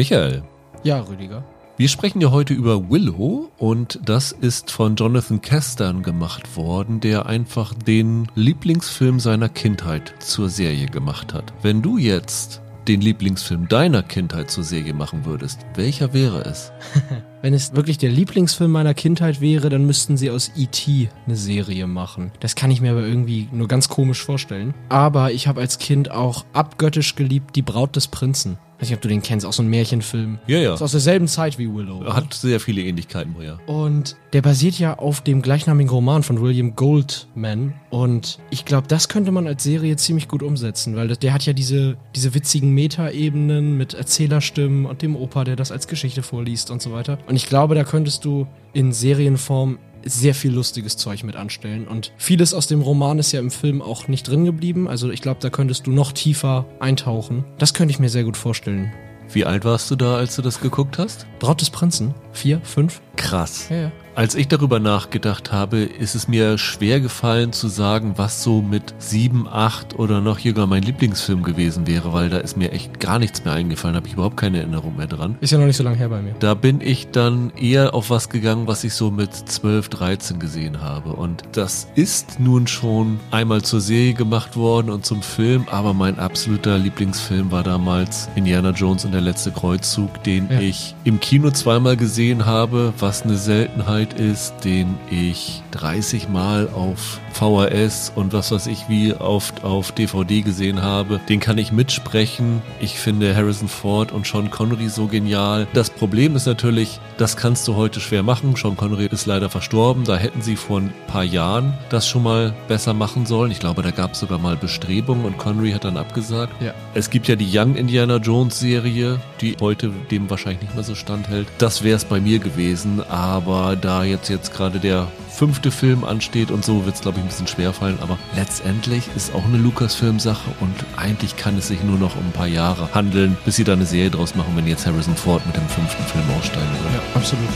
Michael. 0.00 0.42
Ja, 0.82 1.00
Rüdiger. 1.00 1.44
Wir 1.76 1.88
sprechen 1.88 2.22
ja 2.22 2.30
heute 2.30 2.54
über 2.54 2.88
Willow 2.88 3.50
und 3.58 4.00
das 4.02 4.32
ist 4.32 4.70
von 4.70 4.96
Jonathan 4.96 5.42
Castan 5.42 6.02
gemacht 6.02 6.56
worden, 6.56 7.00
der 7.00 7.26
einfach 7.26 7.74
den 7.74 8.26
Lieblingsfilm 8.34 9.20
seiner 9.20 9.50
Kindheit 9.50 10.14
zur 10.20 10.48
Serie 10.48 10.86
gemacht 10.86 11.34
hat. 11.34 11.52
Wenn 11.60 11.82
du 11.82 11.98
jetzt 11.98 12.62
den 12.88 13.02
Lieblingsfilm 13.02 13.68
deiner 13.68 14.02
Kindheit 14.02 14.50
zur 14.50 14.64
Serie 14.64 14.94
machen 14.94 15.26
würdest, 15.26 15.66
welcher 15.74 16.14
wäre 16.14 16.46
es? 16.46 16.72
Wenn 17.42 17.52
es 17.52 17.74
wirklich 17.74 17.98
der 17.98 18.10
Lieblingsfilm 18.10 18.70
meiner 18.70 18.94
Kindheit 18.94 19.42
wäre, 19.42 19.68
dann 19.68 19.84
müssten 19.84 20.16
sie 20.16 20.30
aus 20.30 20.50
E.T. 20.56 21.10
eine 21.26 21.36
Serie 21.36 21.86
machen. 21.86 22.32
Das 22.40 22.54
kann 22.54 22.70
ich 22.70 22.80
mir 22.80 22.92
aber 22.92 23.06
irgendwie 23.06 23.50
nur 23.52 23.68
ganz 23.68 23.90
komisch 23.90 24.24
vorstellen. 24.24 24.72
Aber 24.88 25.32
ich 25.32 25.46
habe 25.46 25.60
als 25.60 25.78
Kind 25.78 26.10
auch 26.10 26.46
abgöttisch 26.54 27.16
geliebt 27.16 27.54
Die 27.54 27.62
Braut 27.62 27.96
des 27.96 28.08
Prinzen. 28.08 28.56
Ich 28.80 28.84
weiß 28.84 28.90
nicht, 28.92 28.96
ob 28.96 29.02
du 29.02 29.08
den 29.08 29.20
kennst, 29.20 29.44
auch 29.44 29.52
so 29.52 29.62
ein 29.62 29.68
Märchenfilm. 29.68 30.38
Ja, 30.46 30.58
ja. 30.58 30.72
Ist 30.72 30.80
aus 30.80 30.92
derselben 30.92 31.28
Zeit 31.28 31.58
wie 31.58 31.68
Willow. 31.70 32.02
Hat 32.14 32.32
sehr 32.32 32.60
viele 32.60 32.80
Ähnlichkeiten, 32.80 33.34
ja. 33.42 33.58
Und 33.66 34.16
der 34.32 34.40
basiert 34.40 34.78
ja 34.78 34.98
auf 34.98 35.20
dem 35.20 35.42
gleichnamigen 35.42 35.90
Roman 35.90 36.22
von 36.22 36.40
William 36.40 36.74
Goldman. 36.76 37.74
Und 37.90 38.38
ich 38.48 38.64
glaube, 38.64 38.88
das 38.88 39.10
könnte 39.10 39.32
man 39.32 39.46
als 39.46 39.64
Serie 39.64 39.96
ziemlich 39.96 40.28
gut 40.28 40.42
umsetzen, 40.42 40.96
weil 40.96 41.08
der 41.08 41.34
hat 41.34 41.44
ja 41.44 41.52
diese, 41.52 41.98
diese 42.16 42.32
witzigen 42.32 42.72
Meta-Ebenen 42.72 43.76
mit 43.76 43.92
Erzählerstimmen 43.92 44.86
und 44.86 45.02
dem 45.02 45.14
Opa, 45.14 45.44
der 45.44 45.56
das 45.56 45.72
als 45.72 45.86
Geschichte 45.86 46.22
vorliest 46.22 46.70
und 46.70 46.80
so 46.80 46.90
weiter. 46.90 47.18
Und 47.26 47.36
ich 47.36 47.44
glaube, 47.44 47.74
da 47.74 47.84
könntest 47.84 48.24
du 48.24 48.46
in 48.72 48.92
Serienform 48.92 49.78
sehr 50.04 50.34
viel 50.34 50.52
lustiges 50.52 50.96
Zeug 50.96 51.24
mit 51.24 51.36
anstellen. 51.36 51.86
Und 51.86 52.12
vieles 52.16 52.54
aus 52.54 52.66
dem 52.66 52.82
Roman 52.82 53.18
ist 53.18 53.32
ja 53.32 53.40
im 53.40 53.50
Film 53.50 53.82
auch 53.82 54.08
nicht 54.08 54.28
drin 54.28 54.44
geblieben. 54.44 54.88
Also 54.88 55.10
ich 55.10 55.22
glaube, 55.22 55.40
da 55.40 55.50
könntest 55.50 55.86
du 55.86 55.92
noch 55.92 56.12
tiefer 56.12 56.66
eintauchen. 56.78 57.44
Das 57.58 57.74
könnte 57.74 57.92
ich 57.92 57.98
mir 57.98 58.08
sehr 58.08 58.24
gut 58.24 58.36
vorstellen. 58.36 58.92
Wie 59.32 59.44
alt 59.44 59.64
warst 59.64 59.90
du 59.90 59.96
da, 59.96 60.16
als 60.16 60.34
du 60.34 60.42
das 60.42 60.60
geguckt 60.60 60.98
hast? 60.98 61.26
Braut 61.38 61.60
des 61.60 61.70
Prinzen? 61.70 62.14
Vier, 62.32 62.60
fünf? 62.62 63.00
Krass. 63.16 63.68
Ja, 63.70 63.76
ja. 63.76 63.92
Als 64.16 64.34
ich 64.34 64.48
darüber 64.48 64.80
nachgedacht 64.80 65.52
habe, 65.52 65.78
ist 65.78 66.14
es 66.14 66.26
mir 66.26 66.58
schwer 66.58 67.00
gefallen 67.00 67.52
zu 67.52 67.68
sagen, 67.68 68.14
was 68.16 68.42
so 68.42 68.60
mit 68.60 68.92
sieben, 68.98 69.46
acht 69.48 69.98
oder 69.98 70.20
noch 70.20 70.40
jünger 70.40 70.66
mein 70.66 70.82
Lieblingsfilm 70.82 71.42
gewesen 71.44 71.86
wäre, 71.86 72.12
weil 72.12 72.28
da 72.28 72.38
ist 72.38 72.56
mir 72.56 72.72
echt 72.72 72.98
gar 72.98 73.18
nichts 73.20 73.44
mehr 73.44 73.54
eingefallen, 73.54 73.94
habe 73.96 74.08
ich 74.08 74.14
überhaupt 74.14 74.36
keine 74.36 74.58
Erinnerung 74.58 74.96
mehr 74.96 75.06
dran. 75.06 75.36
Ist 75.40 75.52
ja 75.52 75.58
noch 75.58 75.66
nicht 75.66 75.76
so 75.76 75.84
lange 75.84 75.96
her 75.96 76.08
bei 76.08 76.20
mir. 76.22 76.34
Da 76.40 76.54
bin 76.54 76.80
ich 76.80 77.08
dann 77.12 77.52
eher 77.56 77.94
auf 77.94 78.10
was 78.10 78.28
gegangen, 78.28 78.66
was 78.66 78.82
ich 78.82 78.94
so 78.94 79.10
mit 79.12 79.32
12, 79.32 79.88
13 79.88 80.38
gesehen 80.40 80.80
habe. 80.82 81.10
Und 81.12 81.44
das 81.52 81.86
ist 81.94 82.40
nun 82.40 82.66
schon 82.66 83.20
einmal 83.30 83.62
zur 83.62 83.80
Serie 83.80 84.14
gemacht 84.14 84.56
worden 84.56 84.90
und 84.90 85.06
zum 85.06 85.22
Film, 85.22 85.66
aber 85.70 85.94
mein 85.94 86.18
absoluter 86.18 86.78
Lieblingsfilm 86.78 87.52
war 87.52 87.62
damals 87.62 88.28
Indiana 88.34 88.70
Jones 88.70 89.04
und 89.04 89.12
der 89.12 89.20
letzte 89.20 89.52
Kreuzzug, 89.52 90.22
den 90.24 90.50
Ja. 90.50 90.60
ich 90.60 90.94
im 91.04 91.20
Kino 91.20 91.50
zweimal 91.52 91.96
gesehen 91.96 92.44
habe, 92.44 92.92
was 92.98 93.22
eine 93.22 93.36
Seltenheit 93.36 93.99
ist, 94.14 94.54
den 94.64 94.96
ich 95.10 95.62
30 95.72 96.28
Mal 96.28 96.68
auf 96.68 97.20
VHS 97.32 98.12
und 98.14 98.32
was 98.32 98.52
weiß 98.52 98.66
ich 98.66 98.88
wie 98.88 99.14
oft 99.14 99.64
auf 99.64 99.92
DVD 99.92 100.42
gesehen 100.42 100.82
habe. 100.82 101.20
Den 101.28 101.40
kann 101.40 101.58
ich 101.58 101.72
mitsprechen. 101.72 102.62
Ich 102.80 102.98
finde 102.98 103.34
Harrison 103.34 103.68
Ford 103.68 104.12
und 104.12 104.26
Sean 104.26 104.50
Connery 104.50 104.88
so 104.88 105.06
genial. 105.06 105.66
Das 105.72 105.90
Problem 105.90 106.36
ist 106.36 106.46
natürlich, 106.46 107.00
das 107.18 107.36
kannst 107.36 107.66
du 107.68 107.76
heute 107.76 108.00
schwer 108.00 108.22
machen. 108.22 108.54
Sean 108.56 108.76
Connery 108.76 109.06
ist 109.06 109.26
leider 109.26 109.48
verstorben. 109.48 110.04
Da 110.04 110.16
hätten 110.16 110.42
sie 110.42 110.56
vor 110.56 110.80
ein 110.80 110.92
paar 111.06 111.24
Jahren 111.24 111.74
das 111.88 112.08
schon 112.08 112.22
mal 112.22 112.54
besser 112.68 112.94
machen 112.94 113.26
sollen. 113.26 113.50
Ich 113.50 113.60
glaube, 113.60 113.82
da 113.82 113.90
gab 113.90 114.12
es 114.12 114.20
sogar 114.20 114.38
mal 114.38 114.56
Bestrebungen 114.56 115.24
und 115.24 115.38
Connery 115.38 115.72
hat 115.72 115.84
dann 115.84 115.96
abgesagt. 115.96 116.60
Ja. 116.60 116.74
Es 116.94 117.10
gibt 117.10 117.28
ja 117.28 117.36
die 117.36 117.48
Young 117.52 117.74
Indiana 117.74 118.16
Jones 118.16 118.58
Serie, 118.58 119.20
die 119.40 119.56
heute 119.60 119.90
dem 120.10 120.28
wahrscheinlich 120.28 120.62
nicht 120.62 120.74
mehr 120.74 120.84
so 120.84 120.94
standhält. 120.94 121.46
Das 121.58 121.82
wäre 121.82 121.96
es 121.96 122.04
bei 122.04 122.20
mir 122.20 122.38
gewesen, 122.38 123.02
aber 123.08 123.76
da 123.76 123.89
jetzt 124.04 124.28
jetzt 124.28 124.52
gerade 124.52 124.78
der 124.78 125.08
fünfte 125.28 125.70
Film 125.70 126.04
ansteht 126.04 126.50
und 126.50 126.64
so 126.64 126.84
wird 126.84 126.94
es 126.94 127.00
glaube 127.00 127.18
ich 127.18 127.24
ein 127.24 127.28
bisschen 127.28 127.46
schwer 127.46 127.72
fallen, 127.72 127.98
aber 128.00 128.18
letztendlich 128.36 129.08
ist 129.16 129.34
auch 129.34 129.44
eine 129.44 129.58
Lucasfilm-Sache 129.58 130.50
und 130.60 130.74
eigentlich 130.96 131.36
kann 131.36 131.58
es 131.58 131.68
sich 131.68 131.82
nur 131.82 131.98
noch 131.98 132.16
um 132.16 132.26
ein 132.26 132.32
paar 132.32 132.46
Jahre 132.46 132.94
handeln, 132.94 133.36
bis 133.44 133.56
sie 133.56 133.64
da 133.64 133.72
eine 133.72 133.86
Serie 133.86 134.10
draus 134.10 134.34
machen, 134.34 134.56
wenn 134.56 134.66
jetzt 134.66 134.86
Harrison 134.86 135.16
Ford 135.16 135.44
mit 135.46 135.56
dem 135.56 135.68
fünften 135.68 136.02
Film 136.04 136.24
aussteigen 136.38 136.70
würde. 136.82 136.96
Ja, 136.96 137.02
absolut. 137.14 137.48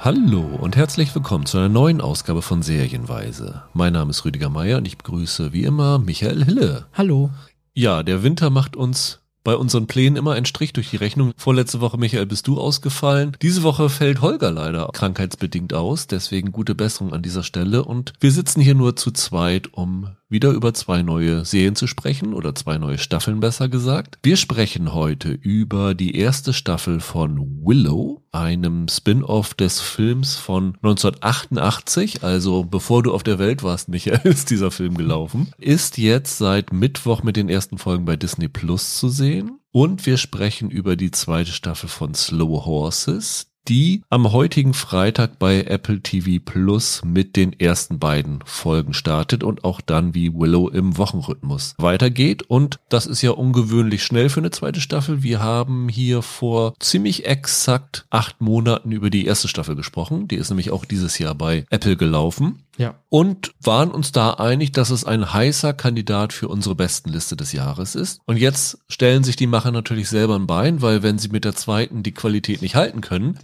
Hallo 0.00 0.42
und 0.42 0.76
herzlich 0.76 1.14
willkommen 1.14 1.46
zu 1.46 1.56
einer 1.56 1.70
neuen 1.70 2.02
Ausgabe 2.02 2.42
von 2.42 2.60
Serienweise. 2.60 3.62
Mein 3.72 3.94
Name 3.94 4.10
ist 4.10 4.24
Rüdiger 4.26 4.50
Meier 4.50 4.76
und 4.76 4.86
ich 4.86 4.98
begrüße 4.98 5.54
wie 5.54 5.64
immer 5.64 5.98
Michael 5.98 6.44
Hille. 6.44 6.84
Hallo. 6.92 7.30
Ja, 7.72 8.02
der 8.02 8.22
Winter 8.22 8.50
macht 8.50 8.76
uns 8.76 9.23
bei 9.44 9.56
unseren 9.56 9.86
Plänen 9.86 10.16
immer 10.16 10.32
einen 10.32 10.46
Strich 10.46 10.72
durch 10.72 10.90
die 10.90 10.96
Rechnung. 10.96 11.32
Vorletzte 11.36 11.80
Woche, 11.80 11.98
Michael, 11.98 12.26
bist 12.26 12.48
du 12.48 12.58
ausgefallen. 12.58 13.36
Diese 13.42 13.62
Woche 13.62 13.90
fällt 13.90 14.22
Holger 14.22 14.50
leider 14.50 14.88
krankheitsbedingt 14.92 15.74
aus. 15.74 16.06
Deswegen 16.06 16.50
gute 16.50 16.74
Besserung 16.74 17.12
an 17.12 17.22
dieser 17.22 17.42
Stelle. 17.42 17.84
Und 17.84 18.14
wir 18.20 18.32
sitzen 18.32 18.60
hier 18.60 18.74
nur 18.74 18.96
zu 18.96 19.10
zweit, 19.10 19.72
um 19.72 20.08
wieder 20.34 20.50
über 20.50 20.74
zwei 20.74 21.02
neue 21.02 21.44
Serien 21.44 21.76
zu 21.76 21.86
sprechen 21.86 22.34
oder 22.34 22.56
zwei 22.56 22.76
neue 22.76 22.98
Staffeln 22.98 23.38
besser 23.38 23.68
gesagt. 23.68 24.18
Wir 24.24 24.36
sprechen 24.36 24.92
heute 24.92 25.30
über 25.30 25.94
die 25.94 26.16
erste 26.16 26.52
Staffel 26.52 26.98
von 26.98 27.38
Willow, 27.62 28.24
einem 28.32 28.88
Spin-off 28.88 29.54
des 29.54 29.80
Films 29.80 30.34
von 30.34 30.74
1988, 30.82 32.24
also 32.24 32.64
bevor 32.64 33.04
du 33.04 33.14
auf 33.14 33.22
der 33.22 33.38
Welt 33.38 33.62
warst, 33.62 33.88
Michael, 33.88 34.20
ist 34.24 34.50
dieser 34.50 34.72
Film 34.72 34.96
gelaufen, 34.96 35.52
ist 35.56 35.98
jetzt 35.98 36.38
seit 36.38 36.72
Mittwoch 36.72 37.22
mit 37.22 37.36
den 37.36 37.48
ersten 37.48 37.78
Folgen 37.78 38.04
bei 38.04 38.16
Disney 38.16 38.48
Plus 38.48 38.96
zu 38.96 39.08
sehen. 39.10 39.60
Und 39.70 40.04
wir 40.04 40.16
sprechen 40.16 40.70
über 40.70 40.96
die 40.96 41.12
zweite 41.12 41.52
Staffel 41.52 41.88
von 41.88 42.14
Slow 42.14 42.64
Horses, 42.64 43.53
die 43.68 44.02
am 44.10 44.32
heutigen 44.32 44.74
Freitag 44.74 45.38
bei 45.38 45.62
Apple 45.62 46.00
TV 46.00 46.42
Plus 46.44 47.02
mit 47.04 47.36
den 47.36 47.58
ersten 47.58 47.98
beiden 47.98 48.40
Folgen 48.44 48.92
startet 48.94 49.42
und 49.42 49.64
auch 49.64 49.80
dann 49.80 50.14
wie 50.14 50.34
Willow 50.34 50.68
im 50.68 50.98
Wochenrhythmus 50.98 51.74
weitergeht. 51.78 52.42
Und 52.42 52.78
das 52.88 53.06
ist 53.06 53.22
ja 53.22 53.30
ungewöhnlich 53.30 54.02
schnell 54.02 54.28
für 54.28 54.40
eine 54.40 54.50
zweite 54.50 54.80
Staffel. 54.80 55.22
Wir 55.22 55.40
haben 55.40 55.88
hier 55.88 56.22
vor 56.22 56.74
ziemlich 56.78 57.26
exakt 57.26 58.06
acht 58.10 58.40
Monaten 58.40 58.92
über 58.92 59.10
die 59.10 59.26
erste 59.26 59.48
Staffel 59.48 59.76
gesprochen. 59.76 60.28
Die 60.28 60.36
ist 60.36 60.50
nämlich 60.50 60.70
auch 60.70 60.84
dieses 60.84 61.18
Jahr 61.18 61.34
bei 61.34 61.64
Apple 61.70 61.96
gelaufen 61.96 62.64
Ja. 62.76 62.96
und 63.08 63.52
waren 63.62 63.90
uns 63.90 64.10
da 64.12 64.30
einig, 64.34 64.72
dass 64.72 64.90
es 64.90 65.04
ein 65.04 65.32
heißer 65.32 65.72
Kandidat 65.72 66.32
für 66.32 66.48
unsere 66.48 66.74
besten 66.74 67.10
Liste 67.10 67.36
des 67.36 67.52
Jahres 67.52 67.94
ist. 67.94 68.20
Und 68.26 68.36
jetzt 68.36 68.78
stellen 68.88 69.22
sich 69.22 69.36
die 69.36 69.46
Macher 69.46 69.70
natürlich 69.70 70.08
selber 70.08 70.34
ein 70.34 70.46
Bein, 70.46 70.82
weil 70.82 71.02
wenn 71.02 71.18
sie 71.18 71.28
mit 71.28 71.44
der 71.44 71.54
zweiten 71.54 72.02
die 72.02 72.12
Qualität 72.12 72.62
nicht 72.62 72.74
halten 72.74 73.00
können, 73.00 73.38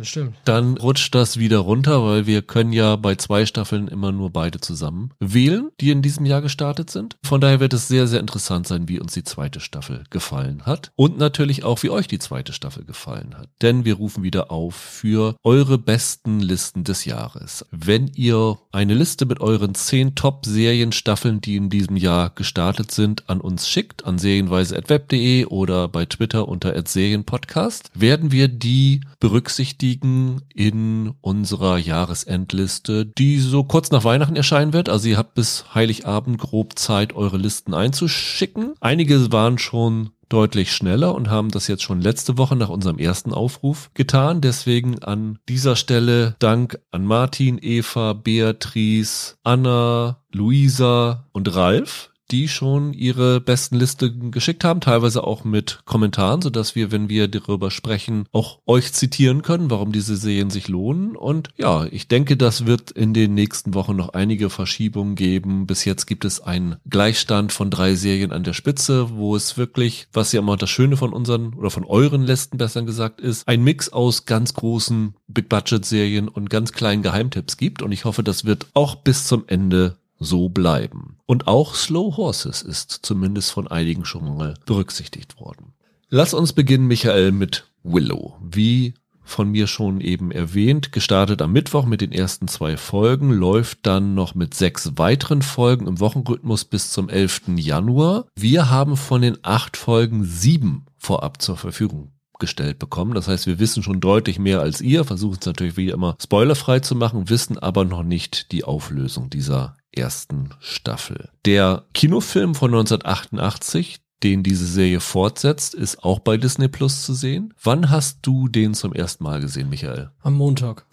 dann 0.44 0.76
rutscht 0.76 1.14
das 1.14 1.38
wieder 1.38 1.58
runter, 1.58 2.04
weil 2.04 2.26
wir 2.26 2.42
können 2.42 2.72
ja 2.72 2.96
bei 2.96 3.14
zwei 3.14 3.46
Staffeln 3.46 3.88
immer 3.88 4.12
nur 4.12 4.30
beide 4.30 4.60
zusammen 4.60 5.10
wählen, 5.20 5.70
die 5.80 5.90
in 5.90 6.02
diesem 6.02 6.26
Jahr 6.26 6.42
gestartet 6.42 6.90
sind. 6.90 7.16
Von 7.22 7.40
daher 7.40 7.60
wird 7.60 7.72
es 7.72 7.88
sehr, 7.88 8.06
sehr 8.06 8.20
interessant 8.20 8.66
sein, 8.66 8.88
wie 8.88 8.98
uns 9.00 9.12
die 9.12 9.24
zweite 9.24 9.60
Staffel 9.60 10.04
gefallen 10.10 10.66
hat. 10.66 10.90
Und 10.96 11.18
natürlich 11.18 11.64
auch, 11.64 11.82
wie 11.82 11.90
euch 11.90 12.08
die 12.08 12.18
zweite 12.18 12.52
Staffel 12.52 12.84
gefallen 12.84 13.34
hat. 13.38 13.48
Denn 13.62 13.84
wir 13.84 13.94
rufen 13.94 14.22
wieder 14.22 14.50
auf 14.50 14.74
für 14.74 15.36
eure 15.44 15.78
besten 15.78 16.40
Listen 16.40 16.84
des 16.84 17.04
Jahres. 17.04 17.64
Wenn 17.70 18.08
ihr 18.08 18.58
eine 18.72 18.94
Liste 18.94 19.19
mit 19.26 19.40
euren 19.40 19.74
zehn 19.74 20.14
Top-Serienstaffeln, 20.14 21.40
die 21.40 21.56
in 21.56 21.70
diesem 21.70 21.96
Jahr 21.96 22.30
gestartet 22.30 22.90
sind, 22.90 23.28
an 23.28 23.40
uns 23.40 23.68
schickt, 23.68 24.04
an 24.04 24.18
serienweise.web.de 24.18 25.46
oder 25.46 25.88
bei 25.88 26.06
Twitter 26.06 26.48
unter 26.48 26.74
@serienpodcast, 26.84 27.90
werden 27.94 28.32
wir 28.32 28.48
die 28.48 29.00
berücksichtigen 29.18 30.42
in 30.54 31.14
unserer 31.20 31.78
Jahresendliste, 31.78 33.06
die 33.06 33.38
so 33.38 33.64
kurz 33.64 33.90
nach 33.90 34.04
Weihnachten 34.04 34.36
erscheinen 34.36 34.72
wird. 34.72 34.88
Also 34.88 35.08
ihr 35.08 35.16
habt 35.16 35.34
bis 35.34 35.74
Heiligabend 35.74 36.38
grob 36.38 36.78
Zeit, 36.78 37.14
eure 37.14 37.36
Listen 37.36 37.74
einzuschicken. 37.74 38.74
Einige 38.80 39.32
waren 39.32 39.58
schon 39.58 40.10
deutlich 40.30 40.72
schneller 40.72 41.14
und 41.14 41.28
haben 41.28 41.50
das 41.50 41.68
jetzt 41.68 41.82
schon 41.82 42.00
letzte 42.00 42.38
Woche 42.38 42.56
nach 42.56 42.70
unserem 42.70 42.98
ersten 42.98 43.34
Aufruf 43.34 43.90
getan. 43.92 44.40
Deswegen 44.40 45.02
an 45.02 45.38
dieser 45.48 45.76
Stelle 45.76 46.36
Dank 46.38 46.78
an 46.90 47.04
Martin, 47.04 47.58
Eva, 47.60 48.14
Beatrice, 48.14 49.36
Anna, 49.42 50.22
Luisa 50.32 51.28
und 51.32 51.54
Ralf 51.54 52.09
die 52.30 52.48
schon 52.48 52.92
ihre 52.92 53.40
besten 53.40 53.76
Listen 53.76 54.30
geschickt 54.30 54.64
haben, 54.64 54.80
teilweise 54.80 55.24
auch 55.24 55.44
mit 55.44 55.80
Kommentaren, 55.84 56.42
sodass 56.42 56.74
wir, 56.74 56.92
wenn 56.92 57.08
wir 57.08 57.28
darüber 57.28 57.70
sprechen, 57.70 58.26
auch 58.32 58.60
euch 58.66 58.92
zitieren 58.92 59.42
können, 59.42 59.70
warum 59.70 59.92
diese 59.92 60.16
Serien 60.16 60.50
sich 60.50 60.68
lohnen. 60.68 61.16
Und 61.16 61.48
ja, 61.56 61.86
ich 61.86 62.08
denke, 62.08 62.36
das 62.36 62.66
wird 62.66 62.90
in 62.90 63.14
den 63.14 63.34
nächsten 63.34 63.74
Wochen 63.74 63.96
noch 63.96 64.10
einige 64.10 64.50
Verschiebungen 64.50 65.14
geben. 65.14 65.66
Bis 65.66 65.84
jetzt 65.84 66.06
gibt 66.06 66.24
es 66.24 66.40
einen 66.40 66.76
Gleichstand 66.88 67.52
von 67.52 67.70
drei 67.70 67.94
Serien 67.94 68.32
an 68.32 68.44
der 68.44 68.52
Spitze, 68.52 69.10
wo 69.10 69.36
es 69.36 69.56
wirklich, 69.56 70.08
was 70.12 70.32
ja 70.32 70.40
immer 70.40 70.56
das 70.56 70.70
Schöne 70.70 70.96
von 70.96 71.12
unseren 71.12 71.54
oder 71.54 71.70
von 71.70 71.84
euren 71.84 72.22
Listen 72.22 72.58
besser 72.58 72.82
gesagt 72.82 73.20
ist, 73.20 73.46
ein 73.48 73.62
Mix 73.62 73.88
aus 73.90 74.24
ganz 74.26 74.54
großen 74.54 75.14
Big-Budget-Serien 75.28 76.28
und 76.28 76.50
ganz 76.50 76.72
kleinen 76.72 77.02
Geheimtipps 77.02 77.56
gibt. 77.56 77.82
Und 77.82 77.92
ich 77.92 78.04
hoffe, 78.04 78.22
das 78.22 78.44
wird 78.44 78.66
auch 78.74 78.96
bis 78.96 79.26
zum 79.26 79.44
Ende 79.46 79.96
so 80.20 80.48
bleiben. 80.48 81.16
Und 81.26 81.48
auch 81.48 81.74
Slow 81.74 82.16
Horses 82.16 82.62
ist 82.62 83.00
zumindest 83.02 83.50
von 83.50 83.66
einigen 83.66 84.04
schon 84.04 84.36
mal 84.36 84.54
berücksichtigt 84.66 85.40
worden. 85.40 85.72
Lass 86.08 86.34
uns 86.34 86.52
beginnen, 86.52 86.86
Michael, 86.86 87.32
mit 87.32 87.66
Willow. 87.82 88.36
Wie 88.40 88.94
von 89.22 89.50
mir 89.50 89.66
schon 89.66 90.00
eben 90.00 90.32
erwähnt, 90.32 90.92
gestartet 90.92 91.40
am 91.40 91.52
Mittwoch 91.52 91.86
mit 91.86 92.00
den 92.00 92.12
ersten 92.12 92.48
zwei 92.48 92.76
Folgen, 92.76 93.30
läuft 93.30 93.86
dann 93.86 94.14
noch 94.14 94.34
mit 94.34 94.54
sechs 94.54 94.92
weiteren 94.96 95.40
Folgen 95.40 95.86
im 95.86 96.00
Wochenrhythmus 96.00 96.64
bis 96.64 96.90
zum 96.90 97.08
11. 97.08 97.42
Januar. 97.56 98.26
Wir 98.36 98.70
haben 98.70 98.96
von 98.96 99.22
den 99.22 99.38
acht 99.42 99.76
Folgen 99.76 100.24
sieben 100.24 100.86
vorab 100.98 101.40
zur 101.40 101.56
Verfügung 101.56 102.12
gestellt 102.40 102.78
bekommen. 102.78 103.14
Das 103.14 103.28
heißt, 103.28 103.46
wir 103.46 103.60
wissen 103.60 103.82
schon 103.82 104.00
deutlich 104.00 104.38
mehr 104.38 104.60
als 104.60 104.80
ihr, 104.80 105.04
versuchen 105.04 105.38
es 105.38 105.46
natürlich 105.46 105.76
wie 105.76 105.90
immer 105.90 106.16
spoilerfrei 106.20 106.80
zu 106.80 106.96
machen, 106.96 107.28
wissen 107.28 107.58
aber 107.58 107.84
noch 107.84 108.02
nicht 108.02 108.50
die 108.50 108.64
Auflösung 108.64 109.30
dieser 109.30 109.76
ersten 109.92 110.50
Staffel. 110.60 111.30
Der 111.44 111.84
Kinofilm 111.94 112.54
von 112.54 112.70
1988, 112.70 114.00
den 114.22 114.42
diese 114.42 114.66
Serie 114.66 115.00
fortsetzt, 115.00 115.74
ist 115.74 116.04
auch 116.04 116.20
bei 116.20 116.36
Disney 116.36 116.68
Plus 116.68 117.02
zu 117.02 117.14
sehen. 117.14 117.54
Wann 117.62 117.90
hast 117.90 118.18
du 118.22 118.48
den 118.48 118.74
zum 118.74 118.92
ersten 118.92 119.24
Mal 119.24 119.40
gesehen, 119.40 119.70
Michael? 119.70 120.10
Am 120.20 120.34
Montag. 120.34 120.86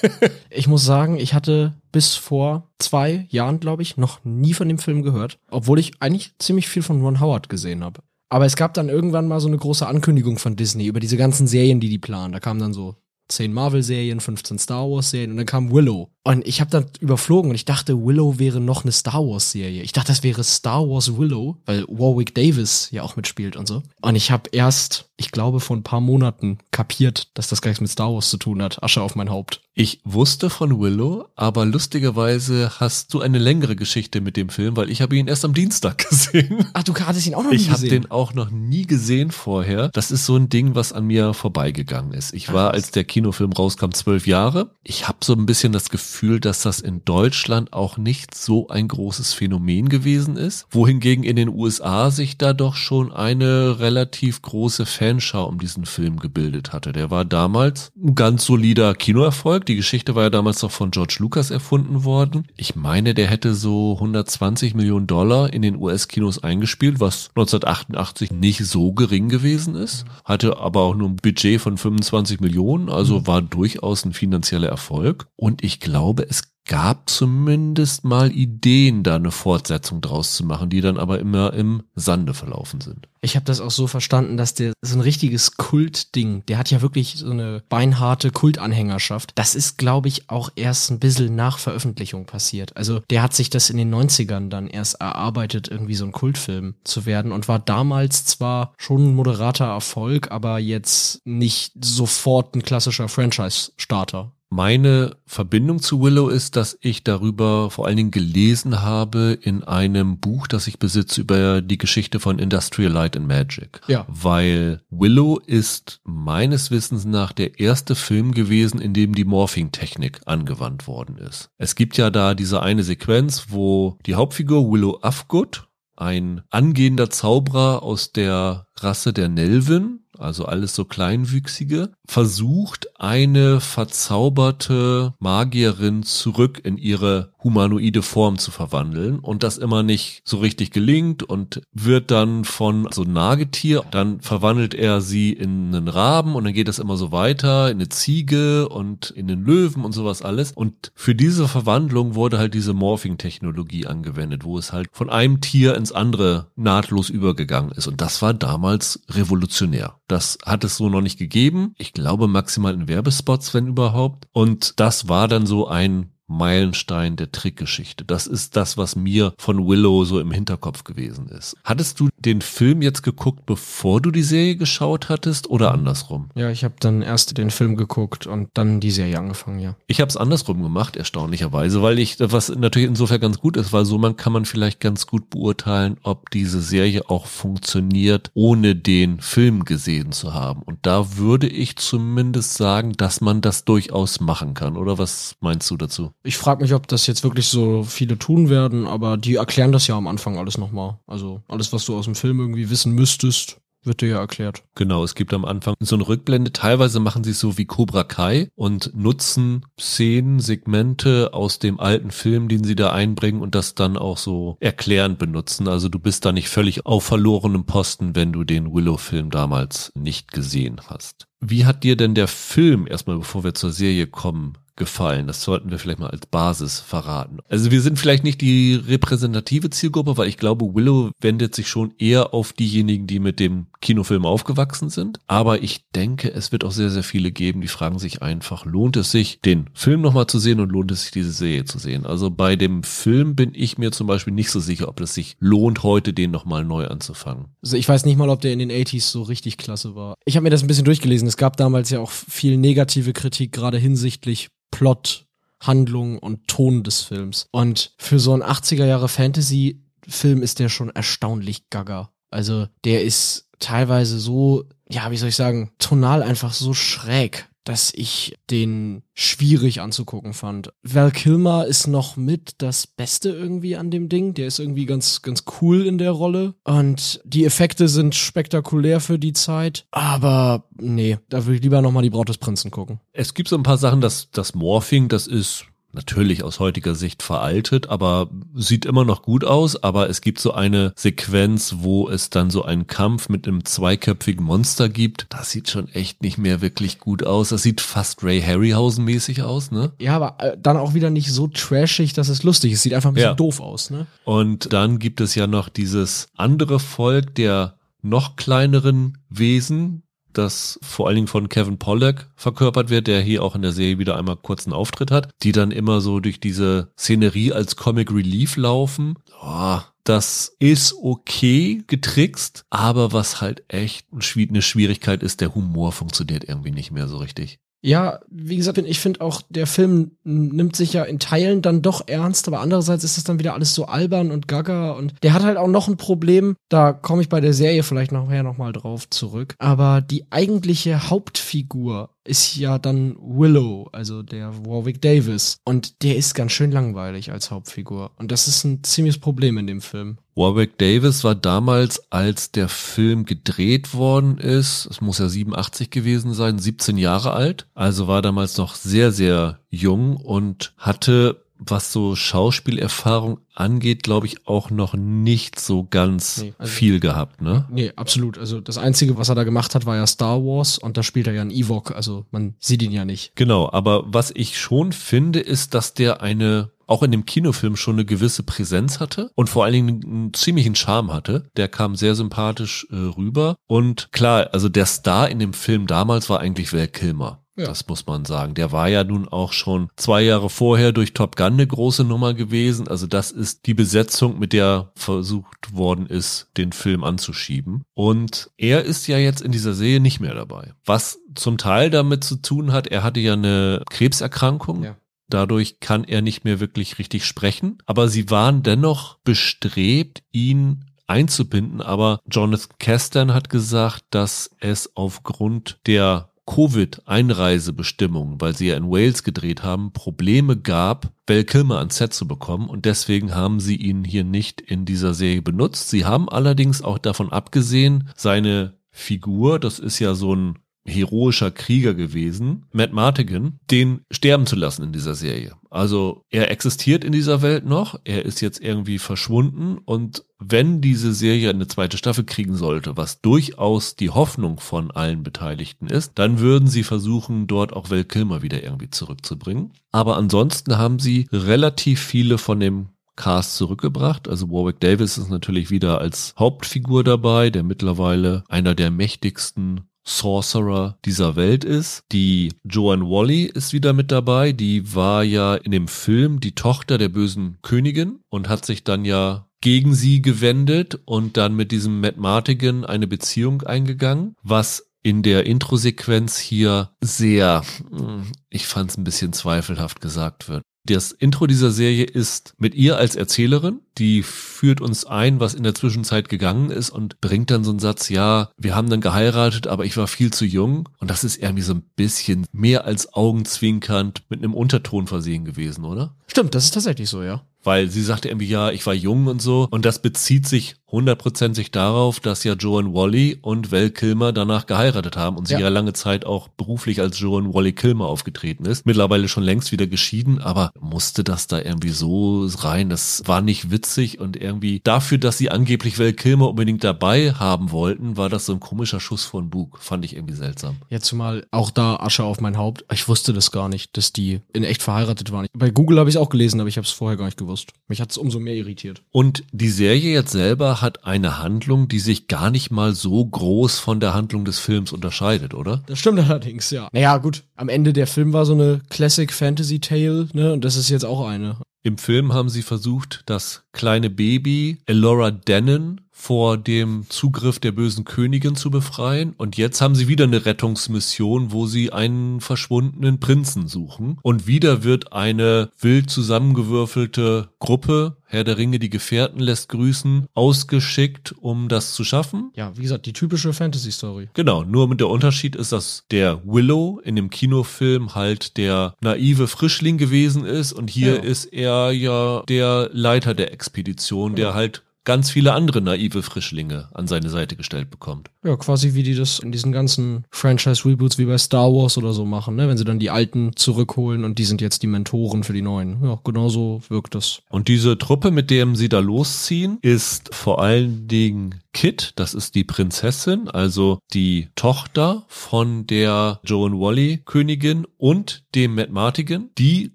ich 0.50 0.66
muss 0.66 0.84
sagen, 0.84 1.18
ich 1.18 1.34
hatte 1.34 1.74
bis 1.92 2.14
vor 2.16 2.70
zwei 2.78 3.26
Jahren, 3.28 3.60
glaube 3.60 3.82
ich, 3.82 3.96
noch 3.96 4.24
nie 4.24 4.54
von 4.54 4.68
dem 4.68 4.78
Film 4.78 5.02
gehört, 5.02 5.38
obwohl 5.50 5.78
ich 5.78 5.92
eigentlich 6.00 6.34
ziemlich 6.38 6.68
viel 6.68 6.82
von 6.82 7.02
Ron 7.02 7.20
Howard 7.20 7.48
gesehen 7.48 7.84
habe. 7.84 8.00
Aber 8.30 8.46
es 8.46 8.56
gab 8.56 8.74
dann 8.74 8.88
irgendwann 8.88 9.26
mal 9.26 9.40
so 9.40 9.48
eine 9.48 9.58
große 9.58 9.86
Ankündigung 9.86 10.38
von 10.38 10.54
Disney 10.54 10.86
über 10.86 11.00
diese 11.00 11.16
ganzen 11.16 11.48
Serien, 11.48 11.80
die 11.80 11.88
die 11.88 11.98
planen. 11.98 12.32
Da 12.32 12.40
kamen 12.40 12.60
dann 12.60 12.72
so 12.72 12.94
10 13.30 13.52
Marvel-Serien, 13.52 14.20
15 14.20 14.58
Star 14.58 14.88
Wars-Serien 14.88 15.32
und 15.32 15.36
dann 15.36 15.46
kam 15.46 15.72
Willow. 15.72 16.10
Und 16.22 16.46
ich 16.46 16.60
habe 16.60 16.70
dann 16.70 16.86
überflogen 17.00 17.50
und 17.50 17.54
ich 17.54 17.64
dachte, 17.64 18.04
Willow 18.04 18.38
wäre 18.38 18.60
noch 18.60 18.82
eine 18.84 18.92
Star 18.92 19.26
Wars-Serie. 19.26 19.82
Ich 19.82 19.92
dachte, 19.92 20.08
das 20.08 20.22
wäre 20.22 20.44
Star 20.44 20.86
Wars 20.86 21.16
Willow, 21.16 21.56
weil 21.64 21.84
Warwick 21.88 22.34
Davis 22.34 22.88
ja 22.90 23.02
auch 23.02 23.16
mitspielt 23.16 23.56
und 23.56 23.66
so. 23.66 23.82
Und 24.02 24.16
ich 24.16 24.30
habe 24.30 24.50
erst, 24.52 25.06
ich 25.16 25.30
glaube, 25.30 25.60
vor 25.60 25.76
ein 25.76 25.82
paar 25.82 26.02
Monaten 26.02 26.58
kapiert, 26.72 27.28
dass 27.34 27.48
das 27.48 27.62
gar 27.62 27.70
nichts 27.70 27.80
mit 27.80 27.90
Star 27.90 28.12
Wars 28.12 28.28
zu 28.28 28.36
tun 28.36 28.62
hat. 28.62 28.82
Asche 28.82 29.00
auf 29.00 29.16
mein 29.16 29.30
Haupt. 29.30 29.62
Ich 29.72 30.00
wusste 30.04 30.50
von 30.50 30.78
Willow, 30.78 31.28
aber 31.36 31.64
lustigerweise 31.64 32.72
hast 32.80 33.14
du 33.14 33.20
eine 33.20 33.38
längere 33.38 33.76
Geschichte 33.76 34.20
mit 34.20 34.36
dem 34.36 34.50
Film, 34.50 34.76
weil 34.76 34.90
ich 34.90 35.00
habe 35.00 35.16
ihn 35.16 35.26
erst 35.26 35.46
am 35.46 35.54
Dienstag 35.54 36.06
gesehen. 36.10 36.66
Ach, 36.74 36.82
du 36.82 36.94
hattest 36.94 37.26
ihn 37.26 37.34
auch 37.34 37.44
noch 37.44 37.52
ich 37.52 37.62
nie 37.66 37.72
gesehen? 37.72 37.86
Ich 37.86 37.92
habe 37.92 38.00
den 38.02 38.10
auch 38.10 38.34
noch 38.34 38.50
nie 38.50 38.84
gesehen 38.84 39.30
vorher. 39.30 39.88
Das 39.88 40.10
ist 40.10 40.26
so 40.26 40.36
ein 40.36 40.50
Ding, 40.50 40.74
was 40.74 40.92
an 40.92 41.06
mir 41.06 41.32
vorbeigegangen 41.32 42.12
ist. 42.12 42.34
Ich 42.34 42.52
war, 42.52 42.72
als 42.72 42.90
der 42.90 43.04
Kinofilm 43.04 43.52
rauskam, 43.52 43.92
zwölf 43.92 44.26
Jahre. 44.26 44.74
Ich 44.82 45.08
habe 45.08 45.18
so 45.22 45.32
ein 45.32 45.46
bisschen 45.46 45.72
das 45.72 45.88
Gefühl, 45.88 46.09
dass 46.40 46.62
das 46.62 46.80
in 46.80 47.04
Deutschland 47.04 47.72
auch 47.72 47.96
nicht 47.96 48.34
so 48.34 48.68
ein 48.68 48.88
großes 48.88 49.32
Phänomen 49.32 49.88
gewesen 49.88 50.36
ist, 50.36 50.66
wohingegen 50.70 51.24
in 51.24 51.36
den 51.36 51.48
USA 51.48 52.10
sich 52.10 52.36
da 52.36 52.52
doch 52.52 52.74
schon 52.74 53.12
eine 53.12 53.78
relativ 53.78 54.42
große 54.42 54.84
Fanschau 54.84 55.46
um 55.46 55.58
diesen 55.58 55.86
Film 55.86 56.18
gebildet 56.18 56.72
hatte. 56.72 56.92
Der 56.92 57.10
war 57.10 57.24
damals 57.24 57.92
ein 57.96 58.14
ganz 58.14 58.44
solider 58.44 58.94
Kinoerfolg 58.94 59.60
die 59.70 59.76
Geschichte 59.76 60.16
war 60.16 60.24
ja 60.24 60.30
damals 60.30 60.62
noch 60.62 60.70
von 60.72 60.90
George 60.90 61.16
Lucas 61.20 61.50
erfunden 61.52 62.04
worden. 62.04 62.46
Ich 62.56 62.74
meine, 62.74 63.14
der 63.14 63.28
hätte 63.28 63.54
so 63.54 63.94
120 63.94 64.74
Millionen 64.74 65.06
Dollar 65.06 65.52
in 65.52 65.62
den 65.62 65.76
US-Kinos 65.76 66.42
eingespielt, 66.42 66.98
was 66.98 67.28
1988 67.36 68.32
nicht 68.32 68.64
so 68.66 68.92
gering 68.92 69.28
gewesen 69.28 69.76
ist. 69.76 70.06
Hatte 70.24 70.58
aber 70.58 70.80
auch 70.80 70.96
nur 70.96 71.08
ein 71.08 71.16
Budget 71.16 71.60
von 71.60 71.78
25 71.78 72.40
Millionen, 72.40 72.88
also 72.88 73.20
mhm. 73.20 73.26
war 73.26 73.42
durchaus 73.42 74.04
ein 74.04 74.12
finanzieller 74.12 74.68
Erfolg. 74.68 75.28
Und 75.36 75.62
ich 75.62 75.78
glaube, 75.78 75.99
es 76.28 76.42
gab 76.70 77.10
zumindest 77.10 78.04
mal 78.04 78.30
Ideen, 78.30 79.02
da 79.02 79.16
eine 79.16 79.32
Fortsetzung 79.32 80.00
draus 80.00 80.34
zu 80.34 80.44
machen, 80.44 80.70
die 80.70 80.80
dann 80.80 80.98
aber 80.98 81.18
immer 81.18 81.52
im 81.52 81.82
Sande 81.96 82.32
verlaufen 82.32 82.80
sind. 82.80 83.08
Ich 83.22 83.34
habe 83.34 83.44
das 83.44 83.60
auch 83.60 83.72
so 83.72 83.88
verstanden, 83.88 84.36
dass 84.36 84.54
der 84.54 84.72
so 84.80 84.96
ein 84.96 85.00
richtiges 85.00 85.56
Kultding, 85.56 86.44
der 86.46 86.58
hat 86.58 86.70
ja 86.70 86.80
wirklich 86.80 87.16
so 87.16 87.30
eine 87.30 87.64
beinharte 87.68 88.30
Kultanhängerschaft. 88.30 89.32
Das 89.34 89.56
ist, 89.56 89.78
glaube 89.78 90.06
ich, 90.06 90.30
auch 90.30 90.50
erst 90.54 90.92
ein 90.92 91.00
bisschen 91.00 91.34
nach 91.34 91.58
Veröffentlichung 91.58 92.24
passiert. 92.24 92.76
Also 92.76 93.00
der 93.10 93.22
hat 93.22 93.34
sich 93.34 93.50
das 93.50 93.68
in 93.68 93.76
den 93.76 93.92
90ern 93.92 94.48
dann 94.48 94.68
erst 94.68 95.00
erarbeitet, 95.00 95.66
irgendwie 95.68 95.96
so 95.96 96.04
ein 96.04 96.12
Kultfilm 96.12 96.76
zu 96.84 97.04
werden 97.04 97.32
und 97.32 97.48
war 97.48 97.58
damals 97.58 98.26
zwar 98.26 98.74
schon 98.76 99.08
ein 99.08 99.14
moderater 99.16 99.66
Erfolg, 99.66 100.30
aber 100.30 100.60
jetzt 100.60 101.20
nicht 101.26 101.72
sofort 101.84 102.54
ein 102.54 102.62
klassischer 102.62 103.08
Franchise-Starter. 103.08 104.32
Meine 104.52 105.16
Verbindung 105.26 105.78
zu 105.80 106.02
Willow 106.02 106.28
ist, 106.28 106.56
dass 106.56 106.76
ich 106.80 107.04
darüber 107.04 107.70
vor 107.70 107.86
allen 107.86 107.96
Dingen 107.96 108.10
gelesen 108.10 108.82
habe 108.82 109.38
in 109.40 109.62
einem 109.62 110.18
Buch, 110.18 110.48
das 110.48 110.66
ich 110.66 110.80
besitze 110.80 111.20
über 111.20 111.62
die 111.62 111.78
Geschichte 111.78 112.18
von 112.18 112.40
Industrial 112.40 112.90
Light 112.90 113.16
and 113.16 113.28
Magic. 113.28 113.80
Ja. 113.86 114.04
Weil 114.08 114.82
Willow 114.90 115.38
ist 115.38 116.00
meines 116.02 116.72
Wissens 116.72 117.04
nach 117.04 117.32
der 117.32 117.60
erste 117.60 117.94
Film 117.94 118.32
gewesen, 118.32 118.80
in 118.80 118.92
dem 118.92 119.14
die 119.14 119.24
Morphing-Technik 119.24 120.20
angewandt 120.26 120.88
worden 120.88 121.16
ist. 121.16 121.50
Es 121.56 121.76
gibt 121.76 121.96
ja 121.96 122.10
da 122.10 122.34
diese 122.34 122.60
eine 122.60 122.82
Sequenz, 122.82 123.46
wo 123.50 123.98
die 124.04 124.16
Hauptfigur 124.16 124.68
Willow 124.68 124.98
Afgood, 125.00 125.68
ein 125.94 126.40
angehender 126.50 127.10
Zauberer 127.10 127.84
aus 127.84 128.10
der 128.10 128.66
Rasse 128.78 129.12
der 129.12 129.28
Nelvin, 129.28 130.00
also 130.20 130.44
alles 130.44 130.74
so 130.74 130.84
kleinwüchsige, 130.84 131.90
versucht 132.06 133.00
eine 133.00 133.60
verzauberte 133.60 135.14
Magierin 135.18 136.02
zurück 136.02 136.60
in 136.64 136.76
ihre 136.76 137.32
humanoide 137.42 138.02
Form 138.02 138.38
zu 138.38 138.50
verwandeln 138.50 139.18
und 139.18 139.42
das 139.42 139.58
immer 139.58 139.82
nicht 139.82 140.22
so 140.24 140.38
richtig 140.38 140.70
gelingt 140.70 141.22
und 141.22 141.62
wird 141.72 142.10
dann 142.10 142.44
von 142.44 142.88
so 142.90 143.04
Nagetier, 143.04 143.82
dann 143.90 144.20
verwandelt 144.20 144.74
er 144.74 145.00
sie 145.00 145.32
in 145.32 145.74
einen 145.74 145.88
Raben 145.88 146.34
und 146.34 146.44
dann 146.44 146.52
geht 146.52 146.68
das 146.68 146.78
immer 146.78 146.96
so 146.96 147.12
weiter 147.12 147.70
in 147.70 147.78
eine 147.78 147.88
Ziege 147.88 148.68
und 148.68 149.10
in 149.10 149.26
den 149.26 149.44
Löwen 149.44 149.84
und 149.84 149.92
sowas 149.92 150.22
alles 150.22 150.52
und 150.52 150.92
für 150.94 151.14
diese 151.14 151.48
Verwandlung 151.48 152.14
wurde 152.14 152.38
halt 152.38 152.54
diese 152.54 152.74
Morphing-Technologie 152.74 153.86
angewendet, 153.86 154.44
wo 154.44 154.58
es 154.58 154.72
halt 154.72 154.88
von 154.92 155.10
einem 155.10 155.40
Tier 155.40 155.76
ins 155.76 155.92
andere 155.92 156.50
nahtlos 156.56 157.10
übergegangen 157.10 157.72
ist 157.72 157.86
und 157.86 158.00
das 158.00 158.22
war 158.22 158.34
damals 158.34 159.02
revolutionär. 159.08 160.00
Das 160.08 160.38
hat 160.44 160.64
es 160.64 160.76
so 160.76 160.88
noch 160.88 161.00
nicht 161.00 161.18
gegeben. 161.18 161.74
Ich 161.78 161.92
glaube 161.92 162.26
maximal 162.28 162.74
in 162.74 162.88
Werbespots, 162.88 163.54
wenn 163.54 163.68
überhaupt. 163.68 164.26
Und 164.32 164.80
das 164.80 165.08
war 165.08 165.28
dann 165.28 165.46
so 165.46 165.68
ein 165.68 166.10
Meilenstein 166.30 167.16
der 167.16 167.32
Trickgeschichte. 167.32 168.04
Das 168.04 168.26
ist 168.26 168.56
das, 168.56 168.78
was 168.78 168.96
mir 168.96 169.34
von 169.36 169.66
Willow 169.66 170.04
so 170.04 170.20
im 170.20 170.30
Hinterkopf 170.30 170.84
gewesen 170.84 171.28
ist. 171.28 171.56
Hattest 171.64 172.00
du 172.00 172.08
den 172.18 172.40
Film 172.40 172.82
jetzt 172.82 173.02
geguckt, 173.02 173.44
bevor 173.46 174.00
du 174.00 174.10
die 174.10 174.22
Serie 174.22 174.56
geschaut 174.56 175.08
hattest 175.08 175.50
oder 175.50 175.72
andersrum? 175.72 176.30
Ja, 176.34 176.50
ich 176.50 176.64
habe 176.64 176.74
dann 176.80 177.02
erst 177.02 177.36
den 177.36 177.50
Film 177.50 177.76
geguckt 177.76 178.26
und 178.26 178.48
dann 178.54 178.80
die 178.80 178.90
Serie 178.92 179.18
angefangen, 179.18 179.58
ja. 179.58 179.76
Ich 179.88 180.00
habe 180.00 180.08
es 180.08 180.16
andersrum 180.16 180.62
gemacht, 180.62 180.96
erstaunlicherweise, 180.96 181.82
weil 181.82 181.98
ich, 181.98 182.16
was 182.20 182.48
natürlich 182.48 182.88
insofern 182.88 183.20
ganz 183.20 183.38
gut 183.38 183.56
ist, 183.56 183.72
weil 183.72 183.84
so 183.84 183.98
man 183.98 184.16
kann 184.16 184.32
man 184.32 184.44
vielleicht 184.44 184.80
ganz 184.80 185.06
gut 185.06 185.30
beurteilen, 185.30 185.96
ob 186.02 186.30
diese 186.30 186.62
Serie 186.62 187.10
auch 187.10 187.26
funktioniert, 187.26 188.30
ohne 188.34 188.76
den 188.76 189.20
Film 189.20 189.64
gesehen 189.64 190.12
zu 190.12 190.32
haben. 190.32 190.62
Und 190.62 190.78
da 190.82 191.16
würde 191.16 191.48
ich 191.48 191.76
zumindest 191.76 192.54
sagen, 192.54 192.92
dass 192.92 193.20
man 193.20 193.40
das 193.40 193.64
durchaus 193.64 194.20
machen 194.20 194.54
kann. 194.54 194.76
Oder 194.76 194.98
was 194.98 195.34
meinst 195.40 195.70
du 195.70 195.76
dazu? 195.76 196.12
Ich 196.22 196.36
frage 196.36 196.62
mich, 196.62 196.74
ob 196.74 196.86
das 196.86 197.06
jetzt 197.06 197.24
wirklich 197.24 197.48
so 197.48 197.82
viele 197.82 198.18
tun 198.18 198.50
werden, 198.50 198.86
aber 198.86 199.16
die 199.16 199.36
erklären 199.36 199.72
das 199.72 199.86
ja 199.86 199.96
am 199.96 200.06
Anfang 200.06 200.36
alles 200.36 200.58
nochmal. 200.58 200.98
Also 201.06 201.42
alles, 201.48 201.72
was 201.72 201.86
du 201.86 201.96
aus 201.96 202.04
dem 202.04 202.14
Film 202.14 202.40
irgendwie 202.40 202.68
wissen 202.68 202.92
müsstest, 202.92 203.58
wird 203.82 204.02
dir 204.02 204.08
ja 204.08 204.18
erklärt. 204.18 204.62
Genau, 204.74 205.02
es 205.04 205.14
gibt 205.14 205.32
am 205.32 205.44
Anfang 205.44 205.74
so 205.80 205.96
eine 205.96 206.06
Rückblende. 206.06 206.52
Teilweise 206.52 207.00
machen 207.00 207.24
sie 207.24 207.30
es 207.30 207.40
so 207.40 207.56
wie 207.56 207.64
Cobra 207.64 208.04
Kai 208.04 208.50
und 208.54 208.92
nutzen 208.94 209.64
Szenen, 209.78 210.40
Segmente 210.40 211.32
aus 211.32 211.58
dem 211.58 211.80
alten 211.80 212.10
Film, 212.10 212.48
den 212.48 212.64
sie 212.64 212.76
da 212.76 212.92
einbringen 212.92 213.40
und 213.40 213.54
das 213.54 213.74
dann 213.74 213.96
auch 213.96 214.18
so 214.18 214.56
erklärend 214.60 215.18
benutzen. 215.18 215.68
Also 215.68 215.88
du 215.88 215.98
bist 215.98 216.24
da 216.24 216.32
nicht 216.32 216.48
völlig 216.48 216.84
auf 216.86 217.04
verlorenem 217.04 217.64
Posten, 217.64 218.14
wenn 218.14 218.32
du 218.32 218.44
den 218.44 218.74
Willow-Film 218.74 219.30
damals 219.30 219.92
nicht 219.94 220.32
gesehen 220.32 220.80
hast. 220.86 221.26
Wie 221.40 221.64
hat 221.64 221.84
dir 221.84 221.96
denn 221.96 222.14
der 222.14 222.28
Film, 222.28 222.86
erstmal 222.86 223.16
bevor 223.16 223.44
wir 223.44 223.54
zur 223.54 223.72
Serie 223.72 224.06
kommen, 224.06 224.58
gefallen. 224.80 225.26
Das 225.26 225.42
sollten 225.42 225.70
wir 225.70 225.78
vielleicht 225.78 226.00
mal 226.00 226.08
als 226.08 226.26
Basis 226.26 226.80
verraten. 226.80 227.40
Also 227.50 227.70
wir 227.70 227.82
sind 227.82 227.98
vielleicht 227.98 228.24
nicht 228.24 228.40
die 228.40 228.74
repräsentative 228.74 229.68
Zielgruppe, 229.68 230.16
weil 230.16 230.26
ich 230.26 230.38
glaube, 230.38 230.74
Willow 230.74 231.10
wendet 231.20 231.54
sich 231.54 231.68
schon 231.68 231.92
eher 231.98 232.32
auf 232.32 232.54
diejenigen, 232.54 233.06
die 233.06 233.18
mit 233.18 233.40
dem 233.40 233.66
Kinofilm 233.82 234.24
aufgewachsen 234.24 234.88
sind. 234.88 235.18
Aber 235.26 235.62
ich 235.62 235.90
denke, 235.94 236.32
es 236.32 236.50
wird 236.50 236.64
auch 236.64 236.70
sehr, 236.70 236.88
sehr 236.88 237.02
viele 237.02 237.30
geben, 237.30 237.60
die 237.60 237.68
fragen 237.68 237.98
sich 237.98 238.22
einfach, 238.22 238.64
lohnt 238.64 238.96
es 238.96 239.10
sich, 239.10 239.40
den 239.42 239.68
Film 239.74 240.00
nochmal 240.00 240.26
zu 240.28 240.38
sehen 240.38 240.60
und 240.60 240.72
lohnt 240.72 240.90
es 240.92 241.02
sich, 241.02 241.10
diese 241.10 241.32
Serie 241.32 241.66
zu 241.66 241.78
sehen? 241.78 242.06
Also 242.06 242.30
bei 242.30 242.56
dem 242.56 242.82
Film 242.82 243.36
bin 243.36 243.52
ich 243.54 243.76
mir 243.76 243.92
zum 243.92 244.06
Beispiel 244.06 244.32
nicht 244.32 244.50
so 244.50 244.60
sicher, 244.60 244.88
ob 244.88 244.98
es 245.02 245.12
sich 245.12 245.36
lohnt, 245.40 245.82
heute 245.82 246.14
den 246.14 246.30
nochmal 246.30 246.64
neu 246.64 246.86
anzufangen. 246.86 247.48
Also 247.62 247.76
ich 247.76 247.86
weiß 247.86 248.06
nicht 248.06 248.16
mal, 248.16 248.30
ob 248.30 248.40
der 248.40 248.54
in 248.54 248.60
den 248.60 248.72
80s 248.72 249.02
so 249.10 249.22
richtig 249.24 249.58
klasse 249.58 249.94
war. 249.94 250.14
Ich 250.24 250.36
habe 250.36 250.44
mir 250.44 250.50
das 250.50 250.62
ein 250.62 250.68
bisschen 250.68 250.86
durchgelesen. 250.86 251.28
Es 251.28 251.36
gab 251.36 251.58
damals 251.58 251.90
ja 251.90 252.00
auch 252.00 252.10
viel 252.10 252.56
negative 252.56 253.12
Kritik, 253.12 253.52
gerade 253.52 253.76
hinsichtlich 253.76 254.48
Plot 254.70 255.26
Handlung 255.60 256.18
und 256.18 256.48
Ton 256.48 256.82
des 256.82 257.02
Films. 257.02 257.48
Und 257.50 257.92
für 257.98 258.18
so 258.18 258.32
ein 258.32 258.42
80er 258.42 258.86
Jahre 258.86 259.08
Fantasy 259.08 259.82
Film 260.08 260.42
ist 260.42 260.58
der 260.58 260.68
schon 260.68 260.90
erstaunlich 260.90 261.68
gaga. 261.70 262.10
Also 262.30 262.66
der 262.84 263.04
ist 263.04 263.48
teilweise 263.58 264.18
so, 264.18 264.64
ja, 264.88 265.10
wie 265.10 265.16
soll 265.16 265.28
ich 265.28 265.36
sagen, 265.36 265.72
tonal 265.78 266.22
einfach 266.22 266.52
so 266.52 266.72
schräg, 266.72 267.48
dass 267.64 267.92
ich 267.94 268.36
den 268.50 269.02
schwierig 269.14 269.80
anzugucken 269.80 270.32
fand. 270.32 270.72
Val 270.82 271.10
Kilmer 271.10 271.66
ist 271.66 271.86
noch 271.86 272.16
mit 272.16 272.54
das 272.58 272.86
Beste 272.86 273.30
irgendwie 273.30 273.76
an 273.76 273.90
dem 273.90 274.08
Ding. 274.08 274.34
Der 274.34 274.46
ist 274.46 274.58
irgendwie 274.58 274.86
ganz, 274.86 275.22
ganz 275.22 275.44
cool 275.60 275.86
in 275.86 275.98
der 275.98 276.12
Rolle. 276.12 276.54
Und 276.64 277.20
die 277.24 277.44
Effekte 277.44 277.88
sind 277.88 278.14
spektakulär 278.14 279.00
für 279.00 279.18
die 279.18 279.32
Zeit. 279.32 279.86
Aber 279.90 280.64
nee, 280.76 281.18
da 281.28 281.44
würde 281.44 281.56
ich 281.56 281.62
lieber 281.62 281.82
nochmal 281.82 282.02
die 282.02 282.10
Braut 282.10 282.28
des 282.28 282.38
Prinzen 282.38 282.70
gucken. 282.70 283.00
Es 283.12 283.34
gibt 283.34 283.48
so 283.48 283.56
ein 283.56 283.62
paar 283.62 283.78
Sachen, 283.78 284.00
das, 284.00 284.30
das 284.30 284.54
Morphing, 284.54 285.08
das 285.08 285.26
ist 285.26 285.66
natürlich 285.92 286.42
aus 286.44 286.60
heutiger 286.60 286.94
Sicht 286.94 287.22
veraltet, 287.22 287.88
aber 287.88 288.28
sieht 288.54 288.84
immer 288.86 289.04
noch 289.04 289.22
gut 289.22 289.44
aus. 289.44 289.82
Aber 289.82 290.08
es 290.08 290.20
gibt 290.20 290.40
so 290.40 290.52
eine 290.52 290.92
Sequenz, 290.96 291.76
wo 291.78 292.08
es 292.08 292.30
dann 292.30 292.50
so 292.50 292.64
einen 292.64 292.86
Kampf 292.86 293.28
mit 293.28 293.46
einem 293.46 293.64
zweiköpfigen 293.64 294.44
Monster 294.44 294.88
gibt. 294.88 295.26
Das 295.30 295.50
sieht 295.50 295.68
schon 295.68 295.88
echt 295.88 296.22
nicht 296.22 296.38
mehr 296.38 296.60
wirklich 296.60 296.98
gut 296.98 297.24
aus. 297.24 297.50
Das 297.50 297.62
sieht 297.62 297.80
fast 297.80 298.22
Ray 298.22 298.40
Harryhausen 298.40 299.04
mäßig 299.04 299.42
aus, 299.42 299.70
ne? 299.70 299.92
Ja, 299.98 300.16
aber 300.16 300.36
äh, 300.38 300.56
dann 300.60 300.76
auch 300.76 300.94
wieder 300.94 301.10
nicht 301.10 301.32
so 301.32 301.48
trashig, 301.48 302.12
dass 302.12 302.28
es 302.28 302.42
lustig 302.42 302.72
ist. 302.72 302.82
Sieht 302.82 302.94
einfach 302.94 303.10
ein 303.10 303.14
bisschen 303.14 303.30
ja. 303.30 303.34
doof 303.34 303.60
aus, 303.60 303.90
ne? 303.90 304.06
Und 304.24 304.72
dann 304.72 304.98
gibt 304.98 305.20
es 305.20 305.34
ja 305.34 305.46
noch 305.46 305.68
dieses 305.68 306.28
andere 306.36 306.78
Volk 306.78 307.34
der 307.34 307.74
noch 308.02 308.36
kleineren 308.36 309.18
Wesen, 309.28 310.02
das 310.32 310.78
vor 310.82 311.06
allen 311.06 311.16
Dingen 311.16 311.26
von 311.28 311.48
Kevin 311.48 311.78
Pollack 311.78 312.30
verkörpert 312.36 312.90
wird, 312.90 313.06
der 313.06 313.20
hier 313.20 313.42
auch 313.42 313.54
in 313.54 313.62
der 313.62 313.72
Serie 313.72 313.98
wieder 313.98 314.16
einmal 314.16 314.36
kurz 314.36 314.66
einen 314.66 314.74
Auftritt 314.74 315.10
hat, 315.10 315.30
die 315.42 315.52
dann 315.52 315.70
immer 315.70 316.00
so 316.00 316.20
durch 316.20 316.40
diese 316.40 316.92
Szenerie 316.98 317.52
als 317.52 317.76
Comic 317.76 318.12
Relief 318.12 318.56
laufen. 318.56 319.16
Oh, 319.42 319.80
das 320.04 320.56
ist 320.58 320.94
okay 321.00 321.82
getrickst, 321.86 322.64
aber 322.70 323.12
was 323.12 323.40
halt 323.40 323.64
echt 323.68 324.06
eine 324.12 324.62
Schwierigkeit 324.62 325.22
ist, 325.22 325.40
der 325.40 325.54
Humor 325.54 325.92
funktioniert 325.92 326.44
irgendwie 326.44 326.72
nicht 326.72 326.90
mehr 326.90 327.08
so 327.08 327.18
richtig. 327.18 327.58
Ja, 327.82 328.20
wie 328.28 328.56
gesagt, 328.56 328.76
ich 328.78 329.00
finde 329.00 329.22
auch, 329.22 329.40
der 329.48 329.66
Film 329.66 330.12
nimmt 330.22 330.76
sich 330.76 330.92
ja 330.92 331.02
in 331.02 331.18
Teilen 331.18 331.62
dann 331.62 331.80
doch 331.80 332.06
ernst, 332.06 332.46
aber 332.46 332.60
andererseits 332.60 333.04
ist 333.04 333.16
es 333.16 333.24
dann 333.24 333.38
wieder 333.38 333.54
alles 333.54 333.74
so 333.74 333.86
albern 333.86 334.30
und 334.30 334.48
gaga 334.48 334.92
und 334.92 335.14
der 335.22 335.32
hat 335.32 335.42
halt 335.42 335.56
auch 335.56 335.68
noch 335.68 335.88
ein 335.88 335.96
Problem, 335.96 336.56
da 336.68 336.92
komme 336.92 337.22
ich 337.22 337.30
bei 337.30 337.40
der 337.40 337.54
Serie 337.54 337.82
vielleicht 337.82 338.12
nachher 338.12 338.42
nochmal 338.42 338.72
drauf 338.72 339.08
zurück, 339.08 339.54
aber 339.58 340.02
die 340.02 340.26
eigentliche 340.30 341.08
Hauptfigur 341.08 342.10
ist 342.30 342.56
ja 342.56 342.78
dann 342.78 343.16
Willow, 343.20 343.88
also 343.92 344.22
der 344.22 344.64
Warwick 344.64 345.02
Davis. 345.02 345.58
Und 345.64 346.02
der 346.04 346.16
ist 346.16 346.34
ganz 346.34 346.52
schön 346.52 346.70
langweilig 346.70 347.32
als 347.32 347.50
Hauptfigur. 347.50 348.12
Und 348.16 348.30
das 348.30 348.46
ist 348.46 348.64
ein 348.64 348.84
ziemliches 348.84 349.18
Problem 349.18 349.58
in 349.58 349.66
dem 349.66 349.80
Film. 349.80 350.18
Warwick 350.36 350.78
Davis 350.78 351.24
war 351.24 351.34
damals, 351.34 352.00
als 352.10 352.52
der 352.52 352.68
Film 352.68 353.24
gedreht 353.24 353.94
worden 353.94 354.38
ist, 354.38 354.86
es 354.86 355.00
muss 355.00 355.18
ja 355.18 355.28
87 355.28 355.90
gewesen 355.90 356.32
sein, 356.32 356.58
17 356.58 356.96
Jahre 356.96 357.32
alt. 357.32 357.66
Also 357.74 358.06
war 358.06 358.22
damals 358.22 358.56
noch 358.56 358.76
sehr, 358.76 359.10
sehr 359.10 359.58
jung 359.68 360.16
und 360.16 360.72
hatte 360.78 361.42
was 361.60 361.92
so 361.92 362.16
Schauspielerfahrung 362.16 363.38
angeht, 363.54 364.02
glaube 364.02 364.26
ich, 364.26 364.46
auch 364.46 364.70
noch 364.70 364.94
nicht 364.94 365.60
so 365.60 365.86
ganz 365.88 366.38
nee, 366.38 366.54
also, 366.58 366.72
viel 366.72 367.00
gehabt, 367.00 367.42
ne? 367.42 367.66
Nee, 367.70 367.92
absolut. 367.96 368.38
Also 368.38 368.60
das 368.60 368.78
Einzige, 368.78 369.16
was 369.18 369.28
er 369.28 369.34
da 369.34 369.44
gemacht 369.44 369.74
hat, 369.74 369.86
war 369.86 369.96
ja 369.96 370.06
Star 370.06 370.38
Wars 370.42 370.78
und 370.78 370.96
da 370.96 371.02
spielt 371.02 371.26
er 371.26 371.34
ja 371.34 371.42
einen 371.42 371.50
Ewok, 371.50 371.92
also 371.92 372.26
man 372.30 372.54
sieht 372.58 372.82
ihn 372.82 372.92
ja 372.92 373.04
nicht. 373.04 373.36
Genau, 373.36 373.70
aber 373.70 374.04
was 374.06 374.32
ich 374.34 374.58
schon 374.58 374.92
finde, 374.92 375.40
ist, 375.40 375.74
dass 375.74 375.94
der 375.94 376.22
eine 376.22 376.70
auch 376.90 377.04
in 377.04 377.12
dem 377.12 377.24
Kinofilm 377.24 377.76
schon 377.76 377.94
eine 377.94 378.04
gewisse 378.04 378.42
Präsenz 378.42 378.98
hatte 378.98 379.30
und 379.36 379.48
vor 379.48 379.64
allen 379.64 379.74
Dingen 379.74 380.04
einen 380.04 380.34
ziemlichen 380.34 380.74
Charme 380.74 381.12
hatte. 381.12 381.48
Der 381.56 381.68
kam 381.68 381.94
sehr 381.94 382.16
sympathisch 382.16 382.86
äh, 382.90 382.96
rüber. 382.96 383.54
Und 383.68 384.10
klar, 384.10 384.48
also 384.52 384.68
der 384.68 384.86
Star 384.86 385.28
in 385.28 385.38
dem 385.38 385.52
Film 385.52 385.86
damals 385.86 386.28
war 386.28 386.40
eigentlich 386.40 386.72
Val 386.72 386.88
Kilmer. 386.88 387.44
Ja. 387.60 387.66
Das 387.66 387.86
muss 387.86 388.06
man 388.06 388.24
sagen. 388.24 388.54
Der 388.54 388.72
war 388.72 388.88
ja 388.88 389.04
nun 389.04 389.28
auch 389.28 389.52
schon 389.52 389.90
zwei 389.96 390.22
Jahre 390.22 390.48
vorher 390.48 390.92
durch 390.92 391.12
Top 391.12 391.36
Gun 391.36 391.52
eine 391.52 391.66
große 391.66 392.04
Nummer 392.04 392.32
gewesen. 392.32 392.88
Also 392.88 393.06
das 393.06 393.30
ist 393.30 393.66
die 393.66 393.74
Besetzung, 393.74 394.38
mit 394.38 394.54
der 394.54 394.92
versucht 394.94 395.74
worden 395.74 396.06
ist, 396.06 396.48
den 396.56 396.72
Film 396.72 397.04
anzuschieben. 397.04 397.82
Und 397.92 398.50
er 398.56 398.84
ist 398.84 399.06
ja 399.08 399.18
jetzt 399.18 399.42
in 399.42 399.52
dieser 399.52 399.74
Serie 399.74 400.00
nicht 400.00 400.20
mehr 400.20 400.34
dabei. 400.34 400.72
Was 400.86 401.18
zum 401.34 401.58
Teil 401.58 401.90
damit 401.90 402.24
zu 402.24 402.36
tun 402.36 402.72
hat, 402.72 402.86
er 402.86 403.02
hatte 403.02 403.20
ja 403.20 403.34
eine 403.34 403.82
Krebserkrankung. 403.90 404.82
Ja. 404.82 404.96
Dadurch 405.28 405.80
kann 405.80 406.04
er 406.04 406.22
nicht 406.22 406.44
mehr 406.44 406.60
wirklich 406.60 406.98
richtig 406.98 407.26
sprechen. 407.26 407.78
Aber 407.84 408.08
sie 408.08 408.30
waren 408.30 408.62
dennoch 408.62 409.18
bestrebt, 409.22 410.22
ihn 410.32 410.86
einzubinden. 411.06 411.82
Aber 411.82 412.20
Jonathan 412.26 412.78
Castan 412.78 413.34
hat 413.34 413.50
gesagt, 413.50 414.04
dass 414.10 414.50
es 414.60 414.96
aufgrund 414.96 415.78
der 415.86 416.29
Covid-Einreisebestimmungen, 416.50 418.40
weil 418.40 418.56
sie 418.56 418.68
ja 418.68 418.76
in 418.76 418.90
Wales 418.90 419.22
gedreht 419.22 419.62
haben, 419.62 419.92
Probleme 419.92 420.56
gab, 420.56 421.12
Val 421.26 421.44
Kilmer 421.44 421.78
ans 421.78 421.96
Set 421.96 422.12
zu 422.12 422.26
bekommen 422.26 422.68
und 422.68 422.86
deswegen 422.86 423.34
haben 423.36 423.60
sie 423.60 423.76
ihn 423.76 424.02
hier 424.02 424.24
nicht 424.24 424.60
in 424.60 424.84
dieser 424.84 425.14
Serie 425.14 425.42
benutzt. 425.42 425.90
Sie 425.90 426.04
haben 426.04 426.28
allerdings 426.28 426.82
auch 426.82 426.98
davon 426.98 427.30
abgesehen, 427.30 428.08
seine 428.16 428.74
Figur, 428.90 429.60
das 429.60 429.78
ist 429.78 430.00
ja 430.00 430.14
so 430.14 430.34
ein 430.34 430.58
heroischer 430.86 431.50
Krieger 431.50 431.94
gewesen, 431.94 432.66
Matt 432.72 432.92
Martigan, 432.92 433.58
den 433.70 434.00
sterben 434.10 434.46
zu 434.46 434.56
lassen 434.56 434.82
in 434.82 434.92
dieser 434.92 435.14
Serie. 435.14 435.54
Also 435.70 436.24
er 436.30 436.50
existiert 436.50 437.04
in 437.04 437.12
dieser 437.12 437.42
Welt 437.42 437.64
noch, 437.64 438.00
er 438.04 438.24
ist 438.24 438.40
jetzt 438.40 438.60
irgendwie 438.60 438.98
verschwunden 438.98 439.78
und 439.78 440.24
wenn 440.38 440.80
diese 440.80 441.12
Serie 441.12 441.50
eine 441.50 441.66
zweite 441.66 441.98
Staffel 441.98 442.24
kriegen 442.24 442.56
sollte, 442.56 442.96
was 442.96 443.20
durchaus 443.20 443.94
die 443.94 444.10
Hoffnung 444.10 444.58
von 444.58 444.90
allen 444.90 445.22
Beteiligten 445.22 445.86
ist, 445.86 446.12
dann 446.14 446.40
würden 446.40 446.66
sie 446.66 446.82
versuchen, 446.82 447.46
dort 447.46 447.74
auch 447.74 447.90
Val 447.90 448.04
Kilmer 448.04 448.42
wieder 448.42 448.62
irgendwie 448.62 448.90
zurückzubringen. 448.90 449.72
Aber 449.92 450.16
ansonsten 450.16 450.78
haben 450.78 450.98
sie 450.98 451.28
relativ 451.30 452.00
viele 452.00 452.38
von 452.38 452.58
dem 452.58 452.88
Cast 453.16 453.56
zurückgebracht. 453.56 454.28
Also 454.28 454.50
Warwick 454.50 454.80
Davis 454.80 455.18
ist 455.18 455.28
natürlich 455.28 455.70
wieder 455.70 456.00
als 456.00 456.34
Hauptfigur 456.38 457.04
dabei, 457.04 457.50
der 457.50 457.62
mittlerweile 457.62 458.44
einer 458.48 458.74
der 458.74 458.90
mächtigsten 458.90 459.82
Sorcerer 460.10 460.98
dieser 461.04 461.36
Welt 461.36 461.64
ist. 461.64 462.02
Die 462.12 462.52
Joanne 462.64 463.04
Wally 463.04 463.44
ist 463.44 463.72
wieder 463.72 463.92
mit 463.92 464.10
dabei. 464.10 464.52
Die 464.52 464.94
war 464.94 465.22
ja 465.22 465.54
in 465.54 465.70
dem 465.70 465.88
Film 465.88 466.40
die 466.40 466.54
Tochter 466.54 466.98
der 466.98 467.08
bösen 467.08 467.58
Königin 467.62 468.20
und 468.28 468.48
hat 468.48 468.66
sich 468.66 468.84
dann 468.84 469.04
ja 469.04 469.46
gegen 469.60 469.94
sie 469.94 470.22
gewendet 470.22 470.98
und 471.04 471.36
dann 471.36 471.54
mit 471.54 471.70
diesem 471.70 472.00
Matt 472.00 472.16
Martigan 472.16 472.84
eine 472.84 473.06
Beziehung 473.06 473.62
eingegangen, 473.62 474.34
was 474.42 474.90
in 475.02 475.22
der 475.22 475.46
Introsequenz 475.46 476.38
hier 476.38 476.90
sehr, 477.00 477.62
hm, 477.90 478.32
ich 478.48 478.66
fand 478.66 478.90
es 478.90 478.96
ein 478.96 479.04
bisschen 479.04 479.32
zweifelhaft 479.32 480.00
gesagt 480.00 480.48
wird. 480.48 480.62
Das 480.86 481.12
Intro 481.12 481.46
dieser 481.46 481.70
Serie 481.70 482.04
ist 482.04 482.54
mit 482.58 482.74
ihr 482.74 482.96
als 482.96 483.14
Erzählerin, 483.14 483.80
die 484.00 484.22
führt 484.22 484.80
uns 484.80 485.04
ein, 485.04 485.40
was 485.40 485.52
in 485.52 485.62
der 485.62 485.74
Zwischenzeit 485.74 486.30
gegangen 486.30 486.70
ist 486.70 486.88
und 486.88 487.20
bringt 487.20 487.50
dann 487.50 487.64
so 487.64 487.70
einen 487.70 487.80
Satz, 487.80 488.08
ja, 488.08 488.50
wir 488.56 488.74
haben 488.74 488.88
dann 488.88 489.02
geheiratet, 489.02 489.66
aber 489.66 489.84
ich 489.84 489.96
war 489.98 490.06
viel 490.06 490.32
zu 490.32 490.46
jung. 490.46 490.88
Und 490.98 491.10
das 491.10 491.22
ist 491.22 491.36
irgendwie 491.36 491.62
so 491.62 491.74
ein 491.74 491.82
bisschen 491.96 492.46
mehr 492.50 492.86
als 492.86 493.12
augenzwinkernd 493.12 494.22
mit 494.30 494.42
einem 494.42 494.54
Unterton 494.54 495.06
versehen 495.06 495.44
gewesen, 495.44 495.84
oder? 495.84 496.14
Stimmt, 496.26 496.54
das 496.54 496.64
ist 496.64 496.74
tatsächlich 496.74 497.10
so, 497.10 497.22
ja. 497.22 497.42
Weil 497.62 497.90
sie 497.90 498.02
sagte 498.02 498.28
irgendwie, 498.28 498.48
ja, 498.48 498.70
ich 498.70 498.86
war 498.86 498.94
jung 498.94 499.26
und 499.26 499.42
so. 499.42 499.68
Und 499.70 499.84
das 499.84 500.00
bezieht 500.00 500.46
sich 500.46 500.76
hundertprozentig 500.90 501.70
darauf, 501.70 502.18
dass 502.20 502.42
ja 502.42 502.54
Joan 502.54 502.94
Wally 502.94 503.38
und 503.42 503.70
Val 503.70 503.90
Kilmer 503.90 504.32
danach 504.32 504.66
geheiratet 504.66 505.16
haben 505.16 505.36
und 505.36 505.46
sie 505.46 505.54
ja. 505.54 505.60
ja 505.60 505.68
lange 505.68 505.92
Zeit 505.92 506.24
auch 506.24 506.48
beruflich 506.48 507.00
als 507.00 507.18
Joan 507.18 507.52
Wally 507.52 507.72
Kilmer 507.72 508.06
aufgetreten 508.06 508.64
ist. 508.64 508.86
Mittlerweile 508.86 509.28
schon 509.28 509.42
längst 509.42 509.72
wieder 509.72 509.86
geschieden, 509.86 510.40
aber 510.40 510.72
musste 510.80 511.22
das 511.22 511.48
da 511.48 511.60
irgendwie 511.60 511.90
so 511.90 512.46
rein? 512.60 512.88
Das 512.88 513.22
war 513.26 513.42
nicht 513.42 513.70
witzig 513.70 513.89
und 513.98 514.36
irgendwie 514.36 514.80
dafür, 514.82 515.18
dass 515.18 515.38
sie 515.38 515.50
angeblich 515.50 515.98
Val 515.98 516.12
Kilmer 516.12 516.48
unbedingt 516.48 516.82
dabei 516.82 517.32
haben 517.32 517.70
wollten, 517.70 518.16
war 518.16 518.28
das 518.28 518.46
so 518.46 518.52
ein 518.54 518.60
komischer 518.60 519.00
Schuss 519.00 519.24
von 519.24 519.50
Bug. 519.50 519.78
Fand 519.80 520.04
ich 520.04 520.16
irgendwie 520.16 520.34
seltsam. 520.34 520.76
Jetzt 520.88 521.06
zumal 521.06 521.46
auch 521.50 521.70
da 521.70 521.96
Asche 521.96 522.24
auf 522.24 522.40
mein 522.40 522.56
Haupt. 522.56 522.84
Ich 522.92 523.06
wusste 523.06 523.32
das 523.32 523.50
gar 523.50 523.68
nicht, 523.68 523.96
dass 523.96 524.12
die 524.12 524.40
in 524.52 524.64
echt 524.64 524.82
verheiratet 524.82 525.30
waren. 525.30 525.46
Bei 525.52 525.70
Google 525.70 525.98
habe 525.98 526.10
ich 526.10 526.18
auch 526.18 526.30
gelesen, 526.30 526.60
aber 526.60 526.68
ich 526.68 526.76
habe 526.76 526.86
es 526.86 526.90
vorher 526.90 527.18
gar 527.18 527.26
nicht 527.26 527.36
gewusst 527.36 527.50
gewusst. 527.50 527.72
Mich 527.88 528.00
hat 528.00 528.10
es 528.10 528.16
umso 528.16 528.38
mehr 528.38 528.54
irritiert. 528.54 529.02
Und 529.10 529.44
die 529.52 529.68
Serie 529.68 530.12
jetzt 530.12 530.30
selber 530.30 530.80
hat 530.80 531.04
eine 531.04 531.38
Handlung, 531.38 531.88
die 531.88 531.98
sich 531.98 532.28
gar 532.28 532.50
nicht 532.50 532.70
mal 532.70 532.94
so 532.94 533.24
groß 533.24 533.78
von 533.78 534.00
der 534.00 534.14
Handlung 534.14 534.44
des 534.44 534.58
Films 534.58 534.92
unterscheidet, 534.92 535.54
oder? 535.54 535.82
Das 535.86 535.98
stimmt 535.98 536.20
allerdings, 536.20 536.70
ja. 536.70 536.88
Naja, 536.92 537.18
gut. 537.18 537.42
Am 537.56 537.68
Ende 537.68 537.92
der 537.92 538.06
Film 538.06 538.32
war 538.32 538.46
so 538.46 538.52
eine 538.52 538.80
Classic 538.88 539.32
Fantasy 539.32 539.80
Tale, 539.80 540.28
ne? 540.32 540.52
Und 540.52 540.64
das 540.64 540.76
ist 540.76 540.88
jetzt 540.88 541.04
auch 541.04 541.26
eine. 541.26 541.56
Im 541.82 541.96
Film 541.96 542.34
haben 542.34 542.50
sie 542.50 542.60
versucht, 542.60 543.22
das 543.24 543.64
kleine 543.72 544.10
Baby 544.10 544.82
Elora 544.84 545.30
Denon 545.30 546.02
vor 546.20 546.58
dem 546.58 547.06
Zugriff 547.08 547.58
der 547.60 547.72
bösen 547.72 548.04
Königin 548.04 548.54
zu 548.54 548.70
befreien. 548.70 549.32
Und 549.38 549.56
jetzt 549.56 549.80
haben 549.80 549.94
sie 549.94 550.06
wieder 550.06 550.24
eine 550.24 550.44
Rettungsmission, 550.44 551.50
wo 551.50 551.66
sie 551.66 551.92
einen 551.92 552.40
verschwundenen 552.40 553.20
Prinzen 553.20 553.68
suchen. 553.68 554.18
Und 554.22 554.46
wieder 554.46 554.84
wird 554.84 555.14
eine 555.14 555.70
wild 555.80 556.10
zusammengewürfelte 556.10 557.48
Gruppe 557.58 558.16
Herr 558.26 558.44
der 558.44 558.58
Ringe, 558.58 558.78
die 558.78 558.90
Gefährten 558.90 559.40
lässt 559.40 559.68
grüßen, 559.70 560.26
ausgeschickt, 560.34 561.34
um 561.40 561.68
das 561.68 561.94
zu 561.94 562.04
schaffen. 562.04 562.52
Ja, 562.54 562.76
wie 562.76 562.82
gesagt, 562.82 563.06
die 563.06 563.12
typische 563.12 563.52
Fantasy-Story. 563.52 564.28
Genau, 564.34 564.62
nur 564.62 564.86
mit 564.86 565.00
der 565.00 565.08
Unterschied 565.08 565.56
ist, 565.56 565.72
dass 565.72 566.04
der 566.12 566.40
Willow 566.44 567.00
in 567.02 567.16
dem 567.16 567.30
Kinofilm 567.30 568.14
halt 568.14 568.56
der 568.56 568.94
naive 569.00 569.48
Frischling 569.48 569.98
gewesen 569.98 570.44
ist 570.44 570.72
und 570.72 570.90
hier 570.90 571.16
Ja. 571.16 571.22
ist 571.22 571.46
er 571.46 571.90
ja 571.90 572.44
der 572.48 572.88
Leiter 572.92 573.34
der 573.34 573.52
Expedition, 573.52 574.36
der 574.36 574.48
Ja. 574.50 574.54
halt 574.54 574.84
ganz 575.04 575.30
viele 575.30 575.52
andere 575.52 575.80
naive 575.80 576.22
Frischlinge 576.22 576.88
an 576.92 577.06
seine 577.06 577.30
Seite 577.30 577.56
gestellt 577.56 577.90
bekommt. 577.90 578.30
Ja, 578.44 578.56
quasi 578.56 578.94
wie 578.94 579.02
die 579.02 579.14
das 579.14 579.38
in 579.38 579.52
diesen 579.52 579.72
ganzen 579.72 580.24
Franchise-Reboots 580.30 581.18
wie 581.18 581.24
bei 581.24 581.38
Star 581.38 581.72
Wars 581.72 581.96
oder 581.98 582.12
so 582.12 582.24
machen, 582.24 582.56
ne? 582.56 582.68
Wenn 582.68 582.76
sie 582.76 582.84
dann 582.84 582.98
die 582.98 583.10
Alten 583.10 583.52
zurückholen 583.56 584.24
und 584.24 584.38
die 584.38 584.44
sind 584.44 584.60
jetzt 584.60 584.82
die 584.82 584.86
Mentoren 584.86 585.44
für 585.44 585.52
die 585.52 585.62
Neuen. 585.62 586.02
Ja, 586.02 586.18
genau 586.24 586.48
so 586.48 586.82
wirkt 586.88 587.14
das. 587.14 587.42
Und 587.48 587.68
diese 587.68 587.98
Truppe, 587.98 588.30
mit 588.30 588.50
der 588.50 588.60
sie 588.74 588.88
da 588.88 588.98
losziehen, 588.98 589.78
ist 589.82 590.34
vor 590.34 590.62
allen 590.62 591.08
Dingen 591.08 591.54
Kit, 591.72 592.12
das 592.16 592.34
ist 592.34 592.54
die 592.54 592.64
Prinzessin, 592.64 593.48
also 593.48 594.00
die 594.12 594.48
Tochter 594.56 595.24
von 595.28 595.86
der 595.86 596.40
Joan 596.44 596.80
Wally 596.80 597.22
Königin 597.24 597.86
und 597.96 598.44
dem 598.54 598.74
Matt 598.74 598.90
Martigan. 598.90 599.50
Die 599.56 599.94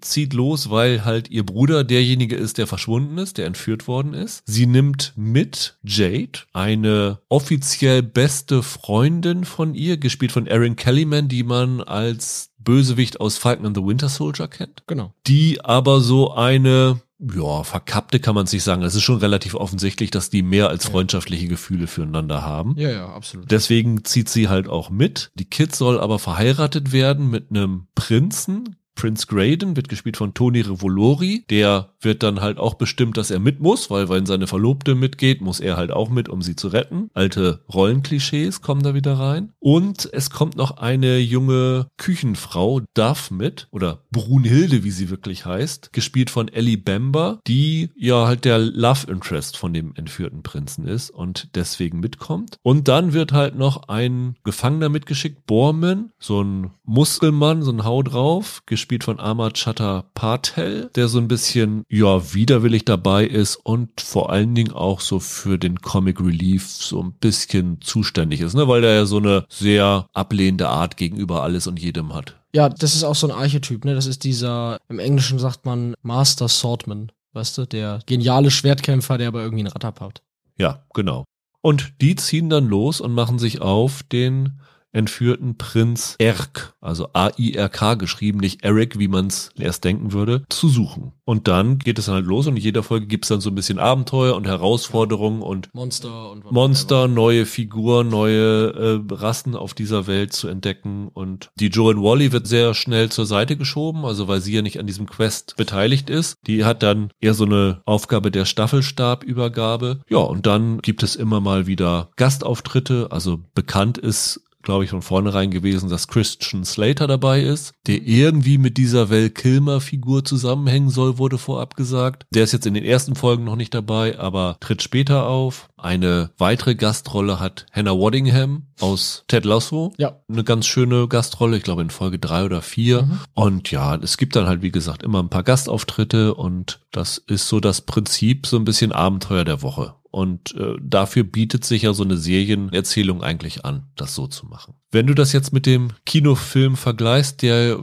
zieht 0.00 0.32
los, 0.32 0.70
weil 0.70 1.04
halt 1.04 1.30
ihr 1.30 1.44
Bruder 1.44 1.84
derjenige 1.84 2.36
ist, 2.36 2.58
der 2.58 2.66
verschwunden 2.66 3.18
ist, 3.18 3.38
der 3.38 3.46
entführt 3.46 3.86
worden 3.86 4.14
ist. 4.14 4.42
Sie 4.46 4.66
nimmt 4.66 5.12
mit 5.16 5.78
Jade, 5.82 6.40
eine 6.52 7.18
offiziell 7.28 8.02
beste 8.02 8.62
Freundin 8.62 9.44
von 9.44 9.74
ihr, 9.74 9.98
gespielt 9.98 10.32
von 10.32 10.46
Erin 10.46 10.76
Kellyman, 10.76 11.28
die 11.28 11.42
man 11.42 11.80
als 11.82 12.50
Bösewicht 12.58 13.20
aus 13.20 13.36
Falcon 13.38 13.66
and 13.66 13.76
the 13.76 13.84
Winter 13.84 14.08
Soldier 14.08 14.48
kennt 14.48 14.82
Genau. 14.88 15.14
die 15.26 15.60
aber 15.64 16.00
so 16.00 16.32
eine, 16.32 17.00
ja, 17.18 17.62
verkappte 17.62 18.20
kann 18.20 18.34
man 18.34 18.44
es 18.44 18.52
nicht 18.52 18.62
sagen. 18.62 18.82
Es 18.82 18.94
ist 18.94 19.02
schon 19.02 19.18
relativ 19.18 19.54
offensichtlich, 19.54 20.10
dass 20.10 20.28
die 20.28 20.42
mehr 20.42 20.68
als 20.68 20.86
freundschaftliche 20.86 21.48
Gefühle 21.48 21.86
füreinander 21.86 22.42
haben. 22.42 22.74
Ja, 22.76 22.90
ja, 22.90 23.06
absolut. 23.08 23.50
Deswegen 23.50 24.04
zieht 24.04 24.28
sie 24.28 24.48
halt 24.48 24.68
auch 24.68 24.90
mit. 24.90 25.30
Die 25.34 25.48
Kid 25.48 25.74
soll 25.74 25.98
aber 25.98 26.18
verheiratet 26.18 26.92
werden 26.92 27.30
mit 27.30 27.50
einem 27.50 27.86
Prinzen. 27.94 28.76
Prince 28.96 29.26
Graydon 29.26 29.76
wird 29.76 29.88
gespielt 29.88 30.16
von 30.16 30.34
Tony 30.34 30.62
Revolori. 30.62 31.44
Der 31.50 31.90
wird 32.00 32.22
dann 32.22 32.40
halt 32.40 32.58
auch 32.58 32.74
bestimmt, 32.74 33.16
dass 33.16 33.30
er 33.30 33.38
mit 33.38 33.60
muss, 33.60 33.90
weil 33.90 34.08
wenn 34.08 34.26
seine 34.26 34.46
Verlobte 34.46 34.94
mitgeht, 34.94 35.40
muss 35.42 35.60
er 35.60 35.76
halt 35.76 35.92
auch 35.92 36.08
mit, 36.08 36.28
um 36.28 36.42
sie 36.42 36.56
zu 36.56 36.68
retten. 36.68 37.10
Alte 37.14 37.60
Rollenklischees 37.72 38.62
kommen 38.62 38.82
da 38.82 38.94
wieder 38.94 39.18
rein. 39.18 39.52
Und 39.60 40.08
es 40.12 40.30
kommt 40.30 40.56
noch 40.56 40.78
eine 40.78 41.18
junge 41.18 41.88
Küchenfrau, 41.98 42.80
Duff, 42.94 43.30
mit, 43.30 43.68
oder 43.70 44.04
Brunhilde, 44.10 44.82
wie 44.82 44.90
sie 44.90 45.10
wirklich 45.10 45.44
heißt, 45.44 45.92
gespielt 45.92 46.30
von 46.30 46.48
Ellie 46.48 46.78
Bamber, 46.78 47.40
die 47.46 47.90
ja 47.96 48.26
halt 48.26 48.44
der 48.44 48.58
Love 48.58 49.10
Interest 49.10 49.56
von 49.56 49.74
dem 49.74 49.94
entführten 49.94 50.42
Prinzen 50.42 50.86
ist 50.86 51.10
und 51.10 51.50
deswegen 51.54 52.00
mitkommt. 52.00 52.58
Und 52.62 52.88
dann 52.88 53.12
wird 53.12 53.32
halt 53.32 53.56
noch 53.56 53.88
ein 53.88 54.36
Gefangener 54.42 54.88
mitgeschickt, 54.88 55.44
Borman, 55.46 56.12
so 56.18 56.42
ein 56.42 56.70
Muskelmann, 56.84 57.62
so 57.62 57.72
ein 57.72 57.84
Hau 57.84 58.02
drauf, 58.02 58.62
gespielt 58.64 58.85
von 59.04 59.20
Amar 59.20 59.52
Chatter 59.52 60.04
Patel, 60.14 60.90
der 60.94 61.08
so 61.08 61.18
ein 61.18 61.28
bisschen, 61.28 61.84
ja, 61.88 62.34
widerwillig 62.34 62.84
dabei 62.84 63.24
ist 63.24 63.56
und 63.56 64.00
vor 64.00 64.30
allen 64.30 64.54
Dingen 64.54 64.72
auch 64.72 65.00
so 65.00 65.20
für 65.20 65.58
den 65.58 65.80
Comic 65.80 66.20
Relief 66.20 66.68
so 66.68 67.02
ein 67.02 67.12
bisschen 67.12 67.80
zuständig 67.80 68.40
ist, 68.40 68.54
ne, 68.54 68.68
weil 68.68 68.80
der 68.80 68.94
ja 68.94 69.06
so 69.06 69.18
eine 69.18 69.44
sehr 69.48 70.06
ablehnende 70.12 70.68
Art 70.68 70.96
gegenüber 70.96 71.42
alles 71.42 71.66
und 71.66 71.80
jedem 71.80 72.14
hat. 72.14 72.36
Ja, 72.54 72.68
das 72.68 72.94
ist 72.94 73.04
auch 73.04 73.14
so 73.14 73.28
ein 73.28 73.36
Archetyp, 73.36 73.84
ne? 73.84 73.94
Das 73.94 74.06
ist 74.06 74.24
dieser, 74.24 74.78
im 74.88 74.98
Englischen 74.98 75.38
sagt 75.38 75.66
man 75.66 75.94
Master 76.02 76.48
Swordman, 76.48 77.12
weißt 77.34 77.58
du, 77.58 77.66
der 77.66 78.00
geniale 78.06 78.50
Schwertkämpfer, 78.50 79.18
der 79.18 79.28
aber 79.28 79.42
irgendwie 79.42 79.64
einen 79.64 79.72
Ratter 79.72 79.92
hat. 80.00 80.22
Ja, 80.56 80.84
genau. 80.94 81.24
Und 81.60 82.00
die 82.00 82.14
ziehen 82.14 82.48
dann 82.48 82.68
los 82.68 83.00
und 83.00 83.12
machen 83.12 83.38
sich 83.38 83.60
auf, 83.60 84.02
den 84.04 84.60
entführten 84.92 85.58
Prinz 85.58 86.16
Erk, 86.18 86.74
also 86.80 87.08
A-I-R-K 87.12 87.94
geschrieben, 87.94 88.38
nicht 88.38 88.64
Eric, 88.64 88.98
wie 88.98 89.08
man 89.08 89.26
es 89.26 89.50
erst 89.58 89.84
denken 89.84 90.12
würde, 90.12 90.44
zu 90.48 90.68
suchen. 90.68 91.12
Und 91.24 91.48
dann 91.48 91.78
geht 91.78 91.98
es 91.98 92.06
dann 92.06 92.14
halt 92.14 92.26
los 92.26 92.46
und 92.46 92.56
in 92.56 92.62
jeder 92.62 92.82
Folge 92.82 93.06
gibt 93.06 93.24
es 93.24 93.28
dann 93.28 93.40
so 93.40 93.50
ein 93.50 93.54
bisschen 93.54 93.78
Abenteuer 93.78 94.36
und 94.36 94.46
Herausforderungen 94.46 95.42
und 95.42 95.74
Monster 95.74 96.30
und 96.30 96.50
Monster, 96.50 97.08
neue 97.08 97.46
Figuren, 97.46 98.08
neue 98.08 99.02
äh, 99.10 99.14
Rassen 99.14 99.56
auf 99.56 99.74
dieser 99.74 100.06
Welt 100.06 100.32
zu 100.32 100.48
entdecken. 100.48 101.08
Und 101.08 101.50
die 101.58 101.68
Joan 101.68 102.02
Wally 102.02 102.32
wird 102.32 102.46
sehr 102.46 102.74
schnell 102.74 103.10
zur 103.10 103.26
Seite 103.26 103.56
geschoben, 103.56 104.04
also 104.04 104.28
weil 104.28 104.40
sie 104.40 104.54
ja 104.54 104.62
nicht 104.62 104.78
an 104.78 104.86
diesem 104.86 105.06
Quest 105.06 105.56
beteiligt 105.56 106.10
ist. 106.10 106.36
Die 106.46 106.64
hat 106.64 106.82
dann 106.82 107.10
eher 107.20 107.34
so 107.34 107.44
eine 107.44 107.82
Aufgabe 107.84 108.30
der 108.30 108.44
Staffelstabübergabe. 108.44 110.00
Ja, 110.08 110.18
und 110.18 110.46
dann 110.46 110.78
gibt 110.78 111.02
es 111.02 111.16
immer 111.16 111.40
mal 111.40 111.66
wieder 111.66 112.10
Gastauftritte. 112.16 113.08
Also 113.10 113.40
bekannt 113.54 113.98
ist 113.98 114.45
glaube 114.66 114.84
ich, 114.84 114.90
von 114.90 115.00
vornherein 115.00 115.50
gewesen, 115.50 115.88
dass 115.88 116.08
Christian 116.08 116.64
Slater 116.64 117.06
dabei 117.06 117.40
ist, 117.40 117.72
der 117.86 118.02
irgendwie 118.02 118.58
mit 118.58 118.76
dieser 118.76 119.08
Val 119.08 119.30
Kilmer-Figur 119.30 120.24
zusammenhängen 120.24 120.90
soll, 120.90 121.18
wurde 121.18 121.38
vorab 121.38 121.76
gesagt. 121.76 122.26
Der 122.34 122.44
ist 122.44 122.52
jetzt 122.52 122.66
in 122.66 122.74
den 122.74 122.84
ersten 122.84 123.14
Folgen 123.14 123.44
noch 123.44 123.56
nicht 123.56 123.72
dabei, 123.72 124.18
aber 124.18 124.56
tritt 124.60 124.82
später 124.82 125.28
auf. 125.28 125.68
Eine 125.76 126.30
weitere 126.38 126.74
Gastrolle 126.74 127.38
hat 127.38 127.66
Hannah 127.70 127.92
Waddingham 127.92 128.66
aus 128.80 129.24
Ted 129.28 129.44
Lasso. 129.44 129.92
Ja. 129.98 130.20
Eine 130.28 130.42
ganz 130.42 130.66
schöne 130.66 131.06
Gastrolle, 131.06 131.58
ich 131.58 131.62
glaube 131.62 131.82
in 131.82 131.90
Folge 131.90 132.18
drei 132.18 132.44
oder 132.44 132.62
vier. 132.62 133.02
Mhm. 133.02 133.20
Und 133.34 133.70
ja, 133.70 133.94
es 133.96 134.16
gibt 134.16 134.36
dann 134.36 134.46
halt, 134.46 134.62
wie 134.62 134.70
gesagt, 134.70 135.02
immer 135.02 135.22
ein 135.22 135.28
paar 135.28 135.42
Gastauftritte 135.42 136.34
und 136.34 136.80
das 136.92 137.18
ist 137.18 137.48
so 137.48 137.60
das 137.60 137.82
Prinzip, 137.82 138.46
so 138.46 138.56
ein 138.56 138.64
bisschen 138.64 138.92
Abenteuer 138.92 139.44
der 139.44 139.62
Woche. 139.62 139.94
Und 140.10 140.54
äh, 140.54 140.76
dafür 140.80 141.24
bietet 141.24 141.66
sich 141.66 141.82
ja 141.82 141.92
so 141.92 142.02
eine 142.02 142.16
Serienerzählung 142.16 143.22
eigentlich 143.22 143.66
an, 143.66 143.88
das 143.96 144.14
so 144.14 144.26
zu 144.26 144.46
machen. 144.46 144.72
Wenn 144.90 145.06
du 145.06 145.14
das 145.14 145.34
jetzt 145.34 145.52
mit 145.52 145.66
dem 145.66 145.90
Kinofilm 146.06 146.76
vergleichst, 146.76 147.42
der, 147.42 147.80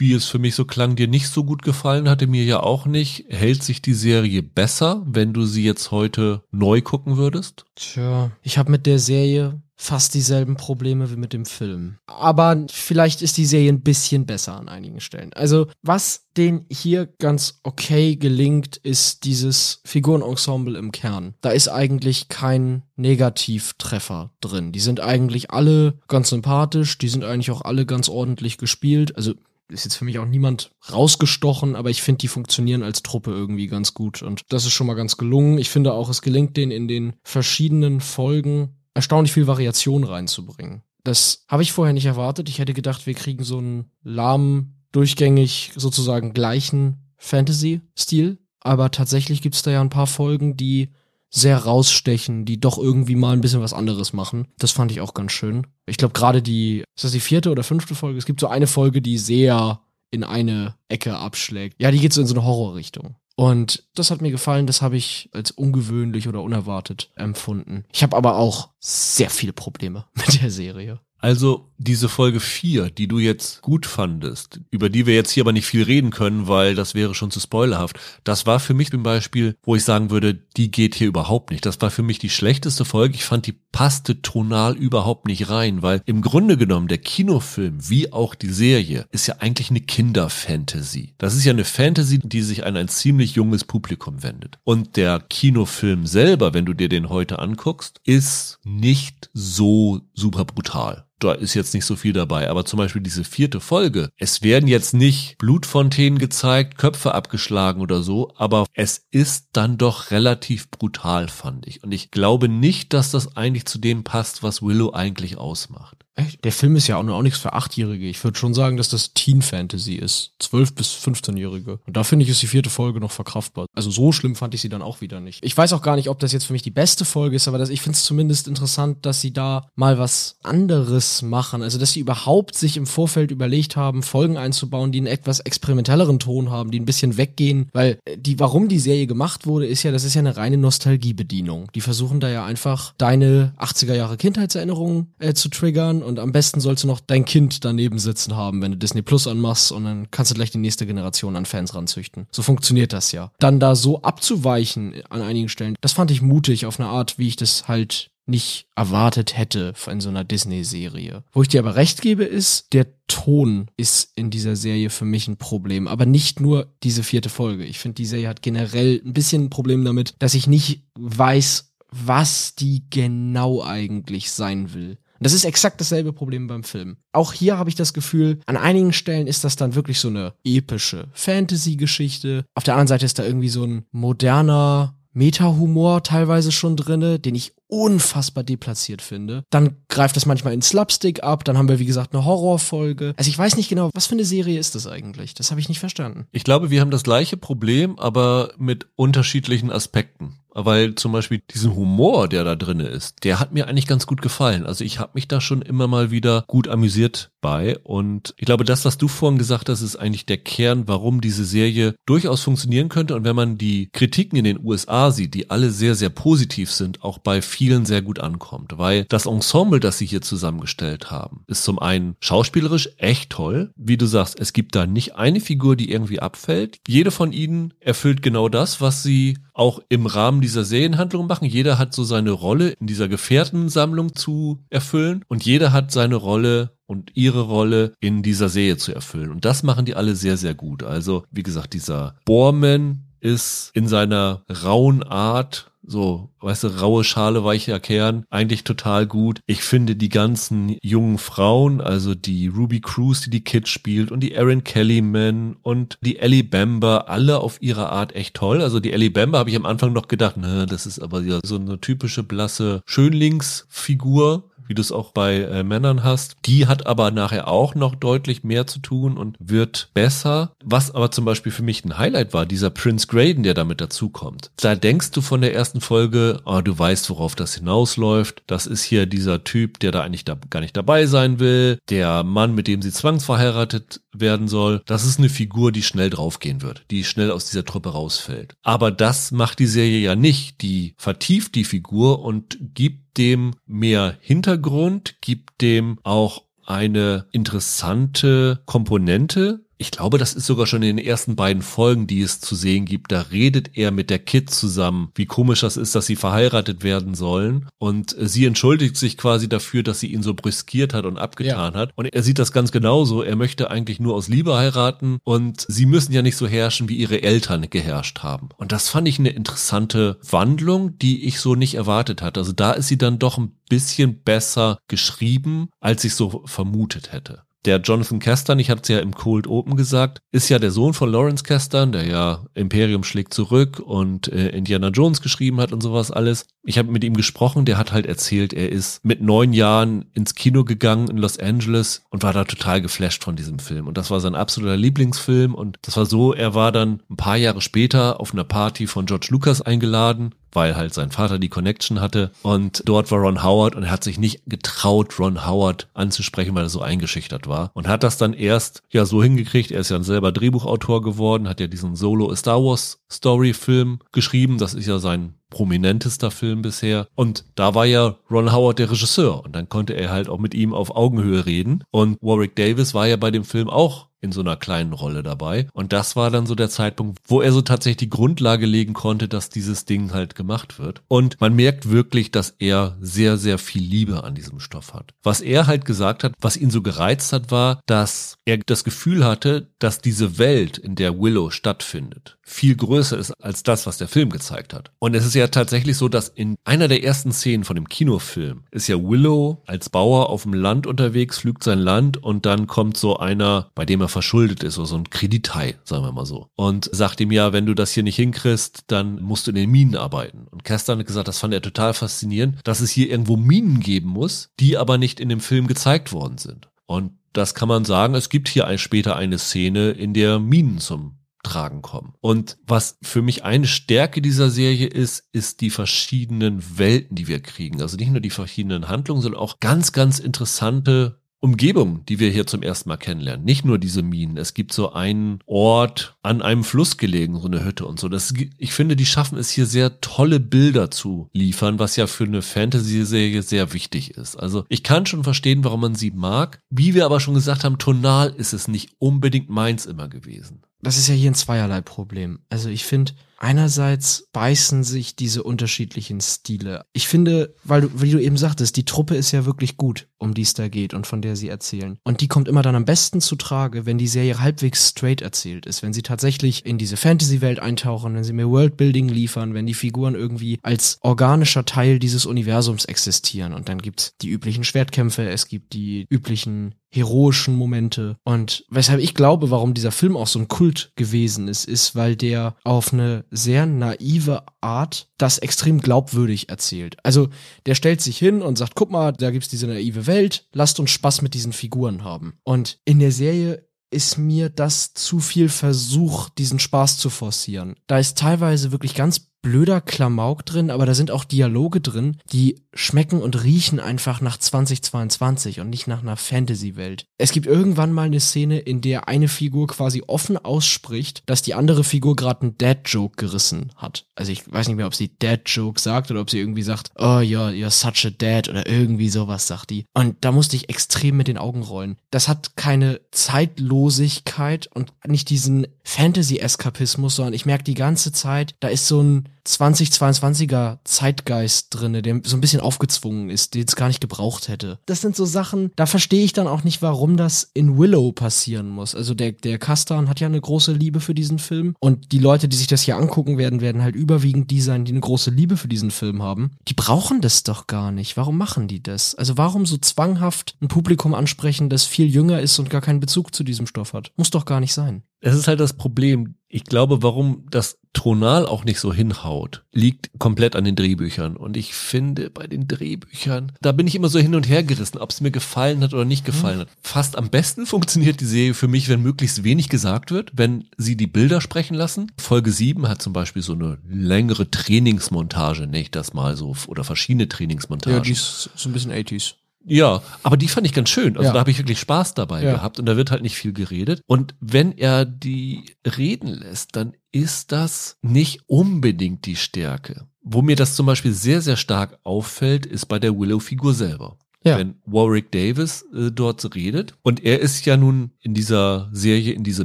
wie 0.00 0.14
es 0.14 0.26
für 0.26 0.38
mich 0.38 0.54
so 0.54 0.64
klang, 0.64 0.96
dir 0.96 1.08
nicht 1.08 1.28
so 1.28 1.44
gut 1.44 1.62
gefallen 1.62 2.08
hatte, 2.08 2.26
mir 2.26 2.44
ja 2.44 2.60
auch 2.60 2.86
nicht, 2.86 3.26
hält 3.28 3.62
sich 3.62 3.82
die 3.82 3.94
Serie 3.94 4.42
besser, 4.42 5.02
wenn 5.06 5.32
du 5.32 5.44
sie 5.44 5.64
jetzt 5.64 5.90
heute 5.90 6.42
neu 6.50 6.80
gucken 6.80 7.16
würdest? 7.16 7.64
Tja, 7.76 8.30
ich 8.42 8.58
habe 8.58 8.70
mit 8.70 8.86
der 8.86 8.98
Serie 8.98 9.60
fast 9.80 10.12
dieselben 10.12 10.56
Probleme 10.56 11.10
wie 11.10 11.16
mit 11.16 11.32
dem 11.32 11.46
Film. 11.46 11.96
Aber 12.06 12.66
vielleicht 12.70 13.22
ist 13.22 13.38
die 13.38 13.46
Serie 13.46 13.72
ein 13.72 13.80
bisschen 13.80 14.26
besser 14.26 14.54
an 14.54 14.68
einigen 14.68 15.00
Stellen. 15.00 15.32
Also, 15.32 15.68
was 15.80 16.26
den 16.36 16.66
hier 16.70 17.06
ganz 17.06 17.60
okay 17.62 18.16
gelingt, 18.16 18.76
ist 18.76 19.24
dieses 19.24 19.80
Figurenensemble 19.86 20.78
im 20.78 20.92
Kern. 20.92 21.34
Da 21.40 21.50
ist 21.50 21.68
eigentlich 21.68 22.28
kein 22.28 22.82
Negativtreffer 22.96 24.32
drin. 24.42 24.72
Die 24.72 24.80
sind 24.80 25.00
eigentlich 25.00 25.50
alle 25.50 25.98
ganz 26.08 26.28
sympathisch, 26.28 26.98
die 26.98 27.08
sind 27.08 27.24
eigentlich 27.24 27.50
auch 27.50 27.62
alle 27.62 27.86
ganz 27.86 28.10
ordentlich 28.10 28.58
gespielt. 28.58 29.16
Also 29.16 29.32
ist 29.70 29.84
jetzt 29.84 29.96
für 29.96 30.04
mich 30.04 30.18
auch 30.18 30.26
niemand 30.26 30.72
rausgestochen, 30.90 31.76
aber 31.76 31.90
ich 31.90 32.02
finde, 32.02 32.18
die 32.18 32.28
funktionieren 32.28 32.82
als 32.82 33.02
Truppe 33.02 33.30
irgendwie 33.30 33.66
ganz 33.66 33.94
gut. 33.94 34.22
Und 34.22 34.42
das 34.48 34.64
ist 34.64 34.72
schon 34.72 34.86
mal 34.86 34.94
ganz 34.94 35.16
gelungen. 35.16 35.58
Ich 35.58 35.70
finde 35.70 35.92
auch, 35.92 36.08
es 36.08 36.22
gelingt 36.22 36.56
denen 36.56 36.72
in 36.72 36.88
den 36.88 37.14
verschiedenen 37.22 38.00
Folgen 38.00 38.76
erstaunlich 38.94 39.32
viel 39.32 39.46
Variation 39.46 40.04
reinzubringen. 40.04 40.82
Das 41.04 41.44
habe 41.48 41.62
ich 41.62 41.72
vorher 41.72 41.94
nicht 41.94 42.06
erwartet. 42.06 42.48
Ich 42.48 42.58
hätte 42.58 42.74
gedacht, 42.74 43.06
wir 43.06 43.14
kriegen 43.14 43.44
so 43.44 43.58
einen 43.58 43.90
lahmen, 44.02 44.84
durchgängig 44.92 45.72
sozusagen 45.76 46.34
gleichen 46.34 47.12
Fantasy-Stil. 47.16 48.38
Aber 48.60 48.90
tatsächlich 48.90 49.40
gibt 49.40 49.54
es 49.54 49.62
da 49.62 49.70
ja 49.70 49.80
ein 49.80 49.88
paar 49.88 50.06
Folgen, 50.06 50.56
die 50.56 50.90
sehr 51.30 51.56
rausstechen, 51.58 52.44
die 52.44 52.60
doch 52.60 52.76
irgendwie 52.76 53.14
mal 53.14 53.32
ein 53.32 53.40
bisschen 53.40 53.62
was 53.62 53.72
anderes 53.72 54.12
machen. 54.12 54.48
Das 54.58 54.72
fand 54.72 54.90
ich 54.90 55.00
auch 55.00 55.14
ganz 55.14 55.32
schön. 55.32 55.66
Ich 55.86 55.96
glaube 55.96 56.12
gerade 56.12 56.42
die, 56.42 56.84
ist 56.96 57.04
das 57.04 57.12
die 57.12 57.20
vierte 57.20 57.50
oder 57.50 57.62
fünfte 57.62 57.94
Folge? 57.94 58.18
Es 58.18 58.26
gibt 58.26 58.40
so 58.40 58.48
eine 58.48 58.66
Folge, 58.66 59.00
die 59.00 59.16
sehr 59.16 59.80
in 60.10 60.24
eine 60.24 60.74
Ecke 60.88 61.16
abschlägt. 61.16 61.80
Ja, 61.80 61.90
die 61.90 62.00
geht 62.00 62.12
so 62.12 62.20
in 62.20 62.26
so 62.26 62.34
eine 62.34 62.44
Horrorrichtung. 62.44 63.14
Und 63.36 63.84
das 63.94 64.10
hat 64.10 64.20
mir 64.20 64.30
gefallen, 64.30 64.66
das 64.66 64.82
habe 64.82 64.96
ich 64.96 65.30
als 65.32 65.50
ungewöhnlich 65.50 66.28
oder 66.28 66.42
unerwartet 66.42 67.10
empfunden. 67.14 67.86
Ich 67.92 68.02
habe 68.02 68.16
aber 68.16 68.36
auch 68.36 68.70
sehr 68.80 69.30
viele 69.30 69.52
Probleme 69.52 70.04
mit 70.14 70.42
der 70.42 70.50
Serie. 70.50 71.00
Also 71.20 71.70
diese 71.76 72.08
Folge 72.10 72.40
4, 72.40 72.90
die 72.90 73.08
du 73.08 73.18
jetzt 73.18 73.62
gut 73.62 73.86
fandest, 73.86 74.60
über 74.70 74.90
die 74.90 75.06
wir 75.06 75.14
jetzt 75.14 75.30
hier 75.30 75.44
aber 75.44 75.52
nicht 75.52 75.66
viel 75.66 75.82
reden 75.82 76.10
können, 76.10 76.46
weil 76.46 76.74
das 76.74 76.94
wäre 76.94 77.14
schon 77.14 77.30
zu 77.30 77.40
spoilerhaft, 77.40 77.98
das 78.22 78.46
war 78.46 78.60
für 78.60 78.74
mich 78.74 78.90
zum 78.90 79.02
Beispiel, 79.02 79.56
wo 79.62 79.76
ich 79.76 79.84
sagen 79.84 80.10
würde, 80.10 80.34
die 80.34 80.70
geht 80.70 80.94
hier 80.94 81.08
überhaupt 81.08 81.50
nicht. 81.50 81.64
Das 81.64 81.80
war 81.80 81.90
für 81.90 82.02
mich 82.02 82.18
die 82.18 82.28
schlechteste 82.28 82.84
Folge. 82.84 83.14
Ich 83.14 83.24
fand, 83.24 83.46
die 83.46 83.58
passte 83.72 84.20
tonal 84.20 84.76
überhaupt 84.76 85.26
nicht 85.26 85.48
rein, 85.48 85.82
weil 85.82 86.02
im 86.04 86.20
Grunde 86.20 86.58
genommen 86.58 86.88
der 86.88 86.98
Kinofilm 86.98 87.78
wie 87.88 88.12
auch 88.12 88.34
die 88.34 88.50
Serie 88.50 89.06
ist 89.10 89.26
ja 89.26 89.36
eigentlich 89.38 89.70
eine 89.70 89.80
Kinderfantasy. 89.80 91.14
Das 91.18 91.34
ist 91.34 91.44
ja 91.44 91.52
eine 91.52 91.64
Fantasy, 91.64 92.18
die 92.18 92.42
sich 92.42 92.66
an 92.66 92.76
ein 92.76 92.88
ziemlich 92.88 93.34
junges 93.34 93.64
Publikum 93.64 94.22
wendet. 94.22 94.58
Und 94.64 94.96
der 94.96 95.20
Kinofilm 95.20 96.06
selber, 96.06 96.52
wenn 96.52 96.66
du 96.66 96.74
dir 96.74 96.88
den 96.88 97.08
heute 97.08 97.38
anguckst, 97.38 98.00
ist 98.04 98.58
nicht 98.64 99.30
so 99.32 100.00
super 100.14 100.44
brutal 100.44 101.06
da 101.20 101.32
ist 101.32 101.54
jetzt 101.54 101.74
nicht 101.74 101.84
so 101.84 101.96
viel 101.96 102.12
dabei. 102.12 102.50
Aber 102.50 102.64
zum 102.64 102.78
Beispiel 102.78 103.02
diese 103.02 103.24
vierte 103.24 103.60
Folge. 103.60 104.10
Es 104.16 104.42
werden 104.42 104.68
jetzt 104.68 104.94
nicht 104.94 105.38
Blutfontänen 105.38 106.18
gezeigt, 106.18 106.78
Köpfe 106.78 107.14
abgeschlagen 107.14 107.80
oder 107.80 108.02
so, 108.02 108.32
aber 108.36 108.66
es 108.74 109.06
ist 109.10 109.48
dann 109.52 109.78
doch 109.78 110.10
relativ 110.10 110.70
brutal, 110.70 111.28
fand 111.28 111.66
ich. 111.66 111.84
Und 111.84 111.92
ich 111.92 112.10
glaube 112.10 112.48
nicht, 112.48 112.92
dass 112.92 113.10
das 113.10 113.36
eigentlich 113.36 113.66
zu 113.66 113.78
dem 113.78 114.04
passt, 114.04 114.42
was 114.42 114.62
Willow 114.62 114.92
eigentlich 114.92 115.38
ausmacht. 115.38 116.04
Echt? 116.26 116.44
Der 116.44 116.52
Film 116.52 116.76
ist 116.76 116.86
ja 116.86 116.96
auch, 116.96 117.06
auch 117.08 117.22
nichts 117.22 117.38
für 117.38 117.52
Achtjährige. 117.52 118.06
Ich 118.06 118.22
würde 118.22 118.38
schon 118.38 118.54
sagen, 118.54 118.76
dass 118.76 118.88
das 118.88 119.14
Teen 119.14 119.42
Fantasy 119.42 119.94
ist. 119.94 120.32
Zwölf 120.38 120.74
bis 120.74 120.94
15-Jährige. 120.94 121.80
Und 121.86 121.96
da 121.96 122.04
finde 122.04 122.24
ich, 122.24 122.30
ist 122.30 122.42
die 122.42 122.46
vierte 122.46 122.70
Folge 122.70 123.00
noch 123.00 123.10
verkraftbar. 123.10 123.66
Also 123.74 123.90
so 123.90 124.12
schlimm 124.12 124.36
fand 124.36 124.54
ich 124.54 124.60
sie 124.60 124.68
dann 124.68 124.82
auch 124.82 125.00
wieder 125.00 125.20
nicht. 125.20 125.44
Ich 125.44 125.56
weiß 125.56 125.72
auch 125.72 125.82
gar 125.82 125.96
nicht, 125.96 126.08
ob 126.08 126.18
das 126.18 126.32
jetzt 126.32 126.44
für 126.44 126.52
mich 126.52 126.62
die 126.62 126.70
beste 126.70 127.04
Folge 127.04 127.36
ist, 127.36 127.48
aber 127.48 127.58
das, 127.58 127.70
ich 127.70 127.80
finde 127.80 127.96
es 127.96 128.04
zumindest 128.04 128.48
interessant, 128.48 129.04
dass 129.06 129.20
sie 129.20 129.32
da 129.32 129.68
mal 129.74 129.98
was 129.98 130.36
anderes 130.42 131.22
machen. 131.22 131.62
Also, 131.62 131.78
dass 131.78 131.92
sie 131.92 132.00
überhaupt 132.00 132.54
sich 132.54 132.76
im 132.76 132.86
Vorfeld 132.86 133.30
überlegt 133.30 133.76
haben, 133.76 134.02
Folgen 134.02 134.36
einzubauen, 134.36 134.92
die 134.92 134.98
einen 134.98 135.06
etwas 135.06 135.40
experimentelleren 135.40 136.18
Ton 136.18 136.50
haben, 136.50 136.70
die 136.70 136.80
ein 136.80 136.86
bisschen 136.86 137.16
weggehen. 137.16 137.68
Weil 137.72 137.98
äh, 138.04 138.16
die, 138.18 138.38
warum 138.38 138.68
die 138.68 138.78
Serie 138.78 139.06
gemacht 139.06 139.46
wurde, 139.46 139.66
ist 139.66 139.82
ja, 139.82 139.92
das 139.92 140.04
ist 140.04 140.14
ja 140.14 140.20
eine 140.20 140.36
reine 140.36 140.58
Nostalgiebedienung. 140.58 141.68
Die 141.74 141.80
versuchen 141.80 142.20
da 142.20 142.28
ja 142.28 142.44
einfach 142.44 142.94
deine 142.98 143.52
80er 143.58 143.94
Jahre 143.94 144.16
Kindheitserinnerungen 144.16 145.14
äh, 145.18 145.34
zu 145.34 145.48
triggern 145.48 146.02
und 146.10 146.18
am 146.18 146.32
besten 146.32 146.60
sollst 146.60 146.84
du 146.84 146.88
noch 146.88 147.00
dein 147.00 147.24
Kind 147.24 147.64
daneben 147.64 147.98
sitzen 147.98 148.36
haben, 148.36 148.60
wenn 148.60 148.72
du 148.72 148.76
Disney 148.76 149.00
Plus 149.00 149.26
anmachst 149.26 149.72
und 149.72 149.84
dann 149.84 150.10
kannst 150.10 150.30
du 150.30 150.34
gleich 150.34 150.50
die 150.50 150.58
nächste 150.58 150.86
Generation 150.86 151.36
an 151.36 151.46
Fans 151.46 151.74
ranzüchten. 151.74 152.26
So 152.32 152.42
funktioniert 152.42 152.92
das 152.92 153.12
ja. 153.12 153.30
Dann 153.38 153.60
da 153.60 153.74
so 153.74 154.02
abzuweichen 154.02 154.94
an 155.08 155.22
einigen 155.22 155.48
Stellen, 155.48 155.76
das 155.80 155.92
fand 155.92 156.10
ich 156.10 156.20
mutig 156.20 156.66
auf 156.66 156.78
eine 156.78 156.88
Art, 156.88 157.16
wie 157.18 157.28
ich 157.28 157.36
das 157.36 157.68
halt 157.68 158.10
nicht 158.26 158.66
erwartet 158.76 159.36
hätte 159.36 159.74
in 159.90 160.00
so 160.00 160.08
einer 160.08 160.24
Disney-Serie. 160.24 161.24
Wo 161.32 161.42
ich 161.42 161.48
dir 161.48 161.60
aber 161.60 161.76
recht 161.76 162.00
gebe, 162.02 162.24
ist, 162.24 162.72
der 162.72 162.86
Ton 163.08 163.68
ist 163.76 164.12
in 164.14 164.30
dieser 164.30 164.56
Serie 164.56 164.90
für 164.90 165.04
mich 165.04 165.26
ein 165.26 165.36
Problem. 165.36 165.88
Aber 165.88 166.06
nicht 166.06 166.40
nur 166.40 166.72
diese 166.82 167.02
vierte 167.02 167.28
Folge. 167.28 167.64
Ich 167.64 167.78
finde, 167.78 167.96
die 167.96 168.06
Serie 168.06 168.28
hat 168.28 168.42
generell 168.42 169.02
ein 169.04 169.12
bisschen 169.14 169.44
ein 169.44 169.50
Problem 169.50 169.84
damit, 169.84 170.14
dass 170.20 170.34
ich 170.34 170.46
nicht 170.46 170.84
weiß, 170.98 171.72
was 171.90 172.54
die 172.54 172.84
genau 172.88 173.62
eigentlich 173.64 174.30
sein 174.30 174.72
will. 174.74 174.98
Das 175.20 175.34
ist 175.34 175.44
exakt 175.44 175.80
dasselbe 175.80 176.12
Problem 176.12 176.46
beim 176.46 176.64
Film. 176.64 176.96
Auch 177.12 177.32
hier 177.32 177.58
habe 177.58 177.68
ich 177.68 177.76
das 177.76 177.92
Gefühl, 177.92 178.40
an 178.46 178.56
einigen 178.56 178.92
Stellen 178.92 179.26
ist 179.26 179.44
das 179.44 179.56
dann 179.56 179.74
wirklich 179.74 180.00
so 180.00 180.08
eine 180.08 180.34
epische 180.44 181.08
Fantasy-Geschichte. 181.12 182.44
Auf 182.54 182.64
der 182.64 182.74
anderen 182.74 182.88
Seite 182.88 183.04
ist 183.04 183.18
da 183.18 183.24
irgendwie 183.24 183.50
so 183.50 183.64
ein 183.64 183.84
moderner 183.92 184.94
Meta-Humor 185.12 186.02
teilweise 186.02 186.52
schon 186.52 186.76
drinne, 186.76 187.18
den 187.18 187.34
ich 187.34 187.52
unfassbar 187.66 188.44
deplatziert 188.44 189.02
finde. 189.02 189.44
Dann 189.50 189.76
greift 189.88 190.16
das 190.16 190.26
manchmal 190.26 190.54
in 190.54 190.62
Slapstick 190.62 191.22
ab, 191.22 191.44
dann 191.44 191.58
haben 191.58 191.68
wir 191.68 191.78
wie 191.78 191.86
gesagt 191.86 192.14
eine 192.14 192.24
Horrorfolge. 192.24 193.14
Also 193.16 193.28
ich 193.28 193.38
weiß 193.38 193.56
nicht 193.56 193.68
genau, 193.68 193.90
was 193.94 194.06
für 194.06 194.14
eine 194.14 194.24
Serie 194.24 194.58
ist 194.58 194.74
das 194.74 194.86
eigentlich? 194.86 195.34
Das 195.34 195.50
habe 195.50 195.60
ich 195.60 195.68
nicht 195.68 195.80
verstanden. 195.80 196.26
Ich 196.32 196.44
glaube, 196.44 196.70
wir 196.70 196.80
haben 196.80 196.90
das 196.90 197.02
gleiche 197.02 197.36
Problem, 197.36 197.98
aber 197.98 198.52
mit 198.56 198.86
unterschiedlichen 198.96 199.70
Aspekten 199.70 200.39
weil 200.54 200.94
zum 200.94 201.12
Beispiel 201.12 201.42
diesen 201.52 201.74
Humor, 201.74 202.28
der 202.28 202.44
da 202.44 202.56
drinne 202.56 202.88
ist, 202.88 203.24
der 203.24 203.40
hat 203.40 203.52
mir 203.52 203.68
eigentlich 203.68 203.86
ganz 203.86 204.06
gut 204.06 204.22
gefallen. 204.22 204.66
Also 204.66 204.84
ich 204.84 204.98
habe 204.98 205.12
mich 205.14 205.28
da 205.28 205.40
schon 205.40 205.62
immer 205.62 205.86
mal 205.86 206.10
wieder 206.10 206.44
gut 206.46 206.68
amüsiert 206.68 207.30
bei 207.40 207.78
und 207.78 208.34
ich 208.36 208.46
glaube, 208.46 208.64
das, 208.64 208.84
was 208.84 208.98
du 208.98 209.08
vorhin 209.08 209.38
gesagt 209.38 209.68
hast, 209.68 209.82
ist 209.82 209.96
eigentlich 209.96 210.26
der 210.26 210.38
Kern, 210.38 210.86
warum 210.86 211.20
diese 211.20 211.44
Serie 211.44 211.94
durchaus 212.06 212.42
funktionieren 212.42 212.88
könnte 212.88 213.14
und 213.14 213.24
wenn 213.24 213.36
man 213.36 213.58
die 213.58 213.88
Kritiken 213.92 214.38
in 214.38 214.44
den 214.44 214.64
USA 214.64 215.10
sieht, 215.10 215.34
die 215.34 215.50
alle 215.50 215.70
sehr, 215.70 215.94
sehr 215.94 216.10
positiv 216.10 216.70
sind, 216.70 217.02
auch 217.02 217.18
bei 217.18 217.42
vielen 217.42 217.84
sehr 217.86 218.02
gut 218.02 218.18
ankommt, 218.18 218.78
weil 218.78 219.04
das 219.08 219.26
Ensemble, 219.26 219.80
das 219.80 219.98
sie 219.98 220.06
hier 220.06 220.22
zusammengestellt 220.22 221.10
haben, 221.10 221.44
ist 221.46 221.64
zum 221.64 221.78
einen 221.78 222.16
schauspielerisch 222.20 222.90
echt 222.98 223.30
toll. 223.30 223.72
Wie 223.76 223.96
du 223.96 224.06
sagst, 224.06 224.38
es 224.38 224.52
gibt 224.52 224.74
da 224.74 224.86
nicht 224.86 225.16
eine 225.16 225.40
Figur, 225.40 225.76
die 225.76 225.90
irgendwie 225.90 226.20
abfällt. 226.20 226.78
Jede 226.86 227.10
von 227.10 227.32
ihnen 227.32 227.74
erfüllt 227.80 228.22
genau 228.22 228.48
das, 228.48 228.80
was 228.80 229.02
sie 229.02 229.38
auch 229.52 229.80
im 229.88 230.06
Rahmen 230.06 230.40
dieser 230.40 230.64
Serienhandlung 230.64 231.26
machen. 231.26 231.44
Jeder 231.44 231.78
hat 231.78 231.92
so 231.92 232.02
seine 232.04 232.30
Rolle 232.30 232.70
in 232.80 232.86
dieser 232.86 233.08
Gefährtensammlung 233.08 234.14
zu 234.14 234.64
erfüllen 234.70 235.24
und 235.28 235.44
jeder 235.44 235.72
hat 235.72 235.92
seine 235.92 236.16
Rolle 236.16 236.72
und 236.90 237.12
ihre 237.14 237.42
Rolle 237.42 237.94
in 238.00 238.24
dieser 238.24 238.48
Serie 238.48 238.76
zu 238.76 238.92
erfüllen. 238.92 239.30
Und 239.30 239.44
das 239.44 239.62
machen 239.62 239.84
die 239.84 239.94
alle 239.94 240.16
sehr, 240.16 240.36
sehr 240.36 240.54
gut. 240.54 240.82
Also, 240.82 241.22
wie 241.30 241.44
gesagt, 241.44 241.72
dieser 241.72 242.16
Borman 242.24 243.04
ist 243.20 243.70
in 243.74 243.86
seiner 243.86 244.42
rauen 244.64 245.04
Art 245.04 245.70
so, 245.82 246.30
weißt 246.40 246.64
du, 246.64 246.68
raue 246.80 247.04
Schale, 247.04 247.42
weicher 247.42 247.80
Kern, 247.80 248.24
eigentlich 248.30 248.64
total 248.64 249.06
gut. 249.06 249.40
Ich 249.46 249.62
finde 249.62 249.96
die 249.96 250.08
ganzen 250.08 250.76
jungen 250.82 251.18
Frauen, 251.18 251.80
also 251.80 252.14
die 252.14 252.48
Ruby 252.48 252.80
Cruz, 252.80 253.22
die 253.22 253.30
die 253.30 253.42
Kids 253.42 253.70
spielt 253.70 254.12
und 254.12 254.20
die 254.20 254.32
Erin 254.32 254.62
Kellyman 254.62 255.56
und 255.62 255.98
die 256.02 256.18
Ellie 256.18 256.44
Bamber, 256.44 257.08
alle 257.08 257.40
auf 257.40 257.60
ihre 257.60 257.90
Art 257.90 258.14
echt 258.14 258.34
toll. 258.34 258.62
Also 258.62 258.78
die 258.78 258.92
Ellie 258.92 259.10
Bamber 259.10 259.38
habe 259.38 259.50
ich 259.50 259.56
am 259.56 259.66
Anfang 259.66 259.92
noch 259.92 260.06
gedacht, 260.06 260.36
ne, 260.36 260.66
das 260.66 260.86
ist 260.86 261.00
aber 261.00 261.22
ja 261.22 261.40
so 261.44 261.56
eine 261.56 261.80
typische 261.80 262.22
blasse 262.22 262.82
Schönlingsfigur 262.84 264.49
wie 264.70 264.74
du 264.74 264.80
es 264.82 264.92
auch 264.92 265.10
bei 265.10 265.38
äh, 265.38 265.64
Männern 265.64 266.04
hast. 266.04 266.36
Die 266.46 266.68
hat 266.68 266.86
aber 266.86 267.10
nachher 267.10 267.48
auch 267.48 267.74
noch 267.74 267.96
deutlich 267.96 268.44
mehr 268.44 268.68
zu 268.68 268.78
tun 268.78 269.18
und 269.18 269.36
wird 269.40 269.90
besser. 269.94 270.52
Was 270.64 270.94
aber 270.94 271.10
zum 271.10 271.24
Beispiel 271.24 271.50
für 271.50 271.64
mich 271.64 271.84
ein 271.84 271.98
Highlight 271.98 272.32
war, 272.32 272.46
dieser 272.46 272.70
Prince 272.70 273.08
Graydon, 273.08 273.42
der 273.42 273.54
damit 273.54 273.80
dazukommt. 273.80 274.52
Da 274.56 274.76
denkst 274.76 275.10
du 275.10 275.22
von 275.22 275.40
der 275.40 275.54
ersten 275.54 275.80
Folge, 275.80 276.40
oh, 276.44 276.60
du 276.60 276.78
weißt, 276.78 277.10
worauf 277.10 277.34
das 277.34 277.56
hinausläuft. 277.56 278.44
Das 278.46 278.68
ist 278.68 278.84
hier 278.84 279.06
dieser 279.06 279.42
Typ, 279.42 279.80
der 279.80 279.90
da 279.90 280.02
eigentlich 280.02 280.24
da 280.24 280.38
gar 280.50 280.60
nicht 280.60 280.76
dabei 280.76 281.06
sein 281.06 281.40
will. 281.40 281.78
Der 281.88 282.22
Mann, 282.22 282.54
mit 282.54 282.68
dem 282.68 282.80
sie 282.80 282.92
zwangsverheiratet 282.92 284.00
werden 284.12 284.46
soll. 284.46 284.82
Das 284.86 285.04
ist 285.04 285.18
eine 285.18 285.28
Figur, 285.28 285.72
die 285.72 285.82
schnell 285.82 286.10
draufgehen 286.10 286.62
wird, 286.62 286.84
die 286.92 287.02
schnell 287.02 287.32
aus 287.32 287.46
dieser 287.46 287.64
Truppe 287.64 287.90
rausfällt. 287.90 288.54
Aber 288.62 288.92
das 288.92 289.32
macht 289.32 289.58
die 289.58 289.66
Serie 289.66 289.98
ja 289.98 290.14
nicht. 290.14 290.62
Die 290.62 290.94
vertieft 290.96 291.56
die 291.56 291.64
Figur 291.64 292.22
und 292.22 292.56
gibt 292.60 293.09
dem 293.16 293.54
mehr 293.66 294.16
Hintergrund, 294.20 295.16
gibt 295.20 295.60
dem 295.60 295.98
auch 296.02 296.44
eine 296.64 297.26
interessante 297.32 298.62
Komponente, 298.66 299.64
ich 299.80 299.90
glaube, 299.90 300.18
das 300.18 300.34
ist 300.34 300.44
sogar 300.44 300.66
schon 300.66 300.82
in 300.82 300.98
den 300.98 301.06
ersten 301.06 301.36
beiden 301.36 301.62
Folgen, 301.62 302.06
die 302.06 302.20
es 302.20 302.38
zu 302.38 302.54
sehen 302.54 302.84
gibt. 302.84 303.12
Da 303.12 303.22
redet 303.22 303.78
er 303.78 303.92
mit 303.92 304.10
der 304.10 304.18
Kid 304.18 304.50
zusammen, 304.50 305.10
wie 305.14 305.24
komisch 305.24 305.60
das 305.60 305.78
ist, 305.78 305.94
dass 305.94 306.04
sie 306.04 306.16
verheiratet 306.16 306.82
werden 306.82 307.14
sollen. 307.14 307.66
Und 307.78 308.16
äh, 308.18 308.28
sie 308.28 308.44
entschuldigt 308.44 308.98
sich 308.98 309.16
quasi 309.16 309.48
dafür, 309.48 309.82
dass 309.82 309.98
sie 309.98 310.12
ihn 310.12 310.22
so 310.22 310.34
brüskiert 310.34 310.92
hat 310.92 311.06
und 311.06 311.16
abgetan 311.18 311.72
ja. 311.72 311.80
hat. 311.80 311.92
Und 311.96 312.04
er 312.04 312.22
sieht 312.22 312.38
das 312.38 312.52
ganz 312.52 312.72
genauso. 312.72 313.22
Er 313.22 313.36
möchte 313.36 313.70
eigentlich 313.70 314.00
nur 314.00 314.14
aus 314.14 314.28
Liebe 314.28 314.54
heiraten 314.54 315.18
und 315.24 315.64
sie 315.66 315.86
müssen 315.86 316.12
ja 316.12 316.20
nicht 316.20 316.36
so 316.36 316.46
herrschen, 316.46 316.90
wie 316.90 316.96
ihre 316.96 317.22
Eltern 317.22 317.70
geherrscht 317.70 318.18
haben. 318.18 318.50
Und 318.58 318.72
das 318.72 318.90
fand 318.90 319.08
ich 319.08 319.18
eine 319.18 319.30
interessante 319.30 320.18
Wandlung, 320.28 320.98
die 320.98 321.24
ich 321.24 321.40
so 321.40 321.54
nicht 321.54 321.74
erwartet 321.74 322.20
hatte. 322.20 322.40
Also 322.40 322.52
da 322.52 322.72
ist 322.72 322.88
sie 322.88 322.98
dann 322.98 323.18
doch 323.18 323.38
ein 323.38 323.52
bisschen 323.70 324.22
besser 324.22 324.78
geschrieben, 324.88 325.70
als 325.80 326.04
ich 326.04 326.14
so 326.14 326.42
vermutet 326.44 327.12
hätte. 327.12 327.44
Der 327.66 327.78
Jonathan 327.78 328.20
Castan, 328.20 328.58
ich 328.58 328.70
hatte 328.70 328.82
es 328.82 328.88
ja 328.88 329.00
im 329.00 329.14
Cold 329.14 329.46
Open 329.46 329.76
gesagt, 329.76 330.22
ist 330.32 330.48
ja 330.48 330.58
der 330.58 330.70
Sohn 330.70 330.94
von 330.94 331.12
Lawrence 331.12 331.44
Castan, 331.44 331.92
der 331.92 332.06
ja 332.06 332.46
Imperium 332.54 333.04
schlägt 333.04 333.34
zurück 333.34 333.80
und 333.80 334.28
äh, 334.28 334.48
Indiana 334.48 334.88
Jones 334.88 335.20
geschrieben 335.20 335.60
hat 335.60 335.70
und 335.70 335.82
sowas 335.82 336.10
alles. 336.10 336.46
Ich 336.62 336.78
habe 336.78 336.90
mit 336.90 337.04
ihm 337.04 337.14
gesprochen, 337.14 337.66
der 337.66 337.76
hat 337.76 337.92
halt 337.92 338.06
erzählt, 338.06 338.54
er 338.54 338.72
ist 338.72 339.04
mit 339.04 339.20
neun 339.20 339.52
Jahren 339.52 340.06
ins 340.14 340.34
Kino 340.34 340.64
gegangen 340.64 341.08
in 341.08 341.18
Los 341.18 341.38
Angeles 341.38 342.02
und 342.08 342.22
war 342.22 342.32
da 342.32 342.44
total 342.44 342.80
geflasht 342.80 343.24
von 343.24 343.36
diesem 343.36 343.58
Film. 343.58 343.86
Und 343.86 343.98
das 343.98 344.10
war 344.10 344.20
sein 344.20 344.34
absoluter 344.34 344.78
Lieblingsfilm. 344.78 345.54
Und 345.54 345.78
das 345.82 345.98
war 345.98 346.06
so, 346.06 346.32
er 346.32 346.54
war 346.54 346.72
dann 346.72 347.02
ein 347.10 347.16
paar 347.16 347.36
Jahre 347.36 347.60
später 347.60 348.20
auf 348.20 348.32
einer 348.32 348.44
Party 348.44 348.86
von 348.86 349.04
George 349.04 349.28
Lucas 349.30 349.60
eingeladen 349.60 350.34
weil 350.52 350.76
halt 350.76 350.94
sein 350.94 351.10
Vater 351.10 351.38
die 351.38 351.48
Connection 351.48 352.00
hatte. 352.00 352.30
Und 352.42 352.82
dort 352.86 353.10
war 353.10 353.18
Ron 353.18 353.42
Howard 353.42 353.74
und 353.74 353.84
er 353.84 353.90
hat 353.90 354.04
sich 354.04 354.18
nicht 354.18 354.42
getraut, 354.46 355.18
Ron 355.18 355.46
Howard 355.46 355.88
anzusprechen, 355.94 356.54
weil 356.54 356.64
er 356.64 356.70
so 356.70 356.80
eingeschüchtert 356.80 357.46
war. 357.46 357.70
Und 357.74 357.88
hat 357.88 358.02
das 358.02 358.18
dann 358.18 358.32
erst 358.32 358.82
ja 358.90 359.04
so 359.04 359.22
hingekriegt. 359.22 359.70
Er 359.70 359.80
ist 359.80 359.90
ja 359.90 360.02
selber 360.02 360.32
Drehbuchautor 360.32 361.02
geworden, 361.02 361.48
hat 361.48 361.60
ja 361.60 361.66
diesen 361.66 361.96
Solo 361.96 362.34
Star 362.34 362.62
Wars 362.62 363.00
Story 363.10 363.52
Film 363.52 364.00
geschrieben. 364.12 364.58
Das 364.58 364.74
ist 364.74 364.86
ja 364.86 364.98
sein 364.98 365.34
prominentester 365.50 366.30
Film 366.30 366.62
bisher. 366.62 367.08
Und 367.14 367.44
da 367.56 367.74
war 367.74 367.84
ja 367.84 368.16
Ron 368.30 368.52
Howard 368.52 368.78
der 368.78 368.90
Regisseur 368.90 369.44
und 369.44 369.54
dann 369.54 369.68
konnte 369.68 369.92
er 369.94 370.10
halt 370.10 370.28
auch 370.28 370.38
mit 370.38 370.54
ihm 370.54 370.72
auf 370.72 370.94
Augenhöhe 370.94 371.44
reden. 371.44 371.82
Und 371.90 372.18
Warwick 372.22 372.56
Davis 372.56 372.94
war 372.94 373.06
ja 373.06 373.16
bei 373.16 373.30
dem 373.30 373.44
Film 373.44 373.68
auch 373.68 374.09
in 374.20 374.32
so 374.32 374.40
einer 374.40 374.56
kleinen 374.56 374.92
Rolle 374.92 375.22
dabei. 375.22 375.68
Und 375.72 375.92
das 375.92 376.16
war 376.16 376.30
dann 376.30 376.46
so 376.46 376.54
der 376.54 376.68
Zeitpunkt, 376.70 377.18
wo 377.24 377.40
er 377.40 377.52
so 377.52 377.62
tatsächlich 377.62 377.98
die 377.98 378.10
Grundlage 378.10 378.66
legen 378.66 378.92
konnte, 378.92 379.28
dass 379.28 379.50
dieses 379.50 379.84
Ding 379.84 380.12
halt 380.12 380.34
gemacht 380.34 380.78
wird. 380.78 381.02
Und 381.08 381.40
man 381.40 381.54
merkt 381.54 381.90
wirklich, 381.90 382.30
dass 382.30 382.54
er 382.58 382.96
sehr, 383.00 383.36
sehr 383.36 383.58
viel 383.58 383.82
Liebe 383.82 384.24
an 384.24 384.34
diesem 384.34 384.60
Stoff 384.60 384.94
hat. 384.94 385.14
Was 385.22 385.40
er 385.40 385.66
halt 385.66 385.84
gesagt 385.84 386.24
hat, 386.24 386.34
was 386.40 386.56
ihn 386.56 386.70
so 386.70 386.82
gereizt 386.82 387.32
hat, 387.32 387.50
war, 387.50 387.80
dass 387.86 388.36
er 388.44 388.58
das 388.58 388.84
Gefühl 388.84 389.24
hatte, 389.24 389.68
dass 389.78 390.00
diese 390.00 390.38
Welt, 390.38 390.78
in 390.78 390.94
der 390.94 391.18
Willow 391.18 391.50
stattfindet, 391.50 392.38
viel 392.50 392.74
größer 392.74 393.16
ist 393.16 393.32
als 393.40 393.62
das, 393.62 393.86
was 393.86 393.96
der 393.96 394.08
Film 394.08 394.30
gezeigt 394.30 394.74
hat. 394.74 394.90
Und 394.98 395.14
es 395.14 395.24
ist 395.24 395.34
ja 395.34 395.46
tatsächlich 395.46 395.96
so, 395.96 396.08
dass 396.08 396.28
in 396.28 396.56
einer 396.64 396.88
der 396.88 397.04
ersten 397.04 397.32
Szenen 397.32 397.64
von 397.64 397.76
dem 397.76 397.88
Kinofilm 397.88 398.64
ist 398.70 398.88
ja 398.88 398.96
Willow 398.96 399.62
als 399.66 399.88
Bauer 399.88 400.28
auf 400.28 400.42
dem 400.42 400.52
Land 400.52 400.86
unterwegs, 400.86 401.38
flügt 401.38 401.62
sein 401.62 401.78
Land 401.78 402.22
und 402.22 402.46
dann 402.46 402.66
kommt 402.66 402.96
so 402.96 403.16
einer, 403.16 403.70
bei 403.74 403.86
dem 403.86 404.00
er 404.00 404.08
verschuldet 404.08 404.62
ist, 404.64 404.78
oder 404.78 404.88
so 404.88 404.96
ein 404.96 405.08
Kredithai, 405.08 405.76
sagen 405.84 406.04
wir 406.04 406.12
mal 406.12 406.26
so, 406.26 406.48
und 406.56 406.90
sagt 406.92 407.20
ihm 407.20 407.30
ja, 407.30 407.52
wenn 407.52 407.66
du 407.66 407.74
das 407.74 407.92
hier 407.92 408.02
nicht 408.02 408.16
hinkriegst, 408.16 408.84
dann 408.88 409.22
musst 409.22 409.46
du 409.46 409.52
in 409.52 409.56
den 409.56 409.70
Minen 409.70 409.96
arbeiten. 409.96 410.48
Und 410.50 410.64
Kestan 410.64 410.98
hat 410.98 411.06
gesagt, 411.06 411.28
das 411.28 411.38
fand 411.38 411.54
er 411.54 411.62
total 411.62 411.94
faszinierend, 411.94 412.58
dass 412.64 412.80
es 412.80 412.90
hier 412.90 413.08
irgendwo 413.10 413.36
Minen 413.36 413.80
geben 413.80 414.08
muss, 414.08 414.50
die 414.58 414.76
aber 414.76 414.98
nicht 414.98 415.20
in 415.20 415.28
dem 415.28 415.40
Film 415.40 415.68
gezeigt 415.68 416.12
worden 416.12 416.38
sind. 416.38 416.68
Und 416.86 417.12
das 417.32 417.54
kann 417.54 417.68
man 417.68 417.84
sagen, 417.84 418.14
es 418.14 418.28
gibt 418.28 418.48
hier 418.48 418.66
ein, 418.66 418.78
später 418.78 419.14
eine 419.14 419.38
Szene, 419.38 419.90
in 419.90 420.14
der 420.14 420.40
Minen 420.40 420.78
zum 420.78 421.19
tragen 421.42 421.82
kommen. 421.82 422.14
Und 422.20 422.58
was 422.66 422.98
für 423.02 423.22
mich 423.22 423.44
eine 423.44 423.66
Stärke 423.66 424.22
dieser 424.22 424.50
Serie 424.50 424.86
ist, 424.86 425.28
ist 425.32 425.60
die 425.60 425.70
verschiedenen 425.70 426.78
Welten, 426.78 427.16
die 427.16 427.28
wir 427.28 427.40
kriegen. 427.40 427.80
Also 427.82 427.96
nicht 427.96 428.10
nur 428.10 428.20
die 428.20 428.30
verschiedenen 428.30 428.88
Handlungen, 428.88 429.22
sondern 429.22 429.40
auch 429.40 429.60
ganz, 429.60 429.92
ganz 429.92 430.18
interessante 430.18 431.20
Umgebung, 431.42 432.04
die 432.04 432.18
wir 432.18 432.30
hier 432.30 432.46
zum 432.46 432.62
ersten 432.62 432.90
Mal 432.90 432.98
kennenlernen. 432.98 433.46
Nicht 433.46 433.64
nur 433.64 433.78
diese 433.78 434.02
Minen. 434.02 434.36
Es 434.36 434.52
gibt 434.52 434.72
so 434.72 434.92
einen 434.92 435.38
Ort 435.46 436.16
an 436.22 436.42
einem 436.42 436.64
Fluss 436.64 436.98
gelegen, 436.98 437.40
so 437.40 437.46
eine 437.46 437.64
Hütte 437.64 437.86
und 437.86 437.98
so. 437.98 438.10
Das, 438.10 438.34
ich 438.58 438.72
finde, 438.74 438.94
die 438.94 439.06
schaffen 439.06 439.38
es 439.38 439.48
hier 439.50 439.64
sehr 439.64 440.02
tolle 440.02 440.38
Bilder 440.38 440.90
zu 440.90 441.30
liefern, 441.32 441.78
was 441.78 441.96
ja 441.96 442.06
für 442.06 442.24
eine 442.24 442.42
Fantasy-Serie 442.42 443.42
sehr 443.42 443.72
wichtig 443.72 444.12
ist. 444.12 444.36
Also 444.36 444.66
ich 444.68 444.82
kann 444.82 445.06
schon 445.06 445.24
verstehen, 445.24 445.64
warum 445.64 445.80
man 445.80 445.94
sie 445.94 446.10
mag. 446.10 446.60
Wie 446.68 446.94
wir 446.94 447.06
aber 447.06 447.20
schon 447.20 447.34
gesagt 447.34 447.64
haben, 447.64 447.78
tonal 447.78 448.34
ist 448.36 448.52
es 448.52 448.68
nicht 448.68 448.90
unbedingt 448.98 449.48
meins 449.48 449.86
immer 449.86 450.08
gewesen 450.08 450.62
das 450.82 450.96
ist 450.96 451.08
ja 451.08 451.14
hier 451.14 451.30
ein 451.30 451.34
zweierlei 451.34 451.80
Problem. 451.80 452.40
Also 452.48 452.68
ich 452.68 452.84
finde, 452.84 453.12
einerseits 453.40 454.28
beißen 454.32 454.84
sich 454.84 455.16
diese 455.16 455.42
unterschiedlichen 455.42 456.20
Stile. 456.20 456.84
Ich 456.92 457.08
finde, 457.08 457.54
weil 457.64 457.80
du, 457.82 457.90
wie 458.00 458.12
du 458.12 458.18
eben 458.20 458.36
sagtest, 458.36 458.76
die 458.76 458.84
Truppe 458.84 459.16
ist 459.16 459.32
ja 459.32 459.44
wirklich 459.46 459.76
gut, 459.76 460.08
um 460.18 460.34
die 460.34 460.42
es 460.42 460.54
da 460.54 460.68
geht 460.68 460.94
und 460.94 461.06
von 461.06 461.22
der 461.22 461.34
sie 461.34 461.48
erzählen. 461.48 461.98
Und 462.04 462.20
die 462.20 462.28
kommt 462.28 462.46
immer 462.46 462.62
dann 462.62 462.76
am 462.76 462.84
besten 462.84 463.20
zu 463.20 463.36
Trage, 463.36 463.86
wenn 463.86 463.98
die 463.98 464.06
Serie 464.06 464.40
halbwegs 464.40 464.88
straight 464.90 465.22
erzählt 465.22 465.66
ist, 465.66 465.82
wenn 465.82 465.92
sie 465.92 466.02
tatsächlich 466.02 466.64
in 466.64 466.78
diese 466.78 466.96
Fantasy-Welt 466.96 467.58
eintauchen, 467.58 468.14
wenn 468.14 468.24
sie 468.24 468.34
mir 468.34 468.48
Worldbuilding 468.48 469.08
liefern, 469.08 469.54
wenn 469.54 469.66
die 469.66 469.74
Figuren 469.74 470.14
irgendwie 470.14 470.58
als 470.62 470.98
organischer 471.00 471.64
Teil 471.64 471.98
dieses 471.98 472.26
Universums 472.26 472.84
existieren. 472.84 473.54
Und 473.54 473.68
dann 473.68 473.78
gibt's 473.80 474.14
die 474.20 474.28
üblichen 474.28 474.64
Schwertkämpfe, 474.64 475.28
es 475.28 475.48
gibt 475.48 475.72
die 475.72 476.06
üblichen 476.10 476.74
heroischen 476.92 477.54
Momente. 477.54 478.16
Und 478.24 478.64
weshalb 478.68 479.00
ich 479.00 479.14
glaube, 479.14 479.50
warum 479.50 479.74
dieser 479.74 479.92
Film 479.92 480.16
auch 480.16 480.26
so 480.26 480.38
ein 480.38 480.48
Kult 480.48 480.92
gewesen 480.96 481.48
ist, 481.48 481.66
ist, 481.66 481.94
weil 481.94 482.16
der 482.16 482.56
auf 482.64 482.92
eine 482.92 483.24
sehr 483.30 483.66
naive 483.66 484.42
Art 484.60 485.08
das 485.18 485.38
extrem 485.38 485.80
glaubwürdig 485.80 486.48
erzählt. 486.48 486.96
Also 487.02 487.28
der 487.66 487.74
stellt 487.74 488.00
sich 488.00 488.18
hin 488.18 488.42
und 488.42 488.58
sagt, 488.58 488.74
guck 488.74 488.90
mal, 488.90 489.12
da 489.12 489.30
gibt's 489.30 489.48
diese 489.48 489.66
naive 489.66 490.06
Welt, 490.06 490.46
lasst 490.52 490.80
uns 490.80 490.90
Spaß 490.90 491.22
mit 491.22 491.34
diesen 491.34 491.52
Figuren 491.52 492.04
haben. 492.04 492.34
Und 492.42 492.80
in 492.84 492.98
der 492.98 493.12
Serie 493.12 493.66
ist 493.90 494.18
mir 494.18 494.50
das 494.50 494.94
zu 494.94 495.18
viel 495.18 495.48
Versuch, 495.48 496.28
diesen 496.30 496.58
Spaß 496.58 496.98
zu 496.98 497.10
forcieren. 497.10 497.76
Da 497.86 497.98
ist 497.98 498.16
teilweise 498.16 498.72
wirklich 498.72 498.94
ganz 498.94 499.29
blöder 499.42 499.80
Klamauk 499.80 500.44
drin, 500.44 500.70
aber 500.70 500.86
da 500.86 500.94
sind 500.94 501.10
auch 501.10 501.24
Dialoge 501.24 501.80
drin, 501.80 502.18
die 502.32 502.60
schmecken 502.74 503.20
und 503.20 503.42
riechen 503.42 503.80
einfach 503.80 504.20
nach 504.20 504.36
2022 504.36 505.60
und 505.60 505.70
nicht 505.70 505.86
nach 505.86 506.02
einer 506.02 506.16
Fantasy-Welt. 506.16 507.06
Es 507.18 507.32
gibt 507.32 507.46
irgendwann 507.46 507.92
mal 507.92 508.06
eine 508.06 508.20
Szene, 508.20 508.58
in 508.58 508.80
der 508.80 509.08
eine 509.08 509.28
Figur 509.28 509.66
quasi 509.66 510.02
offen 510.06 510.36
ausspricht, 510.36 511.22
dass 511.26 511.42
die 511.42 511.54
andere 511.54 511.84
Figur 511.84 512.16
gerade 512.16 512.42
einen 512.42 512.58
Dad-Joke 512.58 513.16
gerissen 513.16 513.72
hat. 513.76 514.06
Also 514.14 514.32
ich 514.32 514.50
weiß 514.50 514.68
nicht 514.68 514.76
mehr, 514.76 514.86
ob 514.86 514.94
sie 514.94 515.16
Dad-Joke 515.18 515.80
sagt 515.80 516.10
oder 516.10 516.20
ob 516.20 516.30
sie 516.30 516.38
irgendwie 516.38 516.62
sagt, 516.62 516.90
oh, 516.96 517.20
you're, 517.20 517.50
you're 517.50 517.70
such 517.70 518.06
a 518.06 518.10
dad 518.10 518.48
oder 518.48 518.66
irgendwie 518.66 519.08
sowas 519.08 519.46
sagt 519.46 519.70
die. 519.70 519.86
Und 519.94 520.16
da 520.20 520.32
musste 520.32 520.56
ich 520.56 520.68
extrem 520.68 521.16
mit 521.16 521.28
den 521.28 521.38
Augen 521.38 521.62
rollen. 521.62 521.96
Das 522.10 522.28
hat 522.28 522.56
keine 522.56 523.00
Zeitlosigkeit 523.10 524.68
und 524.72 524.92
nicht 525.06 525.30
diesen 525.30 525.66
Fantasy-Eskapismus, 525.84 527.16
sondern 527.16 527.34
ich 527.34 527.46
merke 527.46 527.64
die 527.64 527.74
ganze 527.74 528.12
Zeit, 528.12 528.54
da 528.60 528.68
ist 528.68 528.86
so 528.86 529.02
ein 529.02 529.29
2022er 529.46 530.78
Zeitgeist 530.84 531.68
drinne, 531.70 532.02
der 532.02 532.20
so 532.24 532.36
ein 532.36 532.40
bisschen 532.40 532.60
aufgezwungen 532.60 533.30
ist, 533.30 533.54
den 533.54 533.64
es 533.66 533.76
gar 533.76 533.88
nicht 533.88 534.00
gebraucht 534.00 534.48
hätte. 534.48 534.78
Das 534.86 535.00
sind 535.00 535.16
so 535.16 535.24
Sachen, 535.24 535.70
da 535.76 535.86
verstehe 535.86 536.24
ich 536.24 536.32
dann 536.32 536.46
auch 536.46 536.64
nicht, 536.64 536.82
warum 536.82 537.16
das 537.16 537.50
in 537.54 537.78
Willow 537.78 538.12
passieren 538.12 538.68
muss. 538.68 538.94
Also 538.94 539.14
der, 539.14 539.32
der 539.32 539.58
Kastan 539.58 540.08
hat 540.08 540.20
ja 540.20 540.26
eine 540.26 540.40
große 540.40 540.72
Liebe 540.72 541.00
für 541.00 541.14
diesen 541.14 541.38
Film 541.38 541.74
und 541.80 542.12
die 542.12 542.18
Leute, 542.18 542.48
die 542.48 542.56
sich 542.56 542.66
das 542.66 542.82
hier 542.82 542.96
angucken 542.96 543.38
werden, 543.38 543.60
werden 543.60 543.82
halt 543.82 543.96
überwiegend 543.96 544.50
die 544.50 544.60
sein, 544.60 544.84
die 544.84 544.92
eine 544.92 545.00
große 545.00 545.30
Liebe 545.30 545.56
für 545.56 545.68
diesen 545.68 545.90
Film 545.90 546.22
haben. 546.22 546.52
Die 546.68 546.74
brauchen 546.74 547.20
das 547.20 547.42
doch 547.42 547.66
gar 547.66 547.92
nicht. 547.92 548.16
Warum 548.16 548.36
machen 548.36 548.68
die 548.68 548.82
das? 548.82 549.14
Also 549.14 549.36
warum 549.36 549.66
so 549.66 549.78
zwanghaft 549.78 550.56
ein 550.60 550.68
Publikum 550.68 551.14
ansprechen, 551.14 551.68
das 551.68 551.84
viel 551.84 552.06
jünger 552.06 552.40
ist 552.40 552.58
und 552.58 552.70
gar 552.70 552.80
keinen 552.80 553.00
Bezug 553.00 553.34
zu 553.34 553.44
diesem 553.44 553.66
Stoff 553.66 553.92
hat? 553.92 554.12
Muss 554.16 554.30
doch 554.30 554.44
gar 554.44 554.60
nicht 554.60 554.74
sein. 554.74 555.02
Es 555.20 555.34
ist 555.34 555.48
halt 555.48 555.60
das 555.60 555.74
Problem. 555.74 556.34
Ich 556.52 556.64
glaube, 556.64 557.02
warum 557.02 557.46
das 557.48 557.78
tonal 557.92 558.44
auch 558.44 558.64
nicht 558.64 558.80
so 558.80 558.92
hinhaut, 558.92 559.64
liegt 559.72 560.10
komplett 560.18 560.56
an 560.56 560.64
den 560.64 560.74
Drehbüchern. 560.74 561.36
Und 561.36 561.56
ich 561.56 561.74
finde, 561.74 562.28
bei 562.28 562.46
den 562.46 562.66
Drehbüchern, 562.66 563.52
da 563.60 563.72
bin 563.72 563.86
ich 563.86 563.94
immer 563.94 564.08
so 564.08 564.18
hin 564.18 564.34
und 564.34 564.48
her 564.48 564.64
gerissen, 564.64 564.98
ob 564.98 565.10
es 565.10 565.20
mir 565.20 565.30
gefallen 565.30 565.80
hat 565.82 565.94
oder 565.94 566.04
nicht 566.04 566.24
gefallen 566.24 566.58
mhm. 566.58 566.62
hat. 566.62 566.68
Fast 566.82 567.16
am 567.16 567.30
besten 567.30 567.66
funktioniert 567.66 568.20
die 568.20 568.26
Serie 568.26 568.54
für 568.54 568.68
mich, 568.68 568.88
wenn 568.88 569.02
möglichst 569.02 569.44
wenig 569.44 569.68
gesagt 569.68 570.10
wird, 570.10 570.32
wenn 570.34 570.64
sie 570.76 570.96
die 570.96 571.06
Bilder 571.06 571.40
sprechen 571.40 571.74
lassen. 571.74 572.10
Folge 572.18 572.50
7 572.50 572.88
hat 572.88 573.00
zum 573.00 573.12
Beispiel 573.12 573.42
so 573.42 573.52
eine 573.52 573.78
längere 573.88 574.50
Trainingsmontage, 574.50 575.68
ich 575.72 575.90
das 575.92 576.14
mal 576.14 576.36
so, 576.36 576.56
oder 576.66 576.82
verschiedene 576.82 577.28
Trainingsmontagen. 577.28 577.98
Ja, 577.98 578.02
die 578.02 578.12
ist 578.12 578.50
so 578.56 578.68
ein 578.68 578.72
bisschen 578.72 578.92
80s. 578.92 579.34
Ja, 579.64 580.02
aber 580.22 580.36
die 580.36 580.48
fand 580.48 580.66
ich 580.66 580.72
ganz 580.72 580.88
schön. 580.88 581.16
Also 581.16 581.28
ja. 581.28 581.32
da 581.34 581.40
habe 581.40 581.50
ich 581.50 581.58
wirklich 581.58 581.80
Spaß 581.80 582.14
dabei 582.14 582.42
ja. 582.42 582.52
gehabt 582.52 582.78
und 582.78 582.86
da 582.86 582.96
wird 582.96 583.10
halt 583.10 583.22
nicht 583.22 583.36
viel 583.36 583.52
geredet. 583.52 584.02
Und 584.06 584.34
wenn 584.40 584.72
er 584.72 585.04
die 585.04 585.74
reden 585.84 586.28
lässt, 586.28 586.76
dann 586.76 586.94
ist 587.12 587.52
das 587.52 587.96
nicht 588.00 588.42
unbedingt 588.46 589.26
die 589.26 589.36
Stärke. 589.36 590.06
Wo 590.22 590.42
mir 590.42 590.56
das 590.56 590.76
zum 590.76 590.86
Beispiel 590.86 591.12
sehr, 591.12 591.42
sehr 591.42 591.56
stark 591.56 591.98
auffällt, 592.04 592.66
ist 592.66 592.86
bei 592.86 592.98
der 592.98 593.18
Willow-Figur 593.18 593.74
selber 593.74 594.16
ja. 594.42 594.58
wenn 594.58 594.76
Warwick 594.86 595.30
Davis 595.32 595.84
äh, 595.94 596.10
dort 596.10 596.54
redet. 596.54 596.94
Und 597.02 597.24
er 597.24 597.40
ist 597.40 597.66
ja 597.66 597.76
nun 597.76 598.12
in 598.20 598.34
dieser 598.34 598.88
Serie 598.92 599.34
in 599.34 599.44
diese 599.44 599.64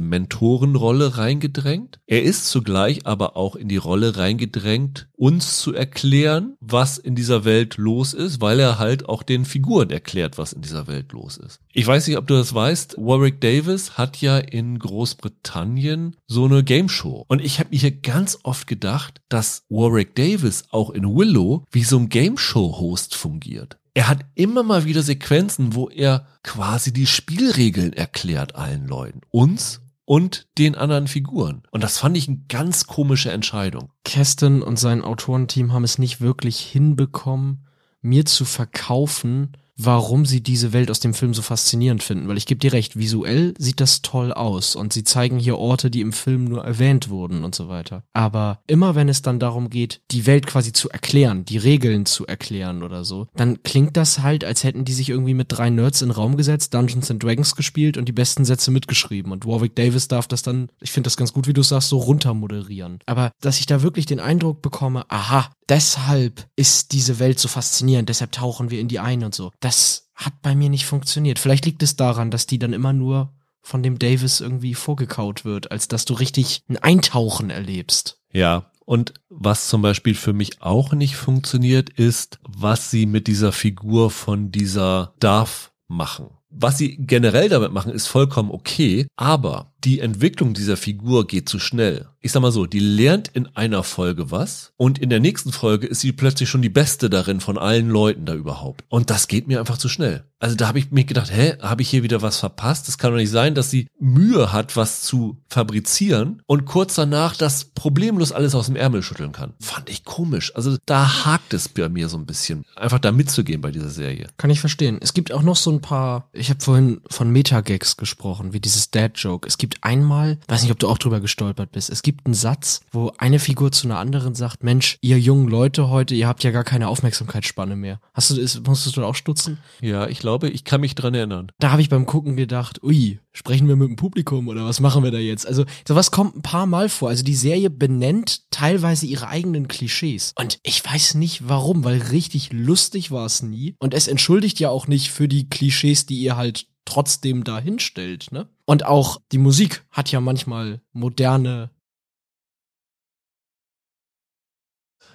Mentorenrolle 0.00 1.16
reingedrängt. 1.16 1.98
Er 2.06 2.22
ist 2.22 2.48
zugleich 2.50 3.06
aber 3.06 3.36
auch 3.36 3.56
in 3.56 3.68
die 3.68 3.78
Rolle 3.78 4.16
reingedrängt, 4.16 5.08
uns 5.16 5.58
zu 5.60 5.72
erklären, 5.72 6.56
was 6.60 6.98
in 6.98 7.14
dieser 7.14 7.44
Welt 7.44 7.78
los 7.78 8.12
ist, 8.12 8.40
weil 8.40 8.60
er 8.60 8.78
halt 8.78 9.08
auch 9.08 9.22
den 9.22 9.44
Figuren 9.44 9.90
erklärt, 9.90 10.36
was 10.36 10.52
in 10.52 10.60
dieser 10.60 10.86
Welt 10.86 11.12
los 11.12 11.38
ist. 11.38 11.60
Ich 11.72 11.86
weiß 11.86 12.06
nicht, 12.06 12.18
ob 12.18 12.26
du 12.26 12.34
das 12.34 12.54
weißt, 12.54 12.96
Warwick 12.98 13.40
Davis 13.40 13.96
hat 13.96 14.20
ja 14.20 14.38
in 14.38 14.78
Großbritannien 14.78 16.16
so 16.26 16.44
eine 16.44 16.62
Game 16.62 16.88
Show. 16.88 17.24
Und 17.28 17.42
ich 17.42 17.58
habe 17.58 17.70
mir 17.70 17.78
hier 17.78 17.92
ganz 17.92 18.38
oft 18.42 18.66
gedacht, 18.66 19.22
dass 19.28 19.64
Warwick 19.68 20.14
Davis 20.14 20.64
auch 20.70 20.90
in 20.90 21.04
Willow 21.04 21.64
wie 21.70 21.84
so 21.84 21.98
ein 21.98 22.08
Game 22.08 22.36
Show 22.36 22.78
Host 22.78 23.14
fungiert 23.14 23.78
er 23.96 24.08
hat 24.08 24.26
immer 24.34 24.62
mal 24.62 24.84
wieder 24.84 25.00
Sequenzen, 25.00 25.74
wo 25.74 25.88
er 25.88 26.26
quasi 26.42 26.92
die 26.92 27.06
Spielregeln 27.06 27.94
erklärt 27.94 28.54
allen 28.54 28.86
Leuten. 28.86 29.22
Uns 29.30 29.80
und 30.04 30.48
den 30.58 30.74
anderen 30.74 31.06
Figuren. 31.06 31.62
Und 31.70 31.82
das 31.82 31.96
fand 31.96 32.14
ich 32.14 32.28
eine 32.28 32.42
ganz 32.50 32.86
komische 32.86 33.32
Entscheidung. 33.32 33.90
Keston 34.04 34.60
und 34.60 34.78
sein 34.78 35.00
Autorenteam 35.00 35.72
haben 35.72 35.82
es 35.82 35.96
nicht 35.96 36.20
wirklich 36.20 36.60
hinbekommen, 36.60 37.64
mir 38.02 38.26
zu 38.26 38.44
verkaufen, 38.44 39.56
warum 39.76 40.24
sie 40.24 40.42
diese 40.42 40.72
Welt 40.72 40.90
aus 40.90 41.00
dem 41.00 41.14
Film 41.14 41.34
so 41.34 41.42
faszinierend 41.42 42.02
finden. 42.02 42.28
Weil 42.28 42.38
ich 42.38 42.46
gebe 42.46 42.58
dir 42.58 42.72
recht, 42.72 42.98
visuell 42.98 43.54
sieht 43.58 43.80
das 43.80 44.02
toll 44.02 44.32
aus 44.32 44.74
und 44.74 44.92
sie 44.92 45.04
zeigen 45.04 45.38
hier 45.38 45.58
Orte, 45.58 45.90
die 45.90 46.00
im 46.00 46.12
Film 46.12 46.44
nur 46.44 46.64
erwähnt 46.64 47.08
wurden 47.08 47.44
und 47.44 47.54
so 47.54 47.68
weiter. 47.68 48.02
Aber 48.12 48.60
immer 48.66 48.94
wenn 48.94 49.08
es 49.08 49.22
dann 49.22 49.38
darum 49.38 49.70
geht, 49.70 50.00
die 50.10 50.26
Welt 50.26 50.46
quasi 50.46 50.72
zu 50.72 50.88
erklären, 50.88 51.44
die 51.44 51.58
Regeln 51.58 52.06
zu 52.06 52.26
erklären 52.26 52.82
oder 52.82 53.04
so, 53.04 53.28
dann 53.34 53.62
klingt 53.62 53.96
das 53.96 54.20
halt, 54.20 54.44
als 54.44 54.64
hätten 54.64 54.84
die 54.84 54.92
sich 54.92 55.10
irgendwie 55.10 55.34
mit 55.34 55.48
drei 55.50 55.70
Nerds 55.70 56.02
in 56.02 56.08
den 56.08 56.14
Raum 56.14 56.36
gesetzt, 56.36 56.72
Dungeons 56.72 57.10
and 57.10 57.22
Dragons 57.22 57.54
gespielt 57.54 57.98
und 57.98 58.06
die 58.06 58.12
besten 58.12 58.44
Sätze 58.44 58.70
mitgeschrieben. 58.70 59.32
Und 59.32 59.46
Warwick 59.46 59.76
Davis 59.76 60.08
darf 60.08 60.26
das 60.26 60.42
dann, 60.42 60.68
ich 60.80 60.92
finde 60.92 61.08
das 61.08 61.16
ganz 61.16 61.32
gut, 61.32 61.46
wie 61.46 61.52
du 61.52 61.62
sagst, 61.62 61.90
so 61.90 61.98
runtermoderieren. 61.98 63.00
Aber 63.06 63.32
dass 63.40 63.58
ich 63.58 63.66
da 63.66 63.82
wirklich 63.82 64.06
den 64.06 64.20
Eindruck 64.20 64.62
bekomme, 64.62 65.04
aha, 65.08 65.50
deshalb 65.68 66.48
ist 66.56 66.92
diese 66.92 67.18
Welt 67.18 67.38
so 67.38 67.48
faszinierend, 67.48 68.08
deshalb 68.08 68.32
tauchen 68.32 68.70
wir 68.70 68.80
in 68.80 68.88
die 68.88 69.00
ein 69.00 69.24
und 69.24 69.34
so. 69.34 69.52
Das 69.60 70.10
hat 70.14 70.34
bei 70.42 70.54
mir 70.54 70.70
nicht 70.70 70.86
funktioniert. 70.86 71.38
Vielleicht 71.38 71.66
liegt 71.66 71.82
es 71.82 71.96
daran, 71.96 72.30
dass 72.30 72.46
die 72.46 72.58
dann 72.58 72.72
immer 72.72 72.92
nur 72.92 73.32
von 73.62 73.82
dem 73.82 73.98
Davis 73.98 74.40
irgendwie 74.40 74.74
vorgekaut 74.74 75.44
wird, 75.44 75.70
als 75.72 75.88
dass 75.88 76.04
du 76.04 76.14
richtig 76.14 76.62
ein 76.68 76.78
Eintauchen 76.78 77.50
erlebst. 77.50 78.20
Ja, 78.32 78.70
und 78.84 79.14
was 79.28 79.68
zum 79.68 79.82
Beispiel 79.82 80.14
für 80.14 80.32
mich 80.32 80.62
auch 80.62 80.92
nicht 80.92 81.16
funktioniert, 81.16 81.90
ist, 81.90 82.38
was 82.42 82.90
sie 82.90 83.06
mit 83.06 83.26
dieser 83.26 83.50
Figur 83.50 84.10
von 84.10 84.52
dieser 84.52 85.14
Darf 85.18 85.72
machen. 85.88 86.28
Was 86.48 86.78
sie 86.78 86.96
generell 86.96 87.48
damit 87.48 87.72
machen, 87.72 87.92
ist 87.92 88.06
vollkommen 88.06 88.50
okay, 88.52 89.08
aber 89.16 89.74
die 89.86 90.00
Entwicklung 90.00 90.52
dieser 90.52 90.76
Figur 90.76 91.28
geht 91.28 91.48
zu 91.48 91.60
schnell. 91.60 92.08
Ich 92.20 92.32
sag 92.32 92.42
mal 92.42 92.50
so, 92.50 92.66
die 92.66 92.80
lernt 92.80 93.28
in 93.28 93.46
einer 93.54 93.84
Folge 93.84 94.32
was 94.32 94.72
und 94.76 94.98
in 94.98 95.10
der 95.10 95.20
nächsten 95.20 95.52
Folge 95.52 95.86
ist 95.86 96.00
sie 96.00 96.10
plötzlich 96.10 96.48
schon 96.48 96.60
die 96.60 96.68
beste 96.68 97.08
darin 97.08 97.38
von 97.38 97.56
allen 97.56 97.88
Leuten 97.88 98.26
da 98.26 98.34
überhaupt. 98.34 98.84
Und 98.88 99.10
das 99.10 99.28
geht 99.28 99.46
mir 99.46 99.60
einfach 99.60 99.78
zu 99.78 99.88
schnell. 99.88 100.24
Also 100.38 100.54
da 100.54 100.68
habe 100.68 100.78
ich 100.78 100.90
mir 100.90 101.04
gedacht, 101.04 101.30
hä, 101.32 101.54
habe 101.62 101.82
ich 101.82 101.88
hier 101.88 102.02
wieder 102.02 102.20
was 102.20 102.38
verpasst? 102.38 102.88
Es 102.88 102.98
kann 102.98 103.10
doch 103.10 103.16
nicht 103.16 103.30
sein, 103.30 103.54
dass 103.54 103.70
sie 103.70 103.88
Mühe 103.98 104.52
hat, 104.52 104.76
was 104.76 105.02
zu 105.02 105.38
fabrizieren 105.48 106.42
und 106.46 106.66
kurz 106.66 106.96
danach 106.96 107.36
das 107.36 107.64
problemlos 107.64 108.32
alles 108.32 108.54
aus 108.54 108.66
dem 108.66 108.76
Ärmel 108.76 109.02
schütteln 109.02 109.32
kann. 109.32 109.54
Fand 109.60 109.88
ich 109.88 110.04
komisch. 110.04 110.54
Also 110.54 110.76
da 110.84 111.24
hakt 111.24 111.54
es 111.54 111.68
bei 111.68 111.88
mir 111.88 112.08
so 112.08 112.18
ein 112.18 112.26
bisschen, 112.26 112.64
einfach 112.74 112.98
da 112.98 113.12
mitzugehen 113.12 113.62
bei 113.62 113.70
dieser 113.70 113.88
Serie. 113.88 114.28
Kann 114.36 114.50
ich 114.50 114.60
verstehen. 114.60 114.98
Es 115.00 115.14
gibt 115.14 115.32
auch 115.32 115.42
noch 115.42 115.56
so 115.56 115.70
ein 115.70 115.80
paar, 115.80 116.28
ich 116.32 116.50
habe 116.50 116.60
vorhin 116.60 117.00
von 117.08 117.30
Metagags 117.30 117.96
gesprochen, 117.96 118.52
wie 118.52 118.60
dieses 118.60 118.90
Dad-Joke. 118.90 119.48
Es 119.48 119.56
gibt 119.56 119.75
einmal, 119.82 120.38
weiß 120.48 120.62
nicht, 120.62 120.72
ob 120.72 120.78
du 120.78 120.88
auch 120.88 120.98
drüber 120.98 121.20
gestolpert 121.20 121.72
bist, 121.72 121.90
es 121.90 122.02
gibt 122.02 122.26
einen 122.26 122.34
Satz, 122.34 122.80
wo 122.92 123.12
eine 123.18 123.38
Figur 123.38 123.72
zu 123.72 123.86
einer 123.86 123.98
anderen 123.98 124.34
sagt, 124.34 124.62
Mensch, 124.62 124.98
ihr 125.00 125.18
jungen 125.18 125.48
Leute 125.48 125.88
heute, 125.90 126.14
ihr 126.14 126.28
habt 126.28 126.44
ja 126.44 126.50
gar 126.50 126.64
keine 126.64 126.88
Aufmerksamkeitsspanne 126.88 127.76
mehr. 127.76 128.00
Hast 128.14 128.30
du, 128.30 128.40
ist, 128.40 128.66
musstest 128.66 128.96
du 128.96 129.00
da 129.00 129.06
auch 129.06 129.14
stutzen? 129.14 129.58
Ja, 129.80 130.08
ich 130.08 130.18
glaube, 130.18 130.48
ich 130.48 130.64
kann 130.64 130.80
mich 130.80 130.94
dran 130.94 131.14
erinnern. 131.14 131.52
Da 131.58 131.70
habe 131.70 131.82
ich 131.82 131.88
beim 131.88 132.06
Gucken 132.06 132.36
gedacht, 132.36 132.82
ui, 132.82 133.20
sprechen 133.32 133.68
wir 133.68 133.76
mit 133.76 133.88
dem 133.88 133.96
Publikum 133.96 134.48
oder 134.48 134.64
was 134.64 134.80
machen 134.80 135.04
wir 135.04 135.10
da 135.10 135.18
jetzt? 135.18 135.46
Also 135.46 135.64
sowas 135.86 136.10
kommt 136.10 136.36
ein 136.36 136.42
paar 136.42 136.66
Mal 136.66 136.88
vor. 136.88 137.08
Also 137.08 137.22
die 137.24 137.34
Serie 137.34 137.70
benennt 137.70 138.50
teilweise 138.50 139.06
ihre 139.06 139.28
eigenen 139.28 139.68
Klischees. 139.68 140.32
Und 140.38 140.58
ich 140.62 140.84
weiß 140.84 141.14
nicht 141.14 141.48
warum, 141.48 141.84
weil 141.84 142.00
richtig 142.00 142.52
lustig 142.52 143.10
war 143.10 143.26
es 143.26 143.42
nie. 143.42 143.76
Und 143.78 143.94
es 143.94 144.08
entschuldigt 144.08 144.58
ja 144.60 144.70
auch 144.70 144.86
nicht 144.88 145.10
für 145.10 145.28
die 145.28 145.48
Klischees, 145.48 146.06
die 146.06 146.18
ihr 146.18 146.36
halt 146.36 146.66
trotzdem 146.84 147.44
dahin 147.44 147.78
stellt, 147.78 148.32
ne? 148.32 148.48
Und 148.66 148.84
auch 148.84 149.20
die 149.32 149.38
Musik 149.38 149.84
hat 149.90 150.10
ja 150.10 150.20
manchmal 150.20 150.80
moderne. 150.92 151.70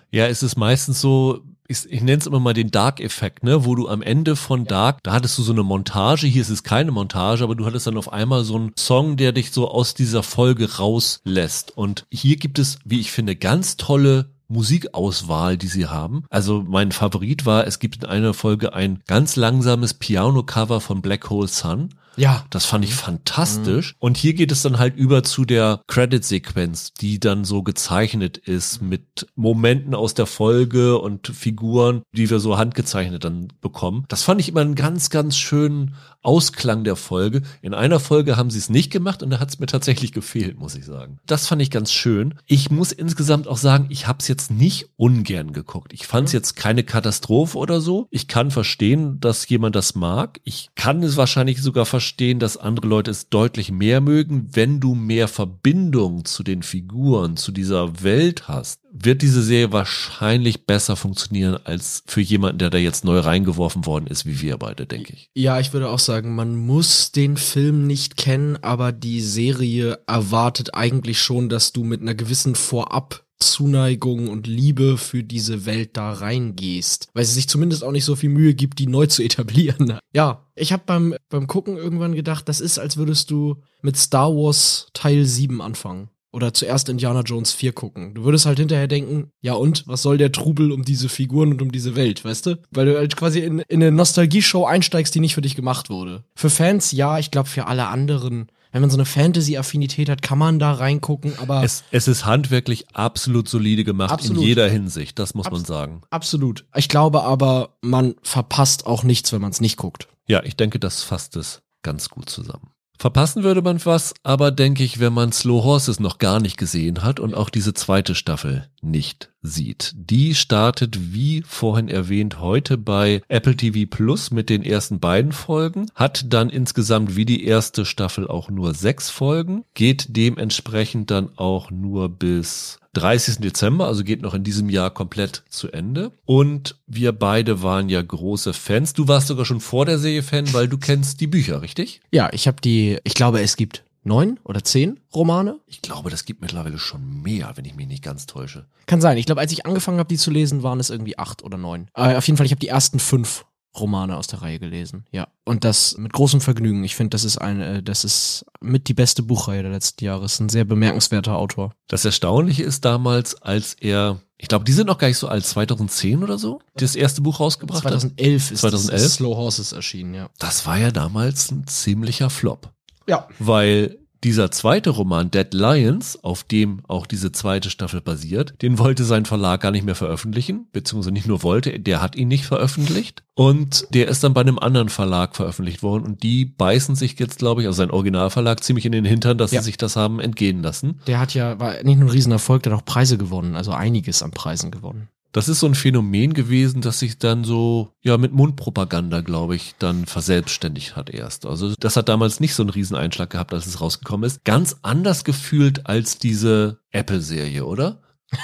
Ja, 0.10 0.28
es 0.28 0.42
ist 0.42 0.58
meistens 0.58 1.00
so, 1.00 1.42
ich, 1.68 1.90
ich 1.90 2.02
nenne 2.02 2.18
es 2.18 2.28
immer 2.28 2.40
mal 2.40 2.54
den 2.54 2.72
Dark-Effekt, 2.72 3.44
ne, 3.44 3.66
wo 3.66 3.76
du 3.76 3.88
am 3.88 4.02
Ende 4.02 4.36
von 4.36 4.66
Dark, 4.66 5.04
da 5.04 5.14
hattest 5.14 5.38
du 5.38 5.44
so 5.44 5.54
eine 5.54 5.64
Montage, 5.64 6.28
hier 6.28 6.42
ist 6.42 6.50
es 6.50 6.64
keine 6.64 6.92
Montage, 6.92 7.44
aber 7.44 7.56
du 7.56 7.66
hattest 7.66 7.88
dann 7.88 7.98
auf 7.98 8.12
einmal 8.12 8.44
so 8.44 8.56
einen 8.56 8.74
Song, 8.78 9.16
der 9.16 9.32
dich 9.32 9.52
so 9.52 9.70
aus 9.70 9.94
dieser 9.94 10.24
Folge 10.24 10.78
rauslässt. 10.78 11.78
Und 11.78 12.06
hier 12.10 12.38
gibt 12.38 12.60
es, 12.60 12.80
wie 12.84 13.00
ich 13.00 13.12
finde, 13.12 13.36
ganz 13.36 13.78
tolle 13.78 14.32
Musikauswahl, 14.50 15.58
die 15.58 15.68
sie 15.68 15.88
haben. 15.88 16.26
Also 16.30 16.62
mein 16.62 16.92
Favorit 16.92 17.46
war, 17.46 17.66
es 17.66 17.80
gibt 17.80 18.04
in 18.04 18.06
einer 18.06 18.34
Folge 18.34 18.74
ein 18.74 19.02
ganz 19.08 19.38
langsames 19.38 19.94
Piano-Cover 19.94 20.82
von 20.82 21.02
Black 21.02 21.30
Hole 21.30 21.48
Sun. 21.48 21.96
Ja. 22.16 22.46
Das 22.50 22.66
fand 22.66 22.84
ich 22.84 22.94
fantastisch. 22.94 23.96
Und 24.00 24.18
hier 24.18 24.34
geht 24.34 24.52
es 24.52 24.62
dann 24.62 24.80
halt 24.80 24.96
über 24.96 25.24
zu 25.24 25.46
der 25.46 25.82
Credit-Sequenz, 25.88 26.94
die 26.94 27.20
dann 27.20 27.46
so 27.46 27.64
gezeichnet 27.64 28.38
ist 28.38 28.82
mit 28.82 29.28
Momenten 29.36 29.96
aus 29.96 30.14
der 30.14 30.26
Folge 30.26 30.98
und 30.98 31.28
Figuren, 31.28 32.02
die 32.12 32.30
wir 32.30 32.40
so 32.40 32.58
handgezeichnet 32.58 33.24
dann 33.24 33.48
bekommen. 33.62 34.06
Das 34.08 34.24
fand 34.24 34.42
ich 34.42 34.50
immer 34.50 34.62
einen 34.62 34.76
ganz, 34.76 35.10
ganz 35.10 35.38
schönen 35.38 35.96
Ausklang 36.24 36.84
der 36.84 36.96
Folge. 36.96 37.42
In 37.62 37.74
einer 37.74 38.00
Folge 38.00 38.38
haben 38.38 38.52
sie 38.52 38.60
es 38.60 38.70
nicht 38.70 38.92
gemacht 38.92 39.24
und 39.24 39.32
da 39.32 39.40
hat 39.40 39.50
es 39.50 39.60
mir 39.60 39.66
tatsächlich 39.66 40.12
gefehlt, 40.12 40.60
muss 40.60 40.76
ich 40.76 40.86
sagen. 40.86 41.20
Das 41.26 41.48
fand 41.48 41.62
ich 41.62 41.72
ganz 41.72 41.92
schön. 41.92 42.36
Ich 42.46 42.70
muss 42.70 42.92
insgesamt 42.92 43.48
auch 43.48 43.58
sagen, 43.58 43.88
ich 43.90 44.08
habe 44.08 44.20
es 44.20 44.28
jetzt 44.28 44.52
nicht 44.52 44.90
ungern 44.98 45.52
geguckt. 45.52 45.94
Ich 45.94 46.06
fand 46.06 46.28
es 46.28 46.34
jetzt 46.34 46.56
keine 46.56 46.84
Katastrophe 46.84 47.58
oder 47.58 47.82
so. 47.82 48.08
Ich 48.12 48.28
kann 48.28 48.52
verstehen, 48.52 49.20
dass 49.20 49.48
jemand 49.50 49.76
das 49.76 49.96
mag. 49.96 50.40
Ich 50.44 50.70
kann 50.76 51.02
es 51.02 51.18
wahrscheinlich 51.18 51.62
sogar 51.62 51.86
verstehen, 51.86 52.01
dass 52.40 52.58
andere 52.58 52.88
Leute 52.88 53.12
es 53.12 53.30
deutlich 53.30 53.72
mehr 53.72 54.02
mögen, 54.02 54.50
wenn 54.54 54.80
du 54.80 54.96
mehr 54.96 55.28
Verbindung 55.28 56.26
zu 56.26 56.44
den 56.44 56.64
Figuren, 56.64 57.38
zu 57.38 57.52
dieser 57.52 58.04
Welt 58.04 58.48
hast 58.48 58.82
wird 58.94 59.22
diese 59.22 59.42
Serie 59.42 59.72
wahrscheinlich 59.72 60.66
besser 60.66 60.96
funktionieren 60.96 61.58
als 61.64 62.04
für 62.06 62.22
jemanden, 62.22 62.60
der 62.60 62.70
da 62.70 62.78
jetzt 62.78 63.06
neu 63.06 63.20
reingeworfen 63.20 63.86
worden 63.86 64.08
ist, 64.08 64.26
wie 64.26 64.42
wir 64.42 64.58
beide, 64.58 64.86
denke 64.86 65.14
ich. 65.14 65.30
Ja, 65.34 65.60
ich 65.60 65.74
würde 65.74 65.90
auch 65.90 66.00
sagen, 66.00 66.36
man 66.36 66.56
muss 66.56 67.12
den 67.12 67.38
Film 67.38 67.88
nicht 67.88 68.18
kennen, 68.18 68.58
aber 68.62 68.92
die 68.92 69.22
Serie 69.22 70.00
erwartet 70.08 70.74
eigentlich 70.74 71.22
schon, 71.22 71.50
dass 71.50 71.72
du 71.72 71.84
mit 71.84 72.02
einer 72.02 72.16
gewissen 72.16 72.56
Vorab 72.56 73.24
Zuneigung 73.42 74.30
und 74.30 74.48
Liebe 74.48 74.98
für 74.98 75.24
diese 75.24 75.66
Welt 75.66 75.98
da 75.98 76.12
reingehst, 76.14 77.10
weil 77.14 77.26
sie 77.26 77.34
sich 77.34 77.50
zumindest 77.50 77.84
auch 77.84 77.92
nicht 77.92 78.06
so 78.06 78.16
viel 78.16 78.30
Mühe 78.30 78.54
gibt, 78.54 78.80
die 78.80 78.88
neu 78.88 79.08
zu 79.08 79.24
etablieren. 79.24 80.00
Ja, 80.14 80.46
ich 80.56 80.74
habe 80.74 80.84
beim 80.86 81.16
beim 81.30 81.48
Gucken 81.48 81.78
irgendwann 81.78 82.14
gedacht, 82.16 82.50
das 82.50 82.60
ist, 82.60 82.80
als 82.80 82.98
würdest 82.98 83.32
du 83.32 83.62
mit 83.82 83.96
Star 83.96 84.30
Wars 84.30 84.88
Teil 84.94 85.26
7 85.26 85.62
anfangen 85.62 86.10
oder 86.32 86.54
zuerst 86.54 86.90
Indiana 86.90 87.22
Jones 87.22 87.52
4 87.54 87.74
gucken. 87.74 88.14
Du 88.14 88.24
würdest 88.24 88.46
halt 88.46 88.60
hinterher 88.60 88.88
denken, 88.88 89.32
ja 89.42 89.54
und, 89.54 89.88
was 89.88 90.02
soll 90.02 90.18
der 90.18 90.32
Trubel 90.32 90.72
um 90.72 90.84
diese 90.84 91.10
Figuren 91.10 91.52
und 91.52 91.62
um 91.62 91.72
diese 91.72 91.96
Welt, 91.96 92.24
weißt 92.24 92.46
du? 92.46 92.62
Weil 92.72 92.86
du 92.86 92.98
halt 92.98 93.16
quasi 93.16 93.40
in, 93.40 93.60
in 93.60 93.82
eine 93.82 93.92
Nostalgie-Show 93.92 94.66
einsteigst, 94.66 95.14
die 95.14 95.20
nicht 95.20 95.36
für 95.36 95.42
dich 95.42 95.56
gemacht 95.56 95.90
wurde. 95.90 96.24
Für 96.36 96.50
Fans 96.50 96.92
ja, 96.92 97.20
ich 97.20 97.32
glaube 97.32 97.50
für 97.50 97.68
alle 97.68 97.88
anderen. 97.88 98.48
Wenn 98.72 98.82
man 98.82 98.90
so 98.90 98.98
eine 98.98 99.06
Fantasy-Affinität 99.06 100.10
hat, 100.10 100.22
kann 100.22 100.38
man 100.38 100.60
da 100.60 100.74
reingucken, 100.74 101.34
aber. 101.40 101.64
Es, 101.64 101.84
es 101.92 102.08
ist 102.08 102.26
handwerklich 102.26 102.86
absolut 102.94 103.50
solide 103.50 103.84
gemacht 103.84 104.12
Absolut. 104.12 104.42
in 104.42 104.48
jeder 104.48 104.70
Hinsicht, 104.70 105.20
das 105.20 105.34
muss 105.34 105.48
Abs- 105.48 105.58
man 105.58 105.66
sagen. 105.66 106.02
Absolut. 106.10 106.66
Ich 106.76 106.88
glaube 106.90 107.24
aber, 107.24 107.76
man 107.82 108.16
verpasst 108.22 108.86
auch 108.86 109.04
nichts, 109.04 109.34
wenn 109.34 109.42
man 109.42 109.52
es 109.52 109.62
nicht 109.62 109.78
guckt. 109.78 110.08
Ja, 110.28 110.44
ich 110.44 110.56
denke, 110.56 110.80
das 110.80 111.04
fasst 111.04 111.36
es 111.36 111.62
ganz 111.82 112.10
gut 112.10 112.30
zusammen. 112.30 112.72
Verpassen 112.98 113.44
würde 113.44 113.64
man 113.64 113.84
was, 113.84 114.14
aber 114.22 114.52
denke 114.52 114.84
ich, 114.84 115.00
wenn 115.00 115.12
man 115.14 115.32
Slow 115.32 115.64
Horses 115.64 116.00
noch 116.00 116.20
gar 116.20 116.40
nicht 116.40 116.58
gesehen 116.58 117.04
hat 117.04 117.20
und 117.20 117.34
auch 117.34 117.50
diese 117.50 117.74
zweite 117.74 118.14
Staffel 118.14 118.70
nicht 118.82 119.31
sieht. 119.42 119.94
Die 119.96 120.36
startet, 120.36 121.14
wie 121.14 121.44
vorhin 121.48 121.88
erwähnt, 121.88 122.40
heute 122.40 122.78
bei 122.78 123.22
Apple 123.28 123.56
TV 123.56 123.90
Plus 123.90 124.32
mit 124.32 124.50
den 124.50 124.64
ersten 124.64 125.00
beiden 125.00 125.32
Folgen, 125.32 125.88
hat 125.96 126.26
dann 126.34 126.50
insgesamt 126.50 127.16
wie 127.16 127.26
die 127.26 127.46
erste 127.46 127.86
Staffel 127.86 128.28
auch 128.28 128.50
nur 128.50 128.74
sechs 128.74 129.10
Folgen, 129.10 129.64
geht 129.74 130.08
dementsprechend 130.10 131.12
dann 131.12 131.30
auch 131.38 131.72
nur 131.72 132.10
bis 132.10 132.78
30. 132.94 133.38
Dezember, 133.38 133.88
also 133.88 134.04
geht 134.04 134.22
noch 134.22 134.34
in 134.34 134.44
diesem 134.44 134.70
Jahr 134.70 134.90
komplett 134.90 135.44
zu 135.50 135.72
Ende. 135.72 136.12
Und 136.26 136.78
wir 136.88 137.14
beide 137.14 137.64
waren 137.64 137.90
ja 137.90 138.02
große 138.02 138.54
Fans. 138.54 138.94
Du 138.94 139.08
warst 139.08 139.28
sogar 139.28 139.46
schon 139.46 139.62
vor 139.62 139.86
der 139.86 139.98
Serie 139.98 140.24
Fan, 140.24 140.52
weil 140.54 140.68
du 140.68 140.78
kennst 140.78 141.22
die 141.22 141.28
Bücher, 141.28 141.62
richtig? 141.62 142.02
Ja, 142.12 142.30
ich 142.34 142.48
habe 142.48 142.60
die, 142.62 142.98
ich 143.04 143.14
glaube, 143.14 143.42
es 143.42 143.56
gibt 143.56 143.84
neun 144.04 144.40
oder 144.44 144.64
zehn 144.64 145.00
Romane. 145.14 145.60
Ich 145.68 145.82
glaube, 145.82 146.10
das 146.10 146.26
gibt 146.26 146.42
mittlerweile 146.42 146.80
schon 146.80 147.22
mehr, 147.22 147.52
wenn 147.56 147.66
ich 147.66 147.76
mich 147.76 147.88
nicht 147.88 148.04
ganz 148.04 148.26
täusche. 148.26 148.68
Kann 148.86 149.02
sein. 149.02 149.18
Ich 149.18 149.26
glaube, 149.26 149.42
als 149.42 149.52
ich 149.52 149.66
angefangen 149.66 150.00
habe, 150.00 150.08
die 150.08 150.18
zu 150.18 150.32
lesen, 150.32 150.64
waren 150.64 150.80
es 150.80 150.90
irgendwie 150.90 151.18
acht 151.18 151.44
oder 151.44 151.58
neun. 151.58 151.88
Aber 151.94 152.18
auf 152.18 152.28
jeden 152.28 152.38
Fall, 152.38 152.46
ich 152.46 152.52
habe 152.52 152.60
die 152.60 152.68
ersten 152.68 153.00
fünf 153.00 153.46
Romane 153.78 154.18
aus 154.18 154.28
der 154.28 154.42
Reihe 154.42 154.60
gelesen. 154.60 155.06
Ja. 155.12 155.28
Und 155.46 155.64
das 155.64 155.98
mit 155.98 156.12
großem 156.12 156.42
Vergnügen. 156.42 156.84
Ich 156.84 156.96
finde, 156.96 157.12
das 157.12 157.24
ist 157.24 157.38
ein, 157.38 157.62
äh, 157.62 157.84
das 157.84 158.04
ist 158.04 158.46
mit 158.60 158.88
die 158.90 158.94
beste 158.94 159.24
Buchreihe 159.24 159.62
der 159.62 159.72
letzten 159.72 160.04
Jahre. 160.04 160.26
Ist 160.26 160.40
ein 160.40 160.50
sehr 160.50 160.66
bemerkenswerter 160.66 161.38
Autor. 161.38 161.74
Das 161.88 162.04
Erstaunliche 162.04 162.64
ist 162.64 162.84
damals, 162.84 163.42
als 163.42 163.74
er, 163.76 164.20
ich 164.38 164.50
glaube, 164.50 164.66
die 164.66 164.74
sind 164.74 164.88
noch 164.88 164.98
gar 164.98 165.08
nicht 165.08 165.18
so 165.18 165.30
alt, 165.30 165.46
2010 165.46 166.22
oder 166.22 166.38
so, 166.38 166.60
das 166.76 166.96
erste 166.96 167.22
Buch 167.22 167.40
rausgebracht 167.40 167.86
hat. 167.86 167.92
2011 167.94 168.52
ist 168.52 168.60
2011? 168.60 169.04
Das 169.04 169.14
Slow 169.14 169.36
Horses 169.38 169.72
erschienen, 169.72 170.16
ja. 170.16 170.30
Das 170.38 170.66
war 170.66 170.78
ja 170.78 170.92
damals 170.92 171.50
ein 171.52 171.66
ziemlicher 171.66 172.30
Flop. 172.30 172.74
Ja. 173.08 173.28
weil 173.40 173.98
dieser 174.24 174.52
zweite 174.52 174.92
Roman, 174.92 175.32
Dead 175.32 175.52
Lions, 175.52 176.24
auf 176.24 176.44
dem 176.44 176.82
auch 176.88 177.08
diese 177.08 177.32
zweite 177.32 177.72
Staffel 177.72 178.02
basiert, 178.02 178.54
den 178.62 178.78
wollte 178.78 179.04
sein 179.04 179.26
Verlag 179.26 179.62
gar 179.62 179.72
nicht 179.72 179.84
mehr 179.84 179.96
veröffentlichen, 179.96 180.68
beziehungsweise 180.72 181.12
nicht 181.12 181.26
nur 181.26 181.42
wollte, 181.42 181.80
der 181.80 182.04
hat 182.04 182.16
ihn 182.16 182.28
nicht 182.28 182.46
veröffentlicht. 182.46 183.24
Und 183.34 183.88
der 183.96 184.08
ist 184.10 184.24
dann 184.24 184.36
bei 184.36 184.42
einem 184.42 184.60
anderen 184.60 184.90
Verlag 184.90 185.36
veröffentlicht 185.36 185.82
worden 185.82 186.04
und 186.04 186.22
die 186.22 186.46
beißen 186.46 186.94
sich 186.96 187.18
jetzt, 187.20 187.40
glaube 187.40 187.62
ich, 187.62 187.68
also 187.68 187.78
sein 187.78 187.90
Originalverlag 187.90 188.64
ziemlich 188.64 188.86
in 188.86 188.92
den 188.92 189.06
Hintern, 189.06 189.40
dass 189.40 189.52
Ja. 189.54 189.62
sie 189.62 189.66
sich 189.66 189.78
das 189.78 189.96
haben 189.96 190.20
entgehen 190.20 190.62
lassen. 190.62 191.00
Der 191.08 191.20
hat 191.20 191.34
ja, 191.34 191.60
war 191.60 191.82
nicht 191.82 191.98
nur 191.98 192.10
ein 192.10 192.12
Riesenerfolg, 192.12 192.62
der 192.62 192.74
hat 192.74 192.82
auch 192.82 192.86
Preise 192.86 193.18
gewonnen, 193.18 193.56
also 193.56 193.72
einiges 193.72 194.22
an 194.22 194.30
Preisen 194.30 194.70
gewonnen. 194.70 195.08
Das 195.32 195.48
ist 195.48 195.60
so 195.60 195.68
ein 195.68 195.76
Phänomen 195.76 196.34
gewesen, 196.34 196.82
das 196.82 197.00
sich 197.00 197.18
dann 197.18 197.44
so, 197.44 197.94
ja, 198.02 198.18
mit 198.18 198.34
Mundpropaganda, 198.34 199.22
glaube 199.22 199.56
ich, 199.56 199.76
dann 199.80 200.06
verselbstständigt 200.06 200.96
hat 200.96 201.10
erst. 201.10 201.46
Also 201.46 201.74
das 201.80 201.96
hat 201.96 202.10
damals 202.10 202.40
nicht 202.40 202.54
so 202.54 202.64
einen 202.64 202.70
Rieseneinschlag 202.70 203.30
gehabt, 203.30 203.54
als 203.54 203.66
es 203.66 203.80
rausgekommen 203.80 204.28
ist. 204.28 204.44
Ganz 204.44 204.78
anders 204.82 205.24
gefühlt 205.24 205.88
als 205.88 206.18
diese 206.18 206.80
Apple-Serie, 206.92 207.66
oder? 207.66 208.02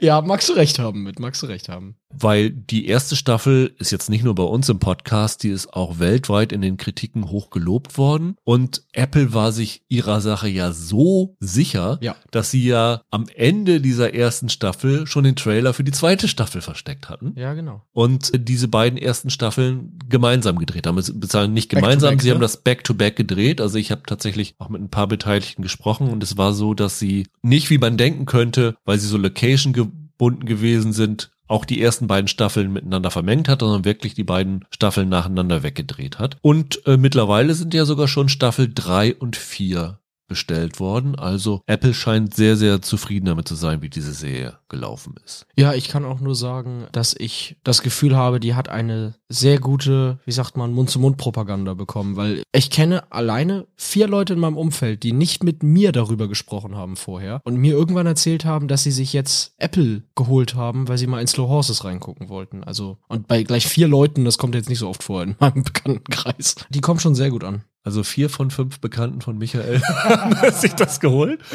Ja, 0.00 0.20
magst 0.20 0.48
du 0.48 0.52
recht 0.52 0.78
haben 0.78 1.02
mit, 1.02 1.18
magst 1.18 1.42
du 1.42 1.46
recht 1.46 1.68
haben. 1.68 1.96
Weil 2.12 2.50
die 2.50 2.86
erste 2.86 3.16
Staffel 3.16 3.74
ist 3.78 3.90
jetzt 3.90 4.10
nicht 4.10 4.24
nur 4.24 4.34
bei 4.34 4.42
uns 4.42 4.68
im 4.68 4.78
Podcast, 4.78 5.42
die 5.42 5.48
ist 5.48 5.72
auch 5.72 5.98
weltweit 5.98 6.52
in 6.52 6.60
den 6.62 6.76
Kritiken 6.76 7.30
hoch 7.30 7.50
gelobt 7.50 7.98
worden. 7.98 8.36
Und 8.44 8.84
Apple 8.92 9.34
war 9.34 9.52
sich 9.52 9.82
ihrer 9.88 10.20
Sache 10.20 10.48
ja 10.48 10.72
so 10.72 11.36
sicher, 11.40 11.98
Ja. 12.02 12.16
dass 12.30 12.50
sie 12.50 12.64
ja 12.64 13.02
am 13.10 13.26
Ende 13.34 13.80
dieser 13.80 14.14
ersten 14.14 14.48
Staffel 14.48 15.06
schon 15.06 15.24
den 15.24 15.36
Trailer 15.36 15.74
für 15.74 15.84
die 15.84 15.92
zweite 15.92 16.28
Staffel 16.28 16.60
versteckt 16.60 17.08
hatten. 17.08 17.34
Ja, 17.36 17.54
genau. 17.54 17.82
und 17.92 18.32
diese 18.34 18.68
beiden 18.68 18.98
ersten 18.98 19.30
Staffeln 19.30 19.98
gemeinsam 20.08 20.58
gedreht 20.58 20.86
haben. 20.86 20.96
Beziehungsweise 20.96 21.48
nicht 21.48 21.68
Back 21.70 21.80
to 21.80 21.84
gemeinsam, 21.84 22.10
back, 22.10 22.22
sie 22.22 22.30
haben 22.30 22.38
ne? 22.38 22.42
das 22.42 22.56
Back-to-Back 22.58 23.16
gedreht. 23.16 23.60
Also 23.60 23.78
ich 23.78 23.90
habe 23.90 24.02
tatsächlich 24.06 24.54
auch 24.58 24.68
mit 24.68 24.80
ein 24.82 24.90
paar 24.90 25.06
Beteiligten 25.06 25.62
gesprochen 25.62 26.08
und 26.08 26.22
es 26.22 26.36
war 26.36 26.52
so, 26.52 26.74
dass 26.74 26.98
sie 26.98 27.26
nicht, 27.42 27.70
wie 27.70 27.78
man 27.78 27.96
denken 27.96 28.26
könnte, 28.26 28.76
weil 28.84 28.98
sie 28.98 29.06
so 29.08 29.16
Location 29.16 29.72
gebunden 29.72 30.44
gewesen 30.44 30.92
sind, 30.92 31.30
auch 31.52 31.64
die 31.64 31.80
ersten 31.80 32.06
beiden 32.06 32.28
Staffeln 32.28 32.72
miteinander 32.72 33.10
vermengt 33.10 33.48
hat, 33.48 33.60
sondern 33.60 33.84
wirklich 33.84 34.14
die 34.14 34.24
beiden 34.24 34.64
Staffeln 34.70 35.08
nacheinander 35.08 35.62
weggedreht 35.62 36.18
hat. 36.18 36.36
Und 36.40 36.86
äh, 36.86 36.96
mittlerweile 36.96 37.54
sind 37.54 37.74
ja 37.74 37.84
sogar 37.84 38.08
schon 38.08 38.28
Staffel 38.28 38.70
drei 38.72 39.14
und 39.14 39.36
vier 39.36 39.98
bestellt 40.32 40.80
worden. 40.80 41.14
Also 41.14 41.60
Apple 41.66 41.92
scheint 41.92 42.34
sehr, 42.34 42.56
sehr 42.56 42.80
zufrieden 42.80 43.26
damit 43.26 43.46
zu 43.46 43.54
sein, 43.54 43.82
wie 43.82 43.90
diese 43.90 44.14
Serie 44.14 44.54
gelaufen 44.70 45.14
ist. 45.26 45.46
Ja, 45.56 45.74
ich 45.74 45.90
kann 45.90 46.06
auch 46.06 46.20
nur 46.20 46.34
sagen, 46.34 46.86
dass 46.90 47.14
ich 47.16 47.56
das 47.64 47.82
Gefühl 47.82 48.16
habe, 48.16 48.40
die 48.40 48.54
hat 48.54 48.70
eine 48.70 49.14
sehr 49.28 49.58
gute, 49.58 50.20
wie 50.24 50.32
sagt 50.32 50.56
man, 50.56 50.72
Mund-zu-Mund-Propaganda 50.72 51.74
bekommen, 51.74 52.16
weil 52.16 52.42
ich 52.50 52.70
kenne 52.70 53.12
alleine 53.12 53.66
vier 53.76 54.08
Leute 54.08 54.32
in 54.32 54.38
meinem 54.38 54.56
Umfeld, 54.56 55.02
die 55.02 55.12
nicht 55.12 55.44
mit 55.44 55.62
mir 55.62 55.92
darüber 55.92 56.28
gesprochen 56.28 56.76
haben 56.76 56.96
vorher 56.96 57.42
und 57.44 57.56
mir 57.56 57.74
irgendwann 57.74 58.06
erzählt 58.06 58.46
haben, 58.46 58.68
dass 58.68 58.84
sie 58.84 58.90
sich 58.90 59.12
jetzt 59.12 59.54
Apple 59.58 60.04
geholt 60.14 60.54
haben, 60.54 60.88
weil 60.88 60.96
sie 60.96 61.06
mal 61.06 61.20
in 61.20 61.26
Slow 61.26 61.48
Horses 61.48 61.84
reingucken 61.84 62.30
wollten. 62.30 62.64
Also, 62.64 62.96
und 63.08 63.28
bei 63.28 63.42
gleich 63.42 63.66
vier 63.66 63.86
Leuten, 63.86 64.24
das 64.24 64.38
kommt 64.38 64.54
jetzt 64.54 64.70
nicht 64.70 64.78
so 64.78 64.88
oft 64.88 65.02
vor 65.02 65.22
in 65.22 65.36
meinem 65.38 65.62
Bekanntenkreis. 65.64 66.56
Die 66.70 66.80
kommen 66.80 67.00
schon 67.00 67.14
sehr 67.14 67.30
gut 67.30 67.44
an. 67.44 67.64
Also 67.84 68.04
vier 68.04 68.30
von 68.30 68.50
fünf 68.50 68.80
Bekannten 68.80 69.20
von 69.20 69.38
Michael 69.38 69.82
haben 70.04 70.52
sich 70.52 70.72
das 70.74 71.00
geholt. 71.00 71.40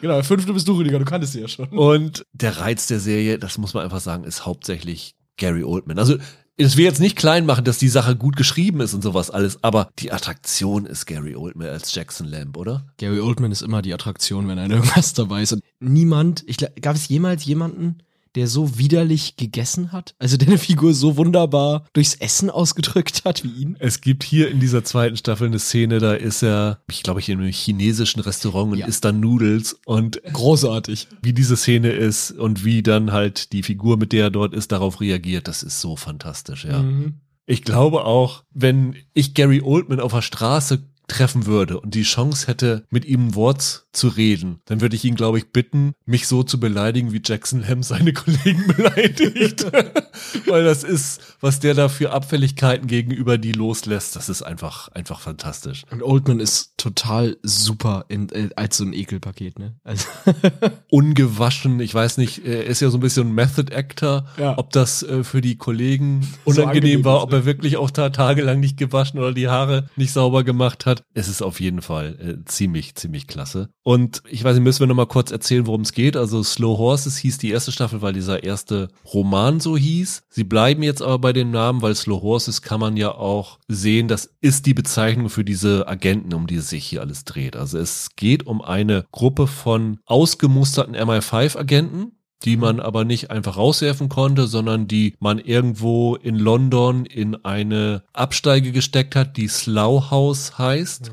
Genau, 0.00 0.22
fünfte 0.22 0.52
bist 0.52 0.66
du, 0.66 0.72
Rüdiger, 0.72 0.98
du 0.98 1.04
kanntest 1.04 1.34
sie 1.34 1.40
ja 1.40 1.48
schon. 1.48 1.68
Und 1.68 2.26
der 2.32 2.58
Reiz 2.58 2.86
der 2.86 3.00
Serie, 3.00 3.38
das 3.38 3.58
muss 3.58 3.74
man 3.74 3.84
einfach 3.84 4.00
sagen, 4.00 4.24
ist 4.24 4.44
hauptsächlich 4.44 5.14
Gary 5.36 5.62
Oldman. 5.62 5.98
Also 5.98 6.16
es 6.56 6.76
will 6.76 6.84
jetzt 6.84 7.00
nicht 7.00 7.16
klein 7.16 7.46
machen, 7.46 7.64
dass 7.64 7.78
die 7.78 7.88
Sache 7.88 8.16
gut 8.16 8.36
geschrieben 8.36 8.80
ist 8.80 8.94
und 8.94 9.02
sowas 9.02 9.30
alles, 9.30 9.62
aber 9.62 9.90
die 9.98 10.12
Attraktion 10.12 10.86
ist 10.86 11.06
Gary 11.06 11.34
Oldman 11.34 11.68
als 11.68 11.94
Jackson 11.94 12.26
Lamb, 12.26 12.56
oder? 12.56 12.86
Gary 12.98 13.20
Oldman 13.20 13.52
ist 13.52 13.62
immer 13.62 13.82
die 13.82 13.92
Attraktion, 13.94 14.48
wenn 14.48 14.58
er 14.58 14.66
in 14.66 14.70
irgendwas 14.72 15.14
dabei 15.14 15.42
ist. 15.42 15.52
Und 15.52 15.62
niemand, 15.80 16.44
ich 16.46 16.58
gab 16.80 16.96
es 16.96 17.08
jemals 17.08 17.44
jemanden, 17.44 17.98
der 18.34 18.46
so 18.48 18.78
widerlich 18.78 19.36
gegessen 19.36 19.92
hat? 19.92 20.14
Also 20.18 20.36
der 20.36 20.48
eine 20.48 20.58
Figur 20.58 20.94
so 20.94 21.16
wunderbar 21.16 21.86
durchs 21.92 22.14
Essen 22.14 22.50
ausgedrückt 22.50 23.24
hat 23.24 23.44
wie 23.44 23.48
ihn? 23.62 23.76
Es 23.78 24.00
gibt 24.00 24.22
hier 24.24 24.50
in 24.50 24.60
dieser 24.60 24.84
zweiten 24.84 25.16
Staffel 25.16 25.46
eine 25.48 25.58
Szene, 25.58 25.98
da 25.98 26.14
ist 26.14 26.42
er, 26.42 26.80
ich 26.90 27.02
glaube, 27.02 27.20
ich 27.20 27.28
in 27.28 27.40
einem 27.40 27.52
chinesischen 27.52 28.20
Restaurant 28.20 28.72
und 28.72 28.78
Ja. 28.78 28.86
isst 28.86 29.04
dann 29.04 29.20
Nudels 29.20 29.76
und 29.86 30.20
Großartig. 30.32 31.08
wie 31.22 31.32
diese 31.32 31.56
Szene 31.56 31.90
ist 31.90 32.30
und 32.32 32.64
wie 32.64 32.82
dann 32.82 33.12
halt 33.12 33.52
die 33.52 33.62
Figur, 33.62 33.96
mit 33.96 34.12
der 34.12 34.24
er 34.24 34.30
dort 34.30 34.54
ist, 34.54 34.72
darauf 34.72 35.00
reagiert, 35.00 35.48
das 35.48 35.62
ist 35.62 35.80
so 35.80 35.96
fantastisch, 35.96 36.64
ja. 36.64 36.82
Mhm. 36.82 37.20
Ich 37.46 37.62
glaube 37.62 38.04
auch, 38.04 38.44
wenn 38.52 38.96
ich 39.12 39.34
Gary 39.34 39.60
Oldman 39.60 40.00
auf 40.00 40.12
der 40.12 40.22
Straße 40.22 40.84
treffen 41.08 41.44
würde 41.44 41.78
und 41.78 41.94
die 41.94 42.02
Chance 42.02 42.46
hätte, 42.46 42.86
mit 42.88 43.04
ihm 43.04 43.28
ein 43.28 43.34
Wort 43.34 43.83
zu 43.94 44.08
reden, 44.08 44.60
dann 44.66 44.80
würde 44.80 44.96
ich 44.96 45.04
ihn, 45.04 45.14
glaube 45.14 45.38
ich, 45.38 45.50
bitten, 45.52 45.92
mich 46.04 46.26
so 46.26 46.42
zu 46.42 46.58
beleidigen, 46.60 47.12
wie 47.12 47.22
Jackson 47.24 47.62
Lamb 47.62 47.84
seine 47.84 48.12
Kollegen 48.14 48.66
beleidigt. 48.66 49.64
Weil 50.46 50.64
das 50.64 50.84
ist, 50.84 51.20
was 51.40 51.60
der 51.60 51.74
da 51.74 51.88
für 51.88 52.12
Abfälligkeiten 52.12 52.86
gegenüber 52.86 53.38
die 53.38 53.52
loslässt, 53.52 54.16
das 54.16 54.28
ist 54.28 54.42
einfach, 54.42 54.88
einfach 54.88 55.20
fantastisch. 55.20 55.84
Und 55.90 56.02
Oldman 56.02 56.40
ist 56.40 56.74
total 56.76 57.36
super 57.42 58.04
in, 58.08 58.28
äh, 58.30 58.50
als 58.56 58.76
so 58.76 58.84
ein 58.84 58.92
Ekelpaket, 58.92 59.58
ne? 59.58 59.76
Also, 59.84 60.06
Ungewaschen, 60.90 61.80
ich 61.80 61.94
weiß 61.94 62.18
nicht, 62.18 62.44
er 62.46 62.64
ist 62.66 62.80
ja 62.80 62.90
so 62.90 62.98
ein 62.98 63.00
bisschen 63.00 63.28
ein 63.28 63.34
Method 63.34 63.74
Actor, 63.74 64.26
Ja. 64.38 64.56
ob 64.58 64.70
das 64.70 65.02
äh, 65.02 65.24
für 65.24 65.40
die 65.40 65.56
Kollegen 65.56 66.22
So 66.22 66.50
unangenehm 66.62 66.68
angenehm 66.68 67.04
war, 67.04 67.22
ob 67.22 67.32
er 67.32 67.44
wirklich 67.44 67.76
auch 67.76 67.90
da 67.90 68.10
tagelang 68.10 68.60
nicht 68.60 68.76
gewaschen 68.76 69.18
oder 69.18 69.32
die 69.32 69.48
Haare 69.48 69.88
nicht 69.96 70.12
sauber 70.12 70.44
gemacht 70.44 70.86
hat. 70.86 71.04
Es 71.14 71.28
ist 71.28 71.42
auf 71.42 71.60
jeden 71.60 71.82
Fall 71.82 72.18
äh, 72.20 72.44
ziemlich, 72.44 72.94
ziemlich 72.94 73.26
klasse. 73.26 73.70
Und 73.86 74.22
ich 74.30 74.42
weiß 74.42 74.54
nicht, 74.54 74.64
müssen 74.64 74.80
wir 74.80 74.86
noch 74.86 74.94
mal 74.94 75.06
kurz 75.06 75.30
erzählen, 75.30 75.66
worum 75.66 75.82
es 75.82 75.92
geht. 75.92 76.16
Also 76.16 76.42
Slow 76.42 76.78
Horses 76.78 77.18
hieß 77.18 77.36
die 77.36 77.50
erste 77.50 77.70
Staffel, 77.70 78.00
weil 78.00 78.14
dieser 78.14 78.42
erste 78.42 78.88
Roman 79.12 79.60
so 79.60 79.76
hieß. 79.76 80.22
Sie 80.30 80.44
bleiben 80.44 80.82
jetzt 80.82 81.02
aber 81.02 81.18
bei 81.18 81.32
dem 81.34 81.50
Namen, 81.50 81.82
weil 81.82 81.94
Slow 81.94 82.22
Horses 82.22 82.62
kann 82.62 82.80
man 82.80 82.96
ja 82.96 83.14
auch 83.14 83.58
sehen, 83.68 84.08
das 84.08 84.30
ist 84.40 84.64
die 84.64 84.72
Bezeichnung 84.72 85.28
für 85.28 85.44
diese 85.44 85.86
Agenten, 85.86 86.32
um 86.32 86.46
die 86.46 86.56
es 86.56 86.70
sich 86.70 86.86
hier 86.86 87.02
alles 87.02 87.24
dreht. 87.24 87.56
Also 87.56 87.78
es 87.78 88.08
geht 88.16 88.46
um 88.46 88.62
eine 88.62 89.04
Gruppe 89.12 89.46
von 89.46 89.98
ausgemusterten 90.06 90.96
MI5-Agenten, 90.96 92.12
die 92.42 92.56
man 92.56 92.80
aber 92.80 93.04
nicht 93.04 93.30
einfach 93.30 93.58
rauswerfen 93.58 94.08
konnte, 94.08 94.46
sondern 94.46 94.88
die 94.88 95.14
man 95.20 95.38
irgendwo 95.38 96.14
in 96.16 96.36
London 96.36 97.04
in 97.04 97.44
eine 97.44 98.04
Absteige 98.14 98.72
gesteckt 98.72 99.14
hat, 99.14 99.36
die 99.36 99.48
Slough 99.48 100.10
House 100.10 100.56
heißt. 100.56 101.12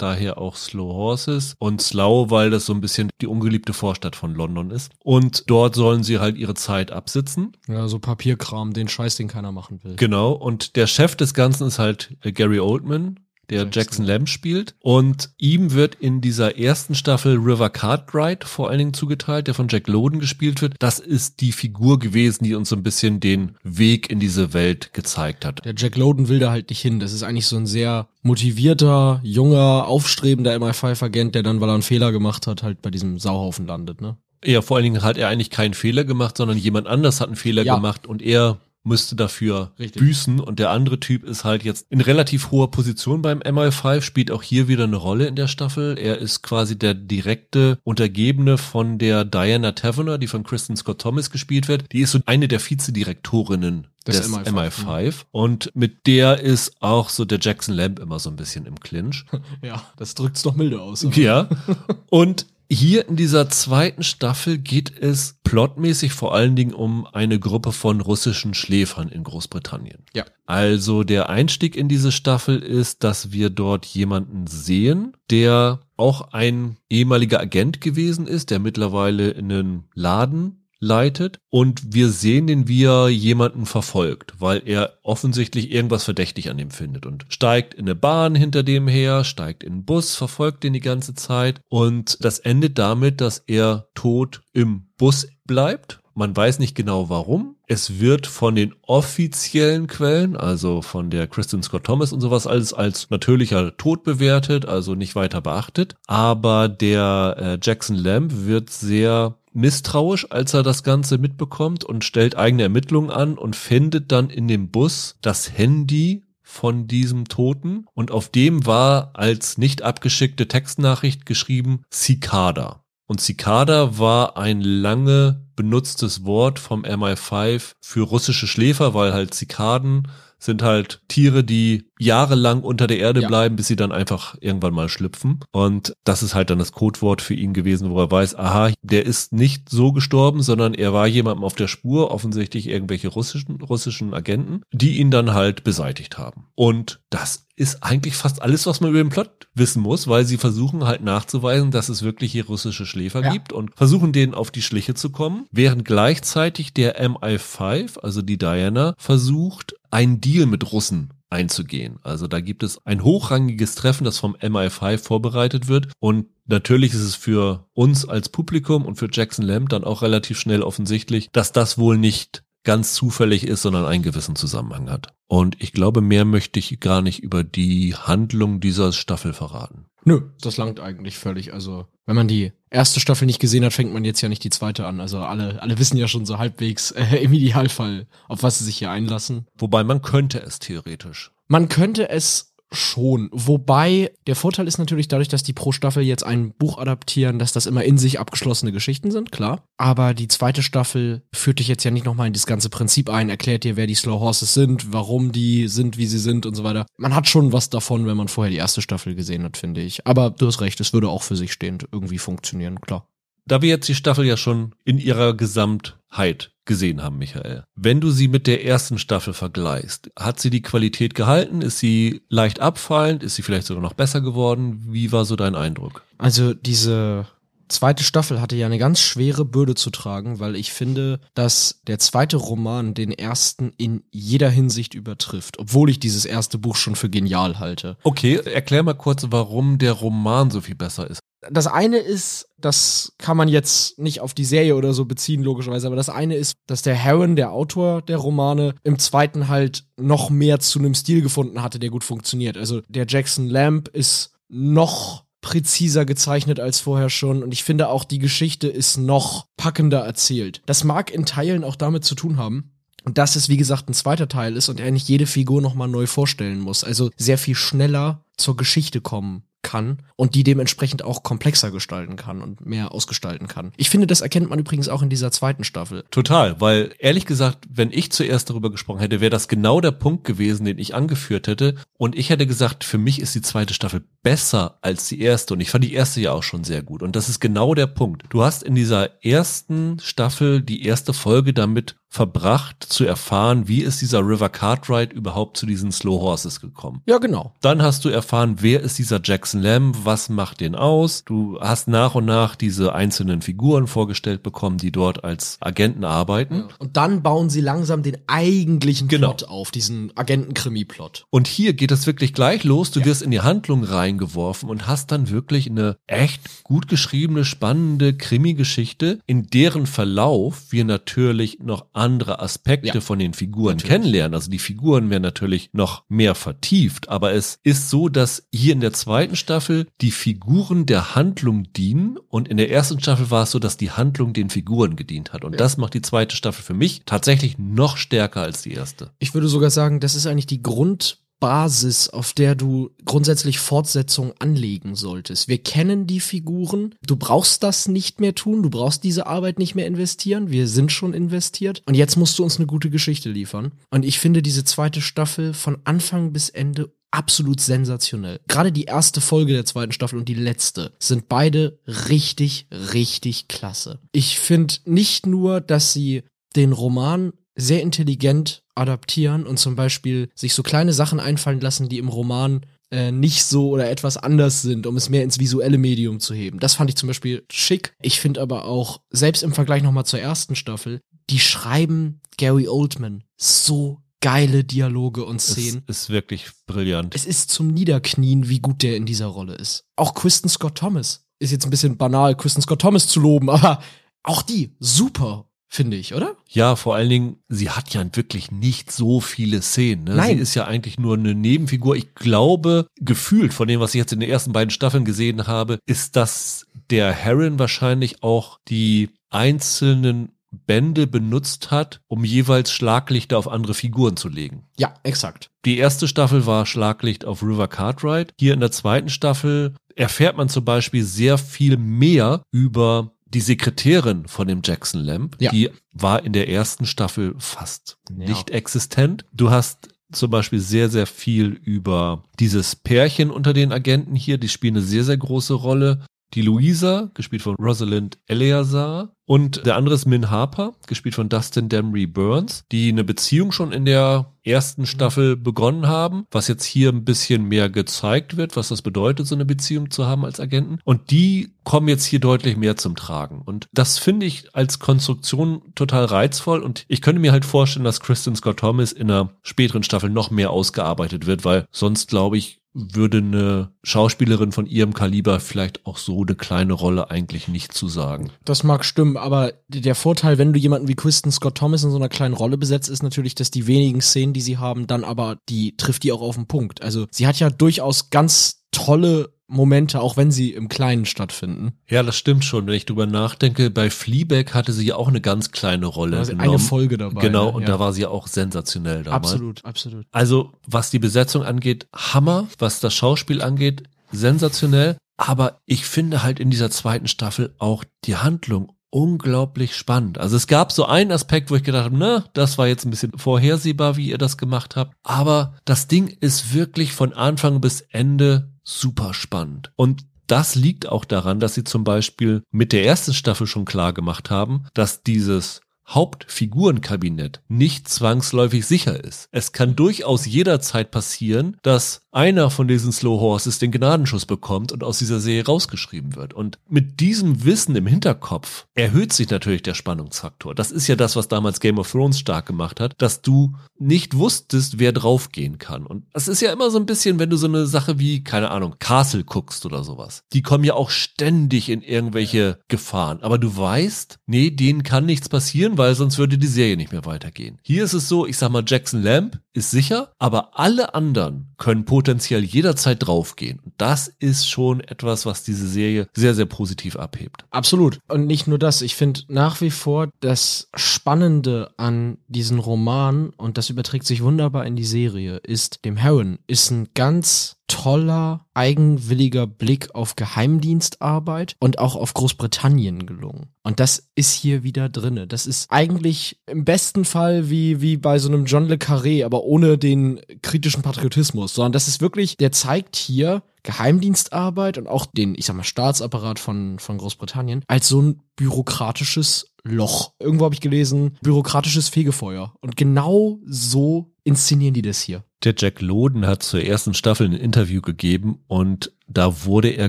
Daher 0.00 0.38
auch 0.38 0.56
Slow 0.56 0.94
Horses 0.94 1.54
und 1.58 1.82
Slough, 1.82 2.30
weil 2.30 2.50
das 2.50 2.66
so 2.66 2.72
ein 2.72 2.80
bisschen 2.80 3.10
die 3.20 3.26
ungeliebte 3.26 3.72
Vorstadt 3.72 4.16
von 4.16 4.34
London 4.34 4.70
ist. 4.70 4.92
Und 5.02 5.44
dort 5.50 5.74
sollen 5.74 6.02
sie 6.02 6.18
halt 6.18 6.36
ihre 6.36 6.54
Zeit 6.54 6.90
absitzen. 6.90 7.56
ja, 7.68 7.86
so 7.88 7.98
Papierkram, 7.98 8.72
den 8.72 8.88
Scheiß, 8.88 9.16
den 9.16 9.28
keiner 9.28 9.52
machen 9.52 9.80
will. 9.82 9.96
Genau. 9.96 10.32
Und 10.32 10.76
der 10.76 10.86
Chef 10.86 11.16
des 11.16 11.34
Ganzen 11.34 11.66
ist 11.66 11.78
halt 11.78 12.16
äh, 12.22 12.32
Gary 12.32 12.60
Oldman, 12.60 13.20
der 13.50 13.68
Jackson. 13.70 14.04
Lamb 14.06 14.28
spielt. 14.28 14.74
Und 14.80 15.30
ihm 15.38 15.72
wird 15.72 15.96
in 15.96 16.20
dieser 16.20 16.58
ersten 16.58 16.94
Staffel 16.94 17.36
River 17.36 17.70
Cartwright 17.70 18.44
vor 18.44 18.68
allen 18.70 18.78
Dingen 18.78 18.94
zugeteilt, 18.94 19.46
der 19.46 19.54
von 19.54 19.68
Jack 19.68 19.88
Loden 19.88 20.20
gespielt 20.20 20.62
wird. 20.62 20.74
Das 20.78 20.98
ist 20.98 21.40
die 21.40 21.52
Figur 21.52 21.98
gewesen, 21.98 22.44
die 22.44 22.54
uns 22.54 22.68
so 22.68 22.76
ein 22.76 22.82
bisschen 22.82 23.20
den 23.20 23.56
Weg 23.62 24.10
in 24.10 24.20
diese 24.20 24.54
Welt 24.54 24.92
gezeigt 24.94 25.44
hat. 25.44 25.64
Der 25.64 25.74
Jack 25.76 25.96
Loden 25.96 26.28
will 26.28 26.38
da 26.38 26.50
halt 26.50 26.70
nicht 26.70 26.80
hin. 26.80 27.00
Das 27.00 27.12
ist 27.12 27.22
eigentlich 27.22 27.46
so 27.46 27.56
ein 27.56 27.66
sehr 27.66 28.08
motivierter, 28.22 29.20
junger, 29.22 29.86
aufstrebender 29.86 30.54
MI5-Agent, 30.56 31.34
der 31.34 31.42
dann, 31.42 31.60
weil 31.60 31.68
er 31.68 31.74
einen 31.74 31.82
Fehler 31.82 32.12
gemacht 32.12 32.46
hat, 32.46 32.62
halt 32.62 32.82
bei 32.82 32.90
diesem 32.90 33.18
Sauhaufen 33.18 33.66
landet, 33.66 34.00
ne? 34.00 34.16
Ja, 34.44 34.62
vor 34.62 34.76
allen 34.78 34.84
Dingen 34.84 35.02
hat 35.02 35.18
er 35.18 35.28
eigentlich 35.28 35.50
keinen 35.50 35.74
Fehler 35.74 36.04
gemacht, 36.04 36.38
sondern 36.38 36.56
jemand 36.56 36.86
anders 36.86 37.20
hat 37.20 37.26
einen 37.26 37.36
Fehler 37.36 37.62
Ja. 37.62 37.74
gemacht 37.76 38.06
und 38.06 38.22
er 38.22 38.56
müsste 38.82 39.16
dafür 39.16 39.72
Richtig. 39.78 40.00
büßen 40.00 40.40
und 40.40 40.58
der 40.58 40.70
andere 40.70 41.00
Typ 41.00 41.24
ist 41.24 41.44
halt 41.44 41.64
jetzt 41.64 41.86
in 41.90 42.00
relativ 42.00 42.50
hoher 42.50 42.70
Position 42.70 43.22
beim 43.22 43.40
MI5, 43.40 44.02
spielt 44.02 44.30
auch 44.30 44.42
hier 44.42 44.68
wieder 44.68 44.84
eine 44.84 44.96
Rolle 44.96 45.26
in 45.26 45.36
der 45.36 45.48
Staffel. 45.48 45.98
Er 45.98 46.18
ist 46.18 46.42
quasi 46.42 46.78
der 46.78 46.94
direkte 46.94 47.78
Untergebene 47.84 48.58
von 48.58 48.98
der 48.98 49.24
Diana 49.24 49.72
Taverner, 49.72 50.18
die 50.18 50.26
von 50.26 50.44
Kristen 50.44 50.76
Scott 50.76 51.00
Thomas 51.00 51.30
gespielt 51.30 51.68
wird. 51.68 51.92
Die 51.92 52.00
ist 52.00 52.12
so 52.12 52.20
eine 52.26 52.48
der 52.48 52.60
Vizedirektorinnen 52.60 53.88
Des 54.06 54.22
des, 54.22 54.32
MI5, 54.32 54.48
MI5, 54.48 55.14
und 55.30 55.70
mit 55.74 56.06
der 56.06 56.40
ist 56.40 56.80
auch 56.80 57.10
so 57.10 57.24
der 57.24 57.38
Jackson 57.40 57.74
Lamb 57.74 57.98
immer 57.98 58.18
so 58.18 58.30
ein 58.30 58.36
bisschen 58.36 58.66
im 58.66 58.80
Clinch. 58.80 59.24
Ja, 59.62 59.82
das 59.96 60.14
drückt's 60.14 60.42
doch 60.42 60.54
milde 60.54 60.80
aus. 60.80 61.06
Ja. 61.14 61.48
Und 62.10 62.46
hier 62.72 63.08
in 63.08 63.16
dieser 63.16 63.48
zweiten 63.48 64.04
Staffel 64.04 64.56
geht 64.56 64.96
es 64.96 65.40
plotmäßig 65.42 66.12
vor 66.12 66.34
allen 66.34 66.54
Dingen 66.54 66.72
um 66.72 67.04
eine 67.04 67.40
Gruppe 67.40 67.72
von 67.72 68.00
russischen 68.00 68.54
Schläfern 68.54 69.08
in 69.08 69.24
Großbritannien. 69.24 70.04
Ja. 70.14 70.24
Also 70.46 71.02
der 71.02 71.28
Einstieg 71.28 71.74
in 71.74 71.88
diese 71.88 72.12
Staffel 72.12 72.60
ist, 72.62 73.02
dass 73.02 73.32
wir 73.32 73.50
dort 73.50 73.86
jemanden 73.86 74.46
sehen, 74.46 75.16
der 75.30 75.80
auch 75.96 76.32
ein 76.32 76.76
ehemaliger 76.88 77.40
Agent 77.40 77.80
gewesen 77.80 78.28
ist, 78.28 78.50
der 78.50 78.60
mittlerweile 78.60 79.30
in 79.30 79.50
einen 79.50 79.84
Laden 79.94 80.59
leitet 80.80 81.40
und 81.50 81.94
wir 81.94 82.08
sehen 82.08 82.46
den, 82.46 82.66
wie 82.66 82.84
er 82.84 83.08
jemanden 83.08 83.66
verfolgt, 83.66 84.34
weil 84.38 84.62
er 84.64 84.94
offensichtlich 85.02 85.70
irgendwas 85.70 86.04
verdächtig 86.04 86.50
an 86.50 86.58
ihm 86.58 86.70
findet 86.70 87.06
und 87.06 87.26
steigt 87.28 87.74
in 87.74 87.82
eine 87.82 87.94
Bahn 87.94 88.34
hinter 88.34 88.62
dem 88.62 88.88
her, 88.88 89.24
steigt 89.24 89.62
in 89.62 89.72
einen 89.72 89.84
Bus, 89.84 90.16
verfolgt 90.16 90.64
den 90.64 90.72
die 90.72 90.80
ganze 90.80 91.14
Zeit 91.14 91.60
und 91.68 92.24
das 92.24 92.38
endet 92.38 92.78
damit, 92.78 93.20
dass 93.20 93.44
er 93.46 93.88
tot 93.94 94.40
im 94.52 94.88
Bus 94.96 95.28
bleibt. 95.44 96.00
Man 96.14 96.36
weiß 96.36 96.58
nicht 96.58 96.74
genau 96.74 97.08
warum. 97.08 97.56
Es 97.66 98.00
wird 98.00 98.26
von 98.26 98.54
den 98.54 98.74
offiziellen 98.82 99.86
Quellen, 99.86 100.36
also 100.36 100.82
von 100.82 101.08
der 101.08 101.28
Kristen 101.28 101.62
Scott 101.62 101.84
Thomas 101.84 102.12
und 102.12 102.20
sowas, 102.20 102.46
alles 102.46 102.74
als 102.74 103.10
natürlicher 103.10 103.76
Tod 103.76 104.02
bewertet, 104.02 104.66
also 104.66 104.94
nicht 104.94 105.14
weiter 105.14 105.40
beachtet. 105.40 105.94
Aber 106.06 106.68
der 106.68 107.36
äh, 107.38 107.58
Jackson 107.62 107.96
Lamb 107.96 108.32
wird 108.44 108.70
sehr 108.70 109.36
misstrauisch, 109.52 110.30
als 110.30 110.54
er 110.54 110.62
das 110.62 110.82
Ganze 110.82 111.18
mitbekommt 111.18 111.84
und 111.84 112.04
stellt 112.04 112.36
eigene 112.36 112.64
Ermittlungen 112.64 113.10
an 113.10 113.36
und 113.38 113.56
findet 113.56 114.12
dann 114.12 114.30
in 114.30 114.48
dem 114.48 114.70
Bus 114.70 115.16
das 115.22 115.56
Handy 115.56 116.24
von 116.42 116.88
diesem 116.88 117.26
Toten 117.26 117.86
und 117.94 118.10
auf 118.10 118.28
dem 118.28 118.66
war 118.66 119.12
als 119.14 119.56
nicht 119.56 119.82
abgeschickte 119.82 120.48
Textnachricht 120.48 121.24
geschrieben 121.24 121.82
Cicada. 121.92 122.84
Und 123.06 123.20
Cicada 123.20 123.98
war 123.98 124.36
ein 124.36 124.60
lange 124.60 125.44
benutztes 125.56 126.24
Wort 126.24 126.58
vom 126.58 126.84
MI5 126.84 127.72
für 127.80 128.02
russische 128.02 128.46
Schläfer, 128.46 128.94
weil 128.94 129.12
halt 129.12 129.34
Zikaden 129.34 130.08
sind 130.38 130.62
halt 130.62 131.02
Tiere, 131.08 131.44
die 131.44 131.89
jahrelang 132.00 132.62
unter 132.62 132.86
der 132.86 132.98
Erde 132.98 133.20
ja. 133.20 133.28
bleiben, 133.28 133.56
bis 133.56 133.68
sie 133.68 133.76
dann 133.76 133.92
einfach 133.92 134.36
irgendwann 134.40 134.74
mal 134.74 134.88
schlüpfen. 134.88 135.40
Und 135.52 135.94
das 136.04 136.22
ist 136.22 136.34
halt 136.34 136.50
dann 136.50 136.58
das 136.58 136.72
Codewort 136.72 137.20
für 137.22 137.34
ihn 137.34 137.52
gewesen, 137.52 137.90
wo 137.90 138.00
er 138.00 138.10
weiß, 138.10 138.36
aha, 138.36 138.70
der 138.82 139.06
ist 139.06 139.32
nicht 139.32 139.68
so 139.68 139.92
gestorben, 139.92 140.42
sondern 140.42 140.74
er 140.74 140.92
war 140.92 141.06
jemandem 141.06 141.44
auf 141.44 141.54
der 141.54 141.68
Spur, 141.68 142.10
offensichtlich 142.10 142.68
irgendwelche 142.68 143.08
russischen, 143.08 143.60
russischen 143.60 144.14
Agenten, 144.14 144.62
die 144.72 144.98
ihn 144.98 145.10
dann 145.10 145.34
halt 145.34 145.62
beseitigt 145.62 146.18
haben. 146.18 146.46
Und 146.54 147.00
das 147.10 147.46
ist 147.56 147.82
eigentlich 147.82 148.16
fast 148.16 148.40
alles, 148.40 148.66
was 148.66 148.80
man 148.80 148.90
über 148.90 149.02
den 149.02 149.10
Plot 149.10 149.48
wissen 149.54 149.82
muss, 149.82 150.08
weil 150.08 150.24
sie 150.24 150.38
versuchen 150.38 150.84
halt 150.84 151.02
nachzuweisen, 151.02 151.70
dass 151.70 151.90
es 151.90 152.02
wirklich 152.02 152.32
hier 152.32 152.46
russische 152.46 152.86
Schläfer 152.86 153.22
ja. 153.22 153.30
gibt 153.30 153.52
und 153.52 153.76
versuchen 153.76 154.12
denen 154.12 154.32
auf 154.32 154.50
die 154.50 154.62
Schliche 154.62 154.94
zu 154.94 155.10
kommen, 155.10 155.44
während 155.50 155.84
gleichzeitig 155.84 156.72
der 156.72 156.98
MI5, 157.04 157.98
also 157.98 158.22
die 158.22 158.38
Diana, 158.38 158.94
versucht, 158.96 159.74
einen 159.90 160.22
Deal 160.22 160.46
mit 160.46 160.72
Russen 160.72 161.10
einzugehen. 161.30 161.98
Also 162.02 162.26
da 162.26 162.40
gibt 162.40 162.62
es 162.62 162.84
ein 162.84 163.02
hochrangiges 163.02 163.76
Treffen, 163.76 164.04
das 164.04 164.18
vom 164.18 164.34
MI5 164.36 164.98
vorbereitet 164.98 165.68
wird 165.68 165.88
und 166.00 166.26
natürlich 166.46 166.92
ist 166.92 167.00
es 167.00 167.14
für 167.14 167.68
uns 167.72 168.04
als 168.04 168.28
Publikum 168.28 168.84
und 168.84 168.96
für 168.96 169.08
Jackson 169.10 169.44
Lamb 169.44 169.68
dann 169.68 169.84
auch 169.84 170.02
relativ 170.02 170.38
schnell 170.38 170.62
offensichtlich, 170.62 171.30
dass 171.32 171.52
das 171.52 171.78
wohl 171.78 171.96
nicht 171.96 172.44
ganz 172.64 172.94
zufällig 172.94 173.46
ist, 173.46 173.62
sondern 173.62 173.86
einen 173.86 174.02
gewissen 174.02 174.36
Zusammenhang 174.36 174.90
hat. 174.90 175.14
Und 175.30 175.62
ich 175.62 175.72
glaube, 175.72 176.00
mehr 176.00 176.24
möchte 176.24 176.58
ich 176.58 176.80
gar 176.80 177.02
nicht 177.02 177.20
über 177.20 177.44
die 177.44 177.94
Handlung 177.94 178.58
dieser 178.58 178.92
Staffel 178.92 179.32
verraten. 179.32 179.86
Nö, 180.04 180.22
das 180.40 180.56
langt 180.56 180.80
eigentlich 180.80 181.18
völlig. 181.18 181.54
Also, 181.54 181.86
wenn 182.04 182.16
man 182.16 182.26
die 182.26 182.50
erste 182.68 182.98
Staffel 182.98 183.26
nicht 183.26 183.38
gesehen 183.38 183.64
hat, 183.64 183.72
fängt 183.72 183.92
man 183.92 184.04
jetzt 184.04 184.20
ja 184.22 184.28
nicht 184.28 184.42
die 184.42 184.50
zweite 184.50 184.86
an. 184.86 184.98
Also 184.98 185.20
alle, 185.20 185.62
alle 185.62 185.78
wissen 185.78 185.96
ja 185.96 186.08
schon 186.08 186.26
so 186.26 186.38
halbwegs 186.38 186.90
äh, 186.90 187.18
im 187.18 187.32
Idealfall, 187.32 188.08
auf 188.26 188.42
was 188.42 188.58
sie 188.58 188.64
sich 188.64 188.78
hier 188.78 188.90
einlassen. 188.90 189.46
Wobei 189.56 189.84
man 189.84 190.02
könnte 190.02 190.40
es 190.40 190.58
theoretisch. 190.58 191.30
Man 191.46 191.68
könnte 191.68 192.08
es 192.08 192.49
schon. 192.72 193.28
Wobei 193.32 194.12
der 194.26 194.36
Vorteil 194.36 194.68
ist 194.68 194.78
natürlich 194.78 195.08
dadurch, 195.08 195.28
dass 195.28 195.42
die 195.42 195.52
pro 195.52 195.72
Staffel 195.72 196.02
jetzt 196.02 196.24
ein 196.24 196.52
Buch 196.52 196.78
adaptieren, 196.78 197.38
dass 197.38 197.52
das 197.52 197.66
immer 197.66 197.84
in 197.84 197.98
sich 197.98 198.20
abgeschlossene 198.20 198.72
Geschichten 198.72 199.10
sind, 199.10 199.32
klar. 199.32 199.64
Aber 199.76 200.14
die 200.14 200.28
zweite 200.28 200.62
Staffel 200.62 201.22
führt 201.32 201.58
dich 201.58 201.68
jetzt 201.68 201.84
ja 201.84 201.90
nicht 201.90 202.06
nochmal 202.06 202.28
in 202.28 202.32
das 202.32 202.46
ganze 202.46 202.68
Prinzip 202.68 203.10
ein, 203.10 203.28
erklärt 203.28 203.64
dir, 203.64 203.76
wer 203.76 203.86
die 203.86 203.94
Slow 203.94 204.20
Horses 204.20 204.54
sind, 204.54 204.92
warum 204.92 205.32
die 205.32 205.68
sind, 205.68 205.98
wie 205.98 206.06
sie 206.06 206.18
sind 206.18 206.46
und 206.46 206.54
so 206.54 206.64
weiter. 206.64 206.86
Man 206.96 207.14
hat 207.14 207.28
schon 207.28 207.52
was 207.52 207.70
davon, 207.70 208.06
wenn 208.06 208.16
man 208.16 208.28
vorher 208.28 208.50
die 208.50 208.58
erste 208.58 208.82
Staffel 208.82 209.14
gesehen 209.14 209.44
hat, 209.44 209.56
finde 209.56 209.80
ich. 209.80 210.06
Aber 210.06 210.30
du 210.30 210.46
hast 210.46 210.60
recht, 210.60 210.80
es 210.80 210.92
würde 210.92 211.08
auch 211.08 211.22
für 211.22 211.36
sich 211.36 211.52
stehend 211.52 211.88
irgendwie 211.90 212.18
funktionieren, 212.18 212.80
klar. 212.80 213.06
Da 213.46 213.62
wir 213.62 213.68
jetzt 213.68 213.88
die 213.88 213.94
Staffel 213.94 214.24
ja 214.26 214.36
schon 214.36 214.74
in 214.84 214.98
ihrer 214.98 215.34
Gesamtheit 215.34 216.52
gesehen 216.70 217.02
haben, 217.02 217.18
Michael. 217.18 217.64
Wenn 217.74 218.00
du 218.00 218.12
sie 218.12 218.28
mit 218.28 218.46
der 218.46 218.64
ersten 218.64 218.98
Staffel 218.98 219.34
vergleichst, 219.34 220.12
hat 220.16 220.38
sie 220.38 220.50
die 220.50 220.62
Qualität 220.62 221.16
gehalten? 221.16 221.62
Ist 221.62 221.80
sie 221.80 222.22
leicht 222.28 222.60
abfallend? 222.60 223.24
Ist 223.24 223.34
sie 223.34 223.42
vielleicht 223.42 223.66
sogar 223.66 223.82
noch 223.82 223.94
besser 223.94 224.20
geworden? 224.20 224.84
Wie 224.86 225.10
war 225.10 225.24
so 225.24 225.34
dein 225.34 225.56
Eindruck? 225.56 226.04
Also 226.16 226.54
diese 226.54 227.26
zweite 227.70 228.04
Staffel 228.04 228.40
hatte 228.40 228.56
ja 228.56 228.66
eine 228.66 228.78
ganz 228.78 229.00
schwere 229.00 229.44
Bürde 229.44 229.74
zu 229.74 229.90
tragen, 229.90 230.40
weil 230.40 230.56
ich 230.56 230.72
finde, 230.72 231.20
dass 231.34 231.80
der 231.86 231.98
zweite 231.98 232.36
Roman 232.36 232.94
den 232.94 233.12
ersten 233.12 233.72
in 233.78 234.04
jeder 234.10 234.50
Hinsicht 234.50 234.94
übertrifft, 234.94 235.58
obwohl 235.58 235.90
ich 235.90 236.00
dieses 236.00 236.24
erste 236.24 236.58
Buch 236.58 236.76
schon 236.76 236.96
für 236.96 237.08
genial 237.08 237.58
halte. 237.58 237.96
Okay, 238.02 238.36
erklär 238.36 238.82
mal 238.82 238.94
kurz, 238.94 239.26
warum 239.30 239.78
der 239.78 239.92
Roman 239.92 240.50
so 240.50 240.60
viel 240.60 240.74
besser 240.74 241.08
ist. 241.08 241.20
Das 241.50 241.66
eine 241.66 241.96
ist, 241.96 242.48
das 242.58 243.14
kann 243.16 243.36
man 243.36 243.48
jetzt 243.48 243.98
nicht 243.98 244.20
auf 244.20 244.34
die 244.34 244.44
Serie 244.44 244.76
oder 244.76 244.92
so 244.92 245.06
beziehen, 245.06 245.42
logischerweise, 245.42 245.86
aber 245.86 245.96
das 245.96 246.10
eine 246.10 246.36
ist, 246.36 246.54
dass 246.66 246.82
der 246.82 246.94
Heron, 246.94 247.34
der 247.34 247.52
Autor 247.52 248.02
der 248.02 248.18
Romane, 248.18 248.74
im 248.82 248.98
zweiten 248.98 249.48
halt 249.48 249.84
noch 249.96 250.28
mehr 250.28 250.60
zu 250.60 250.78
einem 250.78 250.94
Stil 250.94 251.22
gefunden 251.22 251.62
hatte, 251.62 251.78
der 251.78 251.88
gut 251.88 252.04
funktioniert. 252.04 252.58
Also 252.58 252.82
der 252.88 253.06
Jackson 253.08 253.46
Lamb 253.46 253.88
ist 253.88 254.34
noch 254.48 255.24
präziser 255.40 256.04
gezeichnet 256.04 256.60
als 256.60 256.80
vorher 256.80 257.10
schon 257.10 257.42
und 257.42 257.52
ich 257.52 257.64
finde 257.64 257.88
auch 257.88 258.04
die 258.04 258.18
Geschichte 258.18 258.68
ist 258.68 258.98
noch 258.98 259.46
packender 259.56 260.00
erzählt. 260.00 260.62
Das 260.66 260.84
mag 260.84 261.10
in 261.10 261.24
Teilen 261.24 261.64
auch 261.64 261.76
damit 261.76 262.04
zu 262.04 262.14
tun 262.14 262.36
haben, 262.36 262.72
dass 263.04 263.36
es 263.36 263.48
wie 263.48 263.56
gesagt 263.56 263.88
ein 263.88 263.94
zweiter 263.94 264.28
Teil 264.28 264.56
ist 264.56 264.68
und 264.68 264.80
er 264.80 264.90
nicht 264.90 265.08
jede 265.08 265.26
Figur 265.26 265.62
nochmal 265.62 265.88
neu 265.88 266.06
vorstellen 266.06 266.60
muss. 266.60 266.84
Also 266.84 267.10
sehr 267.16 267.38
viel 267.38 267.54
schneller 267.54 268.24
zur 268.36 268.56
Geschichte 268.56 269.00
kommen 269.00 269.44
kann 269.62 270.02
und 270.16 270.34
die 270.34 270.44
dementsprechend 270.44 271.04
auch 271.04 271.22
komplexer 271.22 271.70
gestalten 271.70 272.16
kann 272.16 272.42
und 272.42 272.64
mehr 272.64 272.92
ausgestalten 272.92 273.48
kann. 273.48 273.72
Ich 273.76 273.90
finde, 273.90 274.06
das 274.06 274.20
erkennt 274.20 274.48
man 274.48 274.58
übrigens 274.58 274.88
auch 274.88 275.02
in 275.02 275.10
dieser 275.10 275.30
zweiten 275.30 275.64
Staffel. 275.64 276.04
Total, 276.10 276.60
weil 276.60 276.94
ehrlich 276.98 277.26
gesagt, 277.26 277.66
wenn 277.70 277.92
ich 277.92 278.12
zuerst 278.12 278.50
darüber 278.50 278.70
gesprochen 278.70 279.00
hätte, 279.00 279.20
wäre 279.20 279.30
das 279.30 279.48
genau 279.48 279.80
der 279.80 279.92
Punkt 279.92 280.24
gewesen, 280.24 280.64
den 280.64 280.78
ich 280.78 280.94
angeführt 280.94 281.46
hätte. 281.46 281.76
Und 281.98 282.16
ich 282.16 282.30
hätte 282.30 282.46
gesagt, 282.46 282.84
für 282.84 282.98
mich 282.98 283.20
ist 283.20 283.34
die 283.34 283.42
zweite 283.42 283.74
Staffel 283.74 284.02
besser 284.22 284.78
als 284.82 285.08
die 285.08 285.20
erste. 285.20 285.54
Und 285.54 285.60
ich 285.60 285.70
fand 285.70 285.84
die 285.84 285.94
erste 285.94 286.20
ja 286.20 286.32
auch 286.32 286.42
schon 286.42 286.64
sehr 286.64 286.82
gut. 286.82 287.02
Und 287.02 287.16
das 287.16 287.28
ist 287.28 287.40
genau 287.40 287.74
der 287.74 287.86
Punkt. 287.86 288.24
Du 288.30 288.42
hast 288.42 288.62
in 288.62 288.74
dieser 288.74 289.22
ersten 289.24 289.98
Staffel 290.00 290.62
die 290.62 290.84
erste 290.84 291.12
Folge 291.12 291.52
damit 291.52 291.96
verbracht 292.12 292.84
zu 292.88 293.04
erfahren, 293.04 293.68
wie 293.68 293.82
ist 293.82 294.00
dieser 294.00 294.26
River 294.26 294.48
Cartwright 294.48 295.12
überhaupt 295.12 295.56
zu 295.56 295.64
diesen 295.64 295.92
Slow 295.92 296.20
Horses 296.20 296.60
gekommen. 296.60 297.02
Ja, 297.06 297.18
genau. 297.18 297.54
Dann 297.60 297.82
hast 297.82 298.04
du 298.04 298.08
erfahren, 298.08 298.56
wer 298.60 298.80
ist 298.80 298.98
dieser 298.98 299.20
Jackson 299.22 299.62
Lamb, 299.62 299.96
was 300.02 300.28
macht 300.28 300.60
den 300.60 300.74
aus. 300.74 301.24
Du 301.24 301.60
hast 301.60 301.86
nach 301.86 302.16
und 302.16 302.24
nach 302.24 302.56
diese 302.56 302.96
einzelnen 302.96 303.42
Figuren 303.42 303.86
vorgestellt 303.86 304.42
bekommen, 304.42 304.78
die 304.78 304.90
dort 304.90 305.22
als 305.22 305.56
Agenten 305.60 306.04
arbeiten. 306.04 306.56
Ja. 306.56 306.68
Und 306.80 306.96
dann 306.96 307.22
bauen 307.22 307.48
sie 307.48 307.60
langsam 307.60 308.02
den 308.02 308.18
eigentlichen 308.26 309.06
genau. 309.06 309.28
Plot 309.28 309.44
auf, 309.48 309.70
diesen 309.70 310.10
Agenten-Krimi-Plot. 310.16 311.26
Und 311.30 311.46
hier 311.46 311.74
geht 311.74 311.92
es 311.92 312.08
wirklich 312.08 312.34
gleich 312.34 312.64
los. 312.64 312.90
Du 312.90 312.98
ja. 312.98 313.06
wirst 313.06 313.22
in 313.22 313.30
die 313.30 313.40
Handlung 313.40 313.84
reingeworfen 313.84 314.68
und 314.68 314.88
hast 314.88 315.12
dann 315.12 315.30
wirklich 315.30 315.70
eine 315.70 315.96
echt 316.08 316.64
gut 316.64 316.88
geschriebene, 316.88 317.44
spannende 317.44 318.16
Krimi-Geschichte, 318.16 319.20
in 319.26 319.46
deren 319.46 319.86
Verlauf 319.86 320.72
wir 320.72 320.84
natürlich 320.84 321.60
noch 321.60 321.86
andere 322.00 322.40
Aspekte 322.40 322.94
ja. 322.94 323.00
von 323.00 323.18
den 323.18 323.34
Figuren 323.34 323.76
natürlich. 323.76 323.90
kennenlernen. 323.90 324.34
Also 324.34 324.50
die 324.50 324.58
Figuren 324.58 325.10
werden 325.10 325.22
natürlich 325.22 325.70
noch 325.72 326.04
mehr 326.08 326.34
vertieft, 326.34 327.08
aber 327.08 327.32
es 327.32 327.60
ist 327.62 327.90
so, 327.90 328.08
dass 328.08 328.48
hier 328.52 328.72
in 328.72 328.80
der 328.80 328.92
zweiten 328.92 329.36
Staffel 329.36 329.86
die 330.00 330.10
Figuren 330.10 330.86
der 330.86 331.14
Handlung 331.14 331.72
dienen 331.72 332.18
und 332.28 332.48
in 332.48 332.56
der 332.56 332.70
ersten 332.70 332.98
Staffel 333.00 333.30
war 333.30 333.44
es 333.44 333.50
so, 333.50 333.58
dass 333.58 333.76
die 333.76 333.90
Handlung 333.90 334.32
den 334.32 334.50
Figuren 334.50 334.96
gedient 334.96 335.32
hat. 335.32 335.44
Und 335.44 335.52
ja. 335.52 335.58
das 335.58 335.76
macht 335.76 335.94
die 335.94 336.02
zweite 336.02 336.34
Staffel 336.34 336.62
für 336.62 336.74
mich 336.74 337.02
tatsächlich 337.06 337.58
noch 337.58 337.96
stärker 337.96 338.42
als 338.42 338.62
die 338.62 338.72
erste. 338.72 339.10
Ich 339.18 339.34
würde 339.34 339.48
sogar 339.48 339.70
sagen, 339.70 340.00
das 340.00 340.14
ist 340.14 340.26
eigentlich 340.26 340.46
die 340.46 340.62
Grund 340.62 341.18
Basis, 341.40 342.08
auf 342.08 342.32
der 342.32 342.54
du 342.54 342.90
grundsätzlich 343.04 343.58
Fortsetzung 343.58 344.32
anlegen 344.38 344.94
solltest. 344.94 345.48
Wir 345.48 345.58
kennen 345.58 346.06
die 346.06 346.20
Figuren. 346.20 346.94
Du 347.06 347.16
brauchst 347.16 347.62
das 347.62 347.88
nicht 347.88 348.20
mehr 348.20 348.34
tun. 348.34 348.62
Du 348.62 348.70
brauchst 348.70 349.02
diese 349.02 349.26
Arbeit 349.26 349.58
nicht 349.58 349.74
mehr 349.74 349.86
investieren. 349.86 350.50
Wir 350.50 350.68
sind 350.68 350.92
schon 350.92 351.14
investiert. 351.14 351.82
Und 351.86 351.94
jetzt 351.94 352.16
musst 352.16 352.38
du 352.38 352.44
uns 352.44 352.58
eine 352.58 352.66
gute 352.66 352.90
Geschichte 352.90 353.30
liefern. 353.30 353.72
Und 353.90 354.04
ich 354.04 354.18
finde 354.18 354.42
diese 354.42 354.64
zweite 354.64 355.00
Staffel 355.00 355.54
von 355.54 355.78
Anfang 355.84 356.32
bis 356.32 356.50
Ende 356.50 356.92
absolut 357.10 357.60
sensationell. 357.60 358.40
Gerade 358.46 358.70
die 358.70 358.84
erste 358.84 359.20
Folge 359.20 359.52
der 359.52 359.64
zweiten 359.64 359.92
Staffel 359.92 360.18
und 360.18 360.28
die 360.28 360.34
letzte 360.34 360.92
sind 360.98 361.28
beide 361.28 361.78
richtig, 361.86 362.66
richtig 362.70 363.48
klasse. 363.48 363.98
Ich 364.12 364.38
finde 364.38 364.74
nicht 364.84 365.26
nur, 365.26 365.60
dass 365.60 365.92
sie 365.92 366.22
den 366.54 366.72
Roman 366.72 367.32
sehr 367.56 367.82
intelligent 367.82 368.62
adaptieren 368.80 369.46
und 369.46 369.58
zum 369.58 369.76
Beispiel 369.76 370.30
sich 370.34 370.54
so 370.54 370.62
kleine 370.62 370.92
Sachen 370.92 371.20
einfallen 371.20 371.60
lassen, 371.60 371.88
die 371.88 371.98
im 371.98 372.08
Roman 372.08 372.66
äh, 372.90 373.12
nicht 373.12 373.44
so 373.44 373.70
oder 373.70 373.88
etwas 373.90 374.16
anders 374.16 374.62
sind, 374.62 374.86
um 374.86 374.96
es 374.96 375.08
mehr 375.08 375.22
ins 375.22 375.38
visuelle 375.38 375.78
Medium 375.78 376.18
zu 376.18 376.34
heben. 376.34 376.58
Das 376.58 376.74
fand 376.74 376.90
ich 376.90 376.96
zum 376.96 377.06
Beispiel 377.06 377.44
schick. 377.50 377.94
Ich 378.02 378.20
finde 378.20 378.40
aber 378.40 378.64
auch, 378.64 379.00
selbst 379.10 379.42
im 379.42 379.52
Vergleich 379.52 379.82
nochmal 379.82 380.06
zur 380.06 380.20
ersten 380.20 380.56
Staffel, 380.56 381.00
die 381.28 381.38
schreiben 381.38 382.20
Gary 382.36 382.66
Oldman 382.66 383.22
so 383.36 384.00
geile 384.20 384.64
Dialoge 384.64 385.24
und 385.24 385.40
Szenen. 385.40 385.82
Es 385.86 386.02
ist 386.02 386.10
wirklich 386.10 386.50
brillant. 386.66 387.14
Es 387.14 387.24
ist 387.24 387.50
zum 387.50 387.68
Niederknien, 387.68 388.48
wie 388.48 388.60
gut 388.60 388.82
der 388.82 388.96
in 388.96 389.06
dieser 389.06 389.26
Rolle 389.26 389.54
ist. 389.54 389.84
Auch 389.96 390.14
Kristen 390.14 390.48
Scott 390.48 390.76
Thomas. 390.76 391.24
Ist 391.38 391.52
jetzt 391.52 391.64
ein 391.64 391.70
bisschen 391.70 391.96
banal, 391.96 392.36
Kristen 392.36 392.60
Scott 392.60 392.82
Thomas 392.82 393.08
zu 393.08 393.20
loben, 393.20 393.48
aber 393.50 393.82
auch 394.22 394.42
die 394.42 394.76
super 394.78 395.49
finde 395.70 395.96
ich, 395.96 396.14
oder? 396.14 396.36
Ja, 396.48 396.74
vor 396.74 396.96
allen 396.96 397.08
Dingen, 397.08 397.36
sie 397.48 397.70
hat 397.70 397.94
ja 397.94 398.04
wirklich 398.12 398.50
nicht 398.50 398.90
so 398.90 399.20
viele 399.20 399.62
Szenen. 399.62 400.04
Ne? 400.04 400.16
Nein. 400.16 400.36
Sie 400.36 400.42
ist 400.42 400.54
ja 400.56 400.66
eigentlich 400.66 400.98
nur 400.98 401.16
eine 401.16 401.34
Nebenfigur. 401.34 401.94
Ich 401.96 402.14
glaube, 402.14 402.86
gefühlt 403.00 403.54
von 403.54 403.68
dem, 403.68 403.78
was 403.78 403.94
ich 403.94 403.98
jetzt 404.00 404.12
in 404.12 404.20
den 404.20 404.28
ersten 404.28 404.52
beiden 404.52 404.70
Staffeln 404.70 405.04
gesehen 405.04 405.46
habe, 405.46 405.78
ist, 405.86 406.16
dass 406.16 406.66
der 406.90 407.12
Heron 407.12 407.60
wahrscheinlich 407.60 408.22
auch 408.22 408.58
die 408.68 409.10
einzelnen 409.30 410.32
Bände 410.50 411.06
benutzt 411.06 411.70
hat, 411.70 412.00
um 412.08 412.24
jeweils 412.24 412.72
Schlaglichter 412.72 413.38
auf 413.38 413.46
andere 413.46 413.74
Figuren 413.74 414.16
zu 414.16 414.28
legen. 414.28 414.64
Ja, 414.76 414.94
exakt. 415.04 415.50
Die 415.64 415.78
erste 415.78 416.08
Staffel 416.08 416.46
war 416.46 416.66
Schlaglicht 416.66 417.24
auf 417.24 417.44
River 417.44 417.68
Cartwright. 417.68 418.34
Hier 418.40 418.54
in 418.54 418.60
der 418.60 418.72
zweiten 418.72 419.08
Staffel 419.08 419.74
erfährt 419.94 420.36
man 420.36 420.48
zum 420.48 420.64
Beispiel 420.64 421.04
sehr 421.04 421.38
viel 421.38 421.76
mehr 421.76 422.42
über 422.50 423.12
die 423.32 423.40
Sekretärin 423.40 424.26
von 424.26 424.48
dem 424.48 424.60
Jackson 424.64 425.00
Lamb. 425.02 425.36
Ja. 425.40 425.50
Die 425.50 425.70
war 425.92 426.24
in 426.24 426.32
der 426.32 426.48
ersten 426.48 426.86
Staffel 426.86 427.34
fast 427.38 427.98
Ja. 428.10 428.28
nicht 428.28 428.50
existent. 428.50 429.24
Du 429.32 429.50
hast 429.50 429.88
zum 430.12 430.30
Beispiel 430.30 430.58
sehr, 430.58 430.88
sehr 430.88 431.06
viel 431.06 431.48
über 431.64 432.24
dieses 432.40 432.74
Pärchen 432.74 433.30
unter 433.30 433.52
den 433.52 433.72
Agenten 433.72 434.16
hier. 434.16 434.38
Die 434.38 434.48
spielen 434.48 434.76
eine 434.76 434.84
sehr, 434.84 435.04
sehr 435.04 435.16
große 435.16 435.54
Rolle. 435.54 436.04
Die 436.34 436.42
Louisa, 436.42 437.10
gespielt 437.14 437.42
von 437.42 437.56
Rosalind 437.56 438.18
Eleazar. 438.26 439.14
Und 439.26 439.64
der 439.64 439.76
andere 439.76 439.94
ist 439.94 440.06
Min 440.06 440.30
Harper, 440.30 440.74
gespielt 440.88 441.14
von 441.14 441.28
Dustin 441.28 441.68
Demry 441.68 442.06
Burns, 442.06 442.64
die 442.72 442.88
eine 442.88 443.04
Beziehung 443.04 443.52
schon 443.52 443.70
in 443.70 443.84
der 443.84 444.32
ersten 444.42 444.86
Staffel 444.86 445.36
begonnen 445.36 445.86
haben, 445.86 446.26
was 446.30 446.48
jetzt 446.48 446.64
hier 446.64 446.90
ein 446.90 447.04
bisschen 447.04 447.44
mehr 447.44 447.70
gezeigt 447.70 448.36
wird, 448.36 448.56
was 448.56 448.68
das 448.68 448.82
bedeutet, 448.82 449.26
so 449.26 449.34
eine 449.34 449.44
Beziehung 449.44 449.90
zu 449.90 450.06
haben 450.06 450.24
als 450.24 450.40
Agenten. 450.40 450.78
Und 450.84 451.10
die 451.10 451.52
kommen 451.64 451.88
jetzt 451.88 452.04
hier 452.04 452.20
deutlich 452.20 452.56
mehr 452.56 452.76
zum 452.76 452.96
Tragen. 452.96 453.42
Und 453.44 453.68
das 453.72 453.98
finde 453.98 454.26
ich 454.26 454.54
als 454.54 454.78
Konstruktion 454.78 455.62
total 455.74 456.06
reizvoll. 456.06 456.60
Und 456.60 456.84
ich 456.88 457.00
könnte 457.00 457.20
mir 457.20 457.32
halt 457.32 457.44
vorstellen, 457.44 457.84
dass 457.84 458.00
Kristen 458.00 458.34
Scott 458.34 458.58
Thomas 458.58 458.92
in 458.92 459.10
einer 459.10 459.30
späteren 459.42 459.82
Staffel 459.82 460.10
noch 460.10 460.30
mehr 460.30 460.50
ausgearbeitet 460.50 461.26
wird, 461.26 461.44
weil 461.44 461.66
sonst 461.70 462.08
glaube 462.08 462.38
ich, 462.38 462.59
würde 462.72 463.18
eine 463.18 463.72
Schauspielerin 463.82 464.52
von 464.52 464.66
ihrem 464.66 464.94
Kaliber 464.94 465.40
vielleicht 465.40 465.86
auch 465.86 465.98
so 465.98 466.22
eine 466.22 466.36
kleine 466.36 466.72
Rolle 466.72 467.10
eigentlich 467.10 467.48
nicht 467.48 467.74
zu 467.74 467.88
sagen. 467.88 468.30
Das 468.44 468.62
mag 468.62 468.84
stimmen, 468.84 469.16
aber 469.16 469.54
der 469.68 469.94
Vorteil, 469.94 470.38
wenn 470.38 470.52
du 470.52 470.58
jemanden 470.58 470.88
wie 470.88 470.94
Kristen 470.94 471.32
Scott 471.32 471.56
Thomas 471.56 471.82
in 471.82 471.90
so 471.90 471.96
einer 471.96 472.08
kleinen 472.08 472.34
Rolle 472.34 472.58
besetzt, 472.58 472.88
ist 472.88 473.02
natürlich, 473.02 473.34
dass 473.34 473.50
die 473.50 473.66
wenigen 473.66 474.00
Szenen, 474.00 474.32
die 474.32 474.40
sie 474.40 474.58
haben, 474.58 474.86
dann 474.86 475.04
aber 475.04 475.38
die 475.48 475.76
trifft 475.76 476.04
die 476.04 476.12
auch 476.12 476.22
auf 476.22 476.36
den 476.36 476.46
Punkt. 476.46 476.82
Also 476.82 477.06
sie 477.10 477.26
hat 477.26 477.38
ja 477.40 477.50
durchaus 477.50 478.10
ganz 478.10 478.60
tolle 478.70 479.32
Momente, 479.50 480.00
auch 480.00 480.16
wenn 480.16 480.30
sie 480.30 480.52
im 480.52 480.68
Kleinen 480.68 481.04
stattfinden. 481.04 481.72
Ja, 481.88 482.02
das 482.02 482.16
stimmt 482.16 482.44
schon. 482.44 482.66
Wenn 482.66 482.74
ich 482.74 482.86
drüber 482.86 483.06
nachdenke, 483.06 483.70
bei 483.70 483.90
Fleabag 483.90 484.54
hatte 484.54 484.72
sie 484.72 484.86
ja 484.86 484.96
auch 484.96 485.08
eine 485.08 485.20
ganz 485.20 485.50
kleine 485.50 485.86
Rolle. 485.86 486.18
Also 486.18 486.36
eine 486.36 486.58
Folge 486.58 486.96
dabei. 486.96 487.20
Genau, 487.20 487.46
ne? 487.46 487.52
und 487.52 487.62
ja. 487.62 487.68
da 487.68 487.78
war 487.78 487.92
sie 487.92 488.02
ja 488.02 488.08
auch 488.08 488.28
sensationell 488.28 489.02
damals. 489.02 489.32
Absolut, 489.32 489.64
absolut. 489.64 490.06
Also, 490.12 490.52
was 490.66 490.90
die 490.90 490.98
Besetzung 491.00 491.42
angeht, 491.42 491.88
Hammer. 491.94 492.46
Was 492.58 492.80
das 492.80 492.94
Schauspiel 492.94 493.42
angeht, 493.42 493.82
sensationell. 494.12 494.96
Aber 495.16 495.60
ich 495.66 495.84
finde 495.84 496.22
halt 496.22 496.40
in 496.40 496.50
dieser 496.50 496.70
zweiten 496.70 497.06
Staffel 497.06 497.54
auch 497.58 497.84
die 498.04 498.16
Handlung 498.16 498.72
unglaublich 498.90 499.76
spannend. 499.76 500.18
Also 500.18 500.36
es 500.36 500.46
gab 500.46 500.72
so 500.72 500.84
einen 500.84 501.12
Aspekt, 501.12 501.50
wo 501.50 501.56
ich 501.56 501.62
gedacht 501.62 501.84
habe, 501.84 501.96
na, 501.96 502.24
das 502.32 502.58
war 502.58 502.66
jetzt 502.66 502.84
ein 502.84 502.90
bisschen 502.90 503.16
vorhersehbar, 503.16 503.96
wie 503.96 504.10
ihr 504.10 504.18
das 504.18 504.36
gemacht 504.36 504.76
habt. 504.76 504.94
Aber 505.02 505.54
das 505.64 505.88
Ding 505.88 506.08
ist 506.08 506.52
wirklich 506.54 506.92
von 506.92 507.12
Anfang 507.12 507.60
bis 507.60 507.80
Ende 507.80 508.52
super 508.62 509.14
spannend. 509.14 509.72
Und 509.76 510.04
das 510.26 510.54
liegt 510.54 510.88
auch 510.88 511.04
daran, 511.04 511.40
dass 511.40 511.54
sie 511.54 511.64
zum 511.64 511.82
Beispiel 511.82 512.42
mit 512.50 512.72
der 512.72 512.84
ersten 512.84 513.14
Staffel 513.14 513.46
schon 513.46 513.64
klar 513.64 513.92
gemacht 513.92 514.30
haben, 514.30 514.66
dass 514.74 515.02
dieses 515.02 515.60
Hauptfigurenkabinett 515.88 517.42
nicht 517.48 517.88
zwangsläufig 517.88 518.64
sicher 518.64 519.02
ist. 519.02 519.28
Es 519.32 519.50
kann 519.50 519.74
durchaus 519.74 520.24
jederzeit 520.26 520.92
passieren, 520.92 521.56
dass 521.62 522.02
einer 522.12 522.50
von 522.50 522.68
diesen 522.68 522.92
Slow 522.92 523.20
Horses 523.20 523.58
den 523.58 523.70
Gnadenschuss 523.70 524.26
bekommt 524.26 524.72
und 524.72 524.82
aus 524.82 524.98
dieser 524.98 525.20
Serie 525.20 525.46
rausgeschrieben 525.46 526.16
wird. 526.16 526.34
Und 526.34 526.58
mit 526.68 527.00
diesem 527.00 527.44
Wissen 527.44 527.76
im 527.76 527.86
Hinterkopf 527.86 528.66
erhöht 528.74 529.12
sich 529.12 529.30
natürlich 529.30 529.62
der 529.62 529.74
Spannungsfaktor. 529.74 530.54
Das 530.54 530.70
ist 530.70 530.86
ja 530.86 530.96
das, 530.96 531.16
was 531.16 531.28
damals 531.28 531.60
Game 531.60 531.78
of 531.78 531.90
Thrones 531.90 532.18
stark 532.18 532.46
gemacht 532.46 532.80
hat, 532.80 532.94
dass 532.98 533.22
du 533.22 533.54
nicht 533.78 534.16
wusstest, 534.16 534.78
wer 534.78 534.92
draufgehen 534.92 535.58
kann. 535.58 535.86
Und 535.86 536.04
das 536.12 536.28
ist 536.28 536.40
ja 536.40 536.52
immer 536.52 536.70
so 536.70 536.78
ein 536.78 536.86
bisschen, 536.86 537.18
wenn 537.18 537.30
du 537.30 537.36
so 537.36 537.46
eine 537.46 537.66
Sache 537.66 537.98
wie, 537.98 538.22
keine 538.24 538.50
Ahnung, 538.50 538.76
Castle 538.78 539.24
guckst 539.24 539.64
oder 539.64 539.84
sowas. 539.84 540.22
Die 540.32 540.42
kommen 540.42 540.64
ja 540.64 540.74
auch 540.74 540.90
ständig 540.90 541.68
in 541.68 541.82
irgendwelche 541.82 542.58
Gefahren. 542.68 543.22
Aber 543.22 543.38
du 543.38 543.56
weißt, 543.56 544.18
nee, 544.26 544.50
denen 544.50 544.82
kann 544.82 545.06
nichts 545.06 545.28
passieren, 545.28 545.78
weil 545.78 545.94
sonst 545.94 546.18
würde 546.18 546.38
die 546.38 546.46
Serie 546.46 546.76
nicht 546.76 546.92
mehr 546.92 547.04
weitergehen. 547.04 547.58
Hier 547.62 547.84
ist 547.84 547.94
es 547.94 548.08
so, 548.08 548.26
ich 548.26 548.36
sag 548.36 548.50
mal, 548.50 548.64
Jackson 548.66 549.02
Lamb 549.02 549.40
ist 549.52 549.70
sicher, 549.70 550.12
aber 550.18 550.58
alle 550.58 550.94
anderen 550.94 551.54
können 551.56 551.84
potenziell 552.00 552.42
jederzeit 552.42 553.06
draufgehen. 553.06 553.60
Das 553.76 554.08
ist 554.08 554.48
schon 554.48 554.80
etwas, 554.80 555.26
was 555.26 555.42
diese 555.42 555.68
Serie 555.68 556.06
sehr, 556.14 556.34
sehr 556.34 556.46
positiv 556.46 556.96
abhebt. 556.96 557.44
Absolut. 557.50 557.98
Und 558.08 558.26
nicht 558.26 558.46
nur 558.46 558.58
das. 558.58 558.80
Ich 558.80 558.94
finde 558.94 559.20
nach 559.28 559.60
wie 559.60 559.68
vor 559.68 560.08
das 560.20 560.70
Spannende 560.74 561.72
an 561.76 562.16
diesen 562.26 562.58
Roman, 562.58 563.34
und 563.36 563.58
das 563.58 563.68
überträgt 563.68 564.06
sich 564.06 564.22
wunderbar 564.22 564.64
in 564.64 564.76
die 564.76 564.84
Serie, 564.84 565.42
ist, 565.42 565.84
dem 565.84 565.98
Heron 565.98 566.38
ist 566.46 566.70
ein 566.70 566.88
ganz 566.94 567.56
toller, 567.70 568.46
eigenwilliger 568.52 569.46
Blick 569.46 569.94
auf 569.94 570.16
Geheimdienstarbeit 570.16 571.56
und 571.60 571.78
auch 571.78 571.94
auf 571.94 572.14
Großbritannien 572.14 573.06
gelungen. 573.06 573.46
Und 573.62 573.78
das 573.78 574.08
ist 574.16 574.32
hier 574.34 574.64
wieder 574.64 574.88
drinne. 574.88 575.26
Das 575.26 575.46
ist 575.46 575.70
eigentlich 575.70 576.40
im 576.46 576.64
besten 576.64 577.04
Fall 577.04 577.48
wie, 577.48 577.80
wie 577.80 577.96
bei 577.96 578.18
so 578.18 578.28
einem 578.28 578.44
John 578.46 578.66
Le 578.66 578.76
Carré, 578.76 579.24
aber 579.24 579.44
ohne 579.44 579.78
den 579.78 580.20
kritischen 580.42 580.82
Patriotismus, 580.82 581.54
sondern 581.54 581.72
das 581.72 581.86
ist 581.86 582.00
wirklich, 582.00 582.36
der 582.36 582.52
zeigt 582.52 582.96
hier 582.96 583.42
Geheimdienstarbeit 583.62 584.78
und 584.78 584.88
auch 584.88 585.06
den, 585.06 585.34
ich 585.36 585.44
sag 585.44 585.54
mal, 585.54 585.64
Staatsapparat 585.64 586.38
von, 586.38 586.78
von 586.78 586.98
Großbritannien 586.98 587.62
als 587.68 587.88
so 587.88 588.00
ein 588.00 588.22
bürokratisches 588.36 589.49
Loch. 589.64 590.12
Irgendwo 590.18 590.44
habe 590.44 590.54
ich 590.54 590.60
gelesen, 590.60 591.16
bürokratisches 591.22 591.88
Fegefeuer. 591.88 592.54
Und 592.60 592.76
genau 592.76 593.40
so 593.44 594.12
inszenieren 594.24 594.74
die 594.74 594.82
das 594.82 595.00
hier. 595.00 595.24
Der 595.44 595.54
Jack 595.56 595.80
Loden 595.80 596.26
hat 596.26 596.42
zur 596.42 596.62
ersten 596.62 596.92
Staffel 596.92 597.26
ein 597.26 597.32
Interview 597.32 597.80
gegeben 597.80 598.40
und 598.46 598.92
da 599.08 599.44
wurde 599.44 599.70
er 599.70 599.88